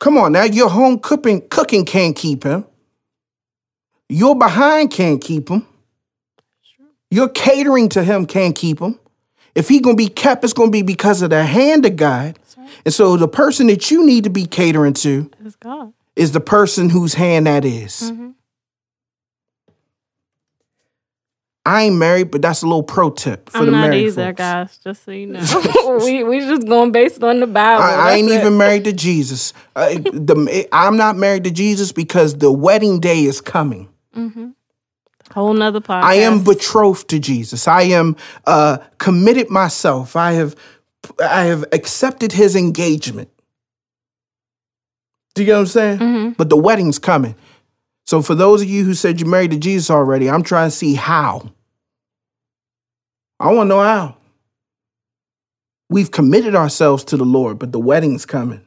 Come 0.00 0.18
on 0.18 0.32
now, 0.32 0.42
your 0.42 0.68
home 0.68 0.98
cooking, 0.98 1.48
cooking 1.48 1.84
can't 1.84 2.16
keep 2.16 2.42
him. 2.42 2.64
Your 4.08 4.36
behind 4.36 4.90
can't 4.90 5.20
keep 5.20 5.48
him. 5.48 5.64
Your 7.10 7.28
catering 7.28 7.88
to 7.90 8.02
him 8.02 8.26
can't 8.26 8.54
keep 8.56 8.80
him. 8.80 8.98
If 9.54 9.68
he 9.68 9.80
gonna 9.80 9.96
be 9.96 10.08
kept, 10.08 10.44
it's 10.44 10.52
gonna 10.52 10.70
be 10.70 10.82
because 10.82 11.22
of 11.22 11.30
the 11.30 11.44
hand 11.44 11.86
of 11.86 11.96
God. 11.96 12.38
Right. 12.58 12.68
And 12.84 12.92
so 12.94 13.16
the 13.16 13.28
person 13.28 13.68
that 13.68 13.90
you 13.90 14.04
need 14.04 14.24
to 14.24 14.30
be 14.30 14.44
catering 14.46 14.92
to 14.94 15.30
It's 15.44 15.56
God. 15.56 15.92
is 16.14 16.32
the 16.32 16.40
person 16.40 16.90
whose 16.90 17.14
hand 17.14 17.46
that 17.46 17.64
is. 17.64 18.10
Mhm. 18.12 18.34
I 21.64 21.82
ain't 21.84 21.96
married, 21.96 22.30
but 22.30 22.42
that's 22.42 22.62
a 22.62 22.66
little 22.66 22.84
pro 22.84 23.10
tip 23.10 23.50
for 23.50 23.58
I'm 23.58 23.66
the 23.66 23.72
not 23.72 23.92
either, 23.92 24.26
folks. 24.26 24.38
guys. 24.38 24.78
Just 24.84 25.04
so 25.04 25.10
you 25.10 25.26
know, 25.26 25.98
we 26.04 26.22
we 26.22 26.38
just 26.40 26.66
going 26.66 26.92
based 26.92 27.22
on 27.24 27.40
the 27.40 27.46
Bible. 27.46 27.82
I, 27.82 28.10
I 28.10 28.12
ain't 28.12 28.30
it. 28.30 28.34
even 28.38 28.56
married 28.56 28.84
to 28.84 28.92
Jesus. 28.92 29.52
Uh, 29.74 29.94
the, 29.94 30.68
I'm 30.70 30.96
not 30.96 31.16
married 31.16 31.42
to 31.44 31.50
Jesus 31.50 31.90
because 31.92 32.36
the 32.38 32.52
wedding 32.52 33.00
day 33.00 33.24
is 33.24 33.40
coming. 33.40 33.88
Whole 35.32 35.54
nother 35.54 35.80
podcast. 35.80 36.02
I 36.02 36.14
am 36.16 36.44
betrothed 36.44 37.08
to 37.08 37.18
Jesus. 37.18 37.68
I 37.68 37.82
am 37.82 38.16
uh, 38.46 38.78
committed 38.98 39.50
myself. 39.50 40.16
I 40.16 40.32
have 40.32 40.56
I 41.22 41.44
have 41.44 41.64
accepted 41.72 42.32
his 42.32 42.56
engagement. 42.56 43.30
Do 45.34 45.42
you 45.42 45.46
get 45.46 45.52
what 45.52 45.60
I'm 45.60 45.66
saying? 45.66 45.98
Mm-hmm. 45.98 46.30
But 46.30 46.48
the 46.48 46.56
wedding's 46.56 46.98
coming. 46.98 47.36
So 48.06 48.22
for 48.22 48.34
those 48.34 48.62
of 48.62 48.68
you 48.68 48.84
who 48.84 48.94
said 48.94 49.20
you're 49.20 49.28
married 49.28 49.50
to 49.50 49.58
Jesus 49.58 49.90
already, 49.90 50.30
I'm 50.30 50.42
trying 50.42 50.68
to 50.68 50.76
see 50.76 50.94
how. 50.94 51.52
I 53.38 53.52
want 53.52 53.66
to 53.66 53.68
know 53.68 53.82
how. 53.82 54.16
We've 55.88 56.10
committed 56.10 56.54
ourselves 56.54 57.04
to 57.04 57.16
the 57.16 57.24
Lord, 57.24 57.58
but 57.58 57.72
the 57.72 57.78
wedding's 57.78 58.26
coming. 58.26 58.66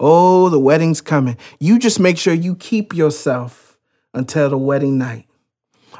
Oh, 0.00 0.48
the 0.48 0.58
wedding's 0.58 1.00
coming. 1.00 1.36
You 1.60 1.78
just 1.78 2.00
make 2.00 2.18
sure 2.18 2.34
you 2.34 2.56
keep 2.56 2.94
yourself 2.94 3.78
until 4.14 4.50
the 4.50 4.58
wedding 4.58 4.98
night. 4.98 5.26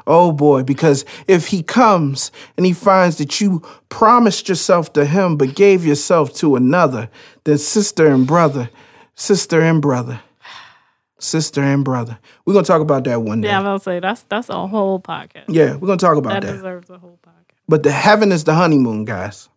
Oh 0.05 0.31
boy, 0.31 0.63
because 0.63 1.05
if 1.27 1.47
he 1.47 1.63
comes 1.63 2.31
and 2.57 2.65
he 2.65 2.73
finds 2.73 3.17
that 3.17 3.39
you 3.39 3.61
promised 3.89 4.49
yourself 4.49 4.93
to 4.93 5.05
him 5.05 5.37
but 5.37 5.55
gave 5.55 5.85
yourself 5.85 6.33
to 6.35 6.55
another, 6.55 7.09
then 7.43 7.57
sister 7.57 8.07
and 8.07 8.27
brother, 8.27 8.69
sister 9.15 9.61
and 9.61 9.81
brother, 9.81 10.21
sister 11.19 11.61
and 11.61 11.85
brother. 11.85 12.19
We're 12.45 12.53
gonna 12.53 12.65
talk 12.65 12.81
about 12.81 13.03
that 13.05 13.21
one 13.21 13.41
day. 13.41 13.47
Yeah, 13.47 13.59
I'm 13.59 13.63
gonna 13.63 13.79
say 13.79 13.99
that's 13.99 14.23
that's 14.23 14.49
a 14.49 14.67
whole 14.67 14.99
podcast. 14.99 15.45
Yeah, 15.47 15.75
we're 15.75 15.87
gonna 15.87 15.97
talk 15.97 16.17
about 16.17 16.33
that 16.33 16.43
that. 16.43 16.53
deserves 16.53 16.89
a 16.89 16.97
whole 16.97 17.19
podcast. 17.25 17.55
But 17.67 17.83
the 17.83 17.91
heaven 17.91 18.31
is 18.31 18.43
the 18.43 18.53
honeymoon, 18.53 19.05
guys. 19.05 19.49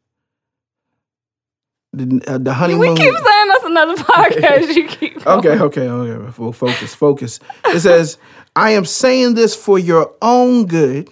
The, 1.97 2.23
uh, 2.27 2.39
the 2.39 2.53
honeymoon. 2.53 2.91
We 2.91 2.97
keep 2.97 3.15
saying 3.15 3.49
that's 3.49 3.65
another 3.65 3.95
podcast. 4.03 4.75
You 4.75 4.87
keep 4.87 5.25
going. 5.25 5.39
Okay, 5.39 5.59
okay, 5.63 5.89
okay. 5.89 6.33
Well, 6.39 6.53
focus, 6.53 6.95
focus. 6.95 7.41
It 7.67 7.81
says, 7.81 8.19
I 8.55 8.71
am 8.71 8.85
saying 8.85 9.35
this 9.35 9.57
for 9.57 9.79
your 9.79 10.13
own 10.21 10.67
good, 10.67 11.11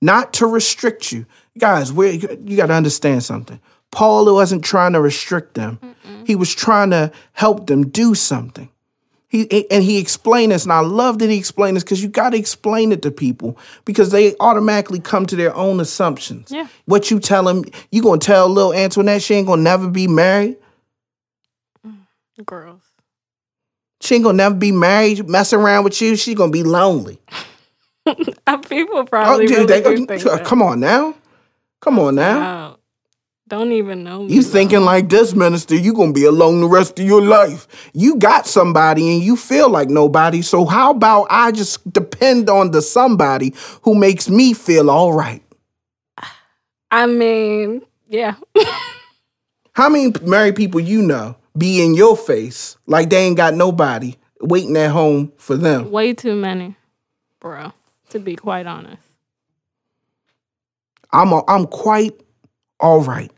not 0.00 0.32
to 0.34 0.46
restrict 0.46 1.12
you. 1.12 1.26
Guys, 1.58 1.92
we 1.92 2.12
you 2.44 2.56
got 2.56 2.66
to 2.66 2.74
understand 2.74 3.22
something. 3.24 3.60
Paul 3.90 4.32
wasn't 4.32 4.64
trying 4.64 4.94
to 4.94 5.00
restrict 5.02 5.54
them, 5.54 5.78
he 6.24 6.34
was 6.34 6.54
trying 6.54 6.90
to 6.90 7.12
help 7.34 7.66
them 7.66 7.88
do 7.88 8.14
something. 8.14 8.70
He, 9.32 9.70
and 9.70 9.82
he 9.82 9.96
explained 9.98 10.52
this, 10.52 10.64
and 10.64 10.72
I 10.74 10.80
love 10.80 11.18
that 11.20 11.30
he 11.30 11.38
explained 11.38 11.76
this 11.76 11.82
because 11.82 12.02
you 12.02 12.10
got 12.10 12.30
to 12.30 12.36
explain 12.36 12.92
it 12.92 13.00
to 13.00 13.10
people 13.10 13.56
because 13.86 14.10
they 14.10 14.36
automatically 14.40 15.00
come 15.00 15.24
to 15.24 15.34
their 15.36 15.54
own 15.56 15.80
assumptions. 15.80 16.52
Yeah. 16.52 16.66
What 16.84 17.10
you 17.10 17.18
tell 17.18 17.44
them, 17.44 17.64
you 17.90 18.02
gonna 18.02 18.18
tell 18.20 18.46
little 18.50 18.74
Antoinette 18.74 19.22
she 19.22 19.32
ain't 19.32 19.46
gonna 19.46 19.62
never 19.62 19.88
be 19.88 20.06
married. 20.06 20.58
Girls. 22.44 22.82
She 24.02 24.16
ain't 24.16 24.24
gonna 24.24 24.36
never 24.36 24.54
be 24.54 24.72
married, 24.72 25.28
messing 25.28 25.60
around 25.60 25.84
with 25.84 26.00
you. 26.02 26.16
She 26.16 26.34
gonna 26.34 26.50
be 26.52 26.62
lonely. 26.64 27.18
People 28.68 28.98
Oh, 28.98 29.04
probably 29.08 29.46
dude, 29.46 29.70
really 29.70 29.80
they- 29.80 29.96
do 29.96 30.06
think 30.06 30.26
uh, 30.26 30.36
that. 30.36 30.44
come 30.44 30.60
on 30.60 30.80
now, 30.80 31.14
come 31.80 31.98
on 31.98 32.16
now. 32.16 32.38
Wow. 32.40 32.71
Don't 33.52 33.72
even 33.72 34.02
know 34.02 34.22
me. 34.22 34.32
You 34.32 34.42
thinking 34.42 34.80
like 34.80 35.10
this, 35.10 35.34
minister? 35.34 35.74
You 35.74 35.92
gonna 35.92 36.14
be 36.14 36.24
alone 36.24 36.62
the 36.62 36.68
rest 36.68 36.98
of 36.98 37.04
your 37.04 37.20
life? 37.20 37.90
You 37.92 38.16
got 38.16 38.46
somebody, 38.46 39.12
and 39.12 39.22
you 39.22 39.36
feel 39.36 39.68
like 39.68 39.90
nobody. 39.90 40.40
So 40.40 40.64
how 40.64 40.92
about 40.92 41.26
I 41.28 41.52
just 41.52 41.92
depend 41.92 42.48
on 42.48 42.70
the 42.70 42.80
somebody 42.80 43.52
who 43.82 43.94
makes 43.94 44.30
me 44.30 44.54
feel 44.54 44.88
all 44.88 45.12
right? 45.12 45.42
I 46.90 47.04
mean, 47.04 47.82
yeah. 48.08 48.36
How 49.74 49.90
many 49.90 50.14
married 50.22 50.56
people 50.56 50.80
you 50.80 51.02
know 51.02 51.36
be 51.54 51.84
in 51.84 51.94
your 51.94 52.16
face 52.16 52.78
like 52.86 53.10
they 53.10 53.18
ain't 53.18 53.36
got 53.36 53.52
nobody 53.52 54.14
waiting 54.40 54.78
at 54.78 54.92
home 54.92 55.30
for 55.36 55.58
them? 55.58 55.90
Way 55.90 56.14
too 56.14 56.36
many, 56.36 56.74
bro. 57.38 57.74
To 58.08 58.18
be 58.18 58.34
quite 58.34 58.66
honest. 58.66 59.02
I'm 61.12 61.32
a, 61.32 61.44
I'm 61.46 61.66
quite 61.66 62.18
all 62.80 63.02
right. 63.02 63.30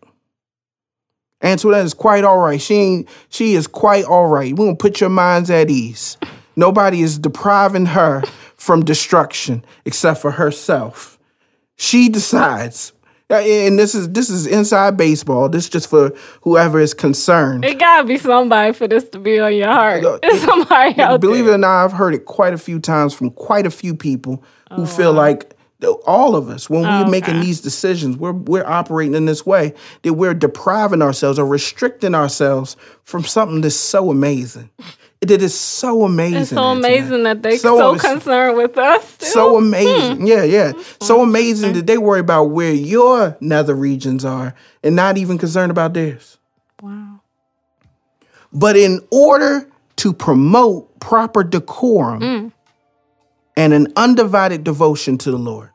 Antoinette 1.45 1.85
is 1.85 1.95
quite 1.95 2.25
all 2.25 2.39
right. 2.39 2.61
She 2.61 2.75
ain't, 2.75 3.09
she 3.29 3.55
is 3.55 3.67
quite 3.67 4.05
all 4.05 4.27
right. 4.27 4.53
We're 4.55 4.67
gonna 4.67 4.77
put 4.77 5.01
your 5.01 5.11
minds 5.11 5.51
at 5.51 5.71
ease. 5.71 6.17
Nobody 6.57 7.03
is 7.03 7.19
depriving 7.19 7.87
her 7.87 8.23
from 8.57 8.85
destruction 8.85 9.65
except 9.85 10.21
for 10.21 10.31
herself. 10.33 11.19
She 11.77 12.09
decides. 12.09 12.93
Uh, 13.31 13.37
And 13.37 13.79
this 13.79 13.95
is 13.95 14.11
this 14.11 14.29
is 14.29 14.47
inside 14.47 14.97
baseball. 14.99 15.49
This 15.49 15.65
is 15.65 15.71
just 15.71 15.89
for 15.89 16.13
whoever 16.43 16.79
is 16.79 16.93
concerned. 16.95 17.65
It 17.65 17.79
gotta 17.79 18.07
be 18.07 18.19
somebody 18.19 18.73
for 18.75 18.87
this 18.87 19.09
to 19.11 19.19
be 19.19 19.41
on 19.41 19.55
your 19.55 19.69
heart. 19.69 20.05
It's 20.23 20.45
somebody 20.45 21.01
out 21.01 21.21
Believe 21.23 21.47
it 21.47 21.51
or 21.53 21.59
not, 21.59 21.85
I've 21.85 21.93
heard 21.93 22.15
it 22.15 22.27
quite 22.27 22.53
a 22.53 22.59
few 22.59 22.79
times 22.79 23.15
from 23.15 23.31
quite 23.31 23.67
a 23.67 23.71
few 23.71 23.95
people 23.95 24.45
who 24.73 24.83
Oh, 24.83 24.87
feel 24.87 25.13
like 25.13 25.41
th- 25.51 25.55
all 26.07 26.37
of 26.37 26.49
us, 26.49 26.71
when 26.71 26.83
we're 26.83 27.11
making 27.11 27.37
okay. 27.37 27.47
these 27.47 27.61
decisions, 27.61 28.17
we're 28.17 28.33
we're 28.33 28.67
operating 28.67 29.15
in 29.15 29.27
this 29.27 29.45
way 29.45 29.75
that 30.03 30.15
we're 30.15 30.35
depriving 30.35 31.03
ourselves 31.03 31.39
or 31.39 31.47
restricting 31.47 32.15
ourselves 32.15 32.77
from 33.03 33.25
something 33.25 33.61
that's 33.61 33.75
so 33.75 34.11
amazing. 34.11 34.71
It 35.21 35.43
is 35.43 35.59
so 35.59 36.05
amazing. 36.05 36.43
It's 36.43 36.51
so 36.51 36.65
amazing 36.65 37.23
that 37.23 37.43
they 37.43 37.57
So 37.57 37.97
so, 37.97 38.09
concerned 38.09 38.59
with 38.59 38.77
us. 38.77 39.17
Too. 39.17 39.27
So 39.27 39.57
amazing. 39.57 40.19
Hmm. 40.19 40.27
Yeah, 40.27 40.45
yeah. 40.45 40.73
So 41.01 41.17
hmm. 41.17 41.29
amazing 41.31 41.73
that 41.75 41.87
they 41.87 41.99
worry 41.99 42.21
about 42.21 42.45
where 42.45 42.73
your 42.73 43.37
nether 43.41 43.75
regions 43.75 44.25
are 44.25 44.55
and 44.83 44.95
not 44.95 45.17
even 45.17 45.39
concerned 45.39 45.71
about 45.71 45.95
theirs. 45.95 46.39
wow. 46.83 47.21
But 48.53 48.77
in 48.77 49.01
order 49.11 49.69
to 49.97 50.13
promote 50.13 51.01
proper 51.01 51.43
decorum 51.43 52.21
hmm. 52.21 52.49
And 53.57 53.73
an 53.73 53.93
undivided 53.97 54.65
devotion 54.65 55.19
to 55.19 55.31
the 55.31 55.39
Lord, 55.39 55.71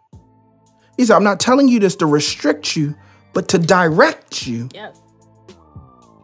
he 0.98 1.06
said, 1.06 1.16
I'm 1.16 1.24
not 1.24 1.40
telling 1.40 1.68
you 1.68 1.80
this 1.80 1.96
to 1.98 2.06
restrict 2.06 2.76
you, 2.76 2.96
but 3.34 3.48
to 3.50 3.58
direct 3.58 4.46
you 4.46 4.70
Yes. 4.74 5.00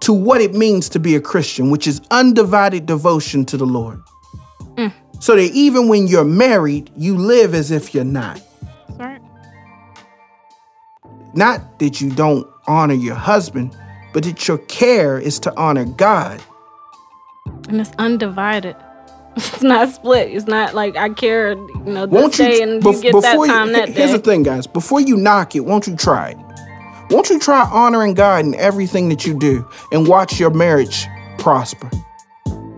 to 0.02 0.12
what 0.14 0.42
it 0.42 0.54
means 0.54 0.90
to 0.90 1.00
be 1.00 1.16
a 1.16 1.22
Christian, 1.22 1.72
which 1.72 1.88
is 1.88 2.02
undivided 2.12 2.86
devotion 2.86 3.46
to 3.46 3.58
the 3.58 3.66
Lord. 3.66 4.02
Mm. 4.76 4.92
So 5.20 5.36
that 5.36 5.52
even 5.54 5.88
when 5.88 6.08
you're 6.08 6.26
married, 6.26 6.92
you 6.98 7.18
live 7.18 7.54
as 7.56 7.72
if 7.72 7.94
you're 7.94 8.04
not. 8.04 8.42
Right. 8.98 9.22
Not 11.34 11.80
that 11.80 12.02
you 12.02 12.10
don't 12.12 12.46
honor 12.68 12.94
your 12.94 13.16
husband, 13.16 13.76
but 14.14 14.24
that 14.24 14.48
your 14.48 14.58
care 14.58 15.18
is 15.18 15.40
to 15.40 15.54
honor 15.58 15.86
God. 15.86 16.42
And 17.70 17.80
it's 17.80 17.92
undivided. 17.98 18.76
It's 19.56 19.62
not 19.64 19.90
split. 19.90 20.30
It's 20.32 20.48
not 20.48 20.74
like 20.74 20.96
I 20.96 21.10
care, 21.10 21.52
you 21.54 21.82
know, 21.86 22.06
this 22.06 22.14
Won't 22.22 22.40
you 22.40 22.46
day 22.46 22.62
and 22.62 22.82
bef- 22.82 22.96
you 22.96 23.12
get 23.12 23.22
that 23.22 23.32
before 23.34 23.46
you- 23.48 23.52
time 23.54 23.72
that 23.74 23.90
Here's 23.90 24.12
day. 24.12 24.18
the 24.18 24.24
thing, 24.24 24.44
guys. 24.44 24.66
Before 24.68 25.00
you 25.02 25.18
knock 25.18 25.56
it, 25.56 25.62
won't 25.62 25.88
you 25.88 25.96
try 25.96 26.30
it? 26.30 26.38
Won't 27.10 27.30
you 27.30 27.38
try 27.40 27.62
honoring 27.72 28.14
God 28.14 28.46
in 28.46 28.56
everything 28.56 29.10
that 29.10 29.26
you 29.26 29.34
do 29.38 29.68
and 29.92 30.08
watch 30.08 30.40
your 30.40 30.50
marriage 30.52 31.06
prosper? 31.38 31.90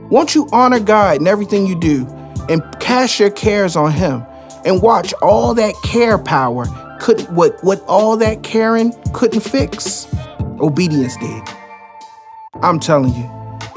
Won't 0.10 0.36
you 0.36 0.48
honor 0.52 0.80
God 0.80 1.22
in 1.22 1.28
everything 1.28 1.66
you 1.68 1.76
do 1.80 2.06
and 2.50 2.62
cast 2.80 3.20
your 3.20 3.30
cares 3.30 3.76
on 3.76 3.92
him 3.92 4.26
and 4.66 4.82
watch 4.82 5.14
all 5.22 5.54
that 5.54 5.74
care 5.84 6.18
power 6.18 6.66
could 7.00 7.22
what 7.36 7.64
what 7.64 7.82
all 7.88 8.18
that 8.18 8.42
caring 8.44 8.92
couldn't 9.14 9.42
fix 9.42 10.08
obedience 10.60 11.16
did 11.18 11.44
i'm 12.64 12.80
telling 12.80 13.14
you 13.14 13.24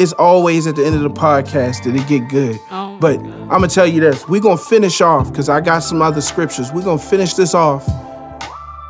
it's 0.01 0.15
always 0.15 0.67
at 0.67 0.77
the 0.77 0.85
end 0.85 0.95
of 0.95 1.03
the 1.03 1.11
podcast 1.11 1.85
that 1.85 1.95
it 1.95 2.09
get 2.09 2.27
good. 2.31 2.59
Oh 2.71 2.97
but 2.99 3.19
i'm 3.19 3.49
gonna 3.49 3.69
tell 3.69 3.87
you 3.87 4.01
this 4.01 4.27
we're 4.29 4.41
gonna 4.41 4.57
finish 4.57 5.01
off 5.01 5.31
because 5.31 5.49
i 5.49 5.61
got 5.61 5.81
some 5.81 6.03
other 6.03 6.21
scriptures. 6.21 6.73
We're 6.73 6.85
gonna 6.85 6.99
finish 6.99 7.35
this 7.35 7.55
off 7.55 7.87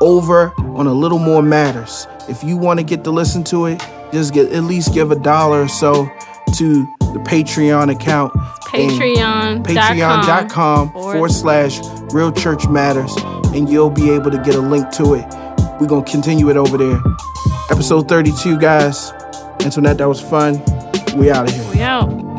over 0.00 0.52
on 0.58 0.86
a 0.86 0.92
little 0.92 1.18
more 1.18 1.42
matters. 1.42 2.06
If 2.28 2.44
you 2.44 2.56
want 2.56 2.78
to 2.78 2.84
get 2.84 3.04
to 3.04 3.10
listen 3.10 3.44
to 3.44 3.66
it 3.66 3.82
just 4.12 4.32
get 4.32 4.52
at 4.52 4.64
least 4.64 4.94
give 4.94 5.10
a 5.10 5.16
dollar 5.16 5.62
or 5.62 5.68
so 5.68 6.08
to 6.56 6.86
the 7.00 7.20
patreon 7.24 7.92
account. 7.92 8.32
Patreon. 8.64 9.64
patreon.com 9.64 10.92
forward 10.92 11.32
slash 11.32 11.80
real 12.12 12.30
church 12.30 12.68
matters 12.68 13.12
and 13.52 13.68
you'll 13.68 13.90
be 13.90 14.10
able 14.10 14.30
to 14.30 14.38
get 14.38 14.54
a 14.54 14.60
link 14.60 14.90
to 14.92 15.14
it. 15.14 15.26
We're 15.80 15.88
gonna 15.88 16.04
continue 16.04 16.50
it 16.50 16.56
over 16.56 16.78
there. 16.78 17.00
Episode 17.70 18.08
32 18.08 18.58
guys. 18.58 19.12
Antoinette 19.60 19.98
that 19.98 20.08
was 20.08 20.20
fun 20.20 20.62
we 21.14 21.30
out 21.30 21.48
of 21.48 21.54
here 21.54 21.70
We 21.70 21.82
out. 21.82 22.29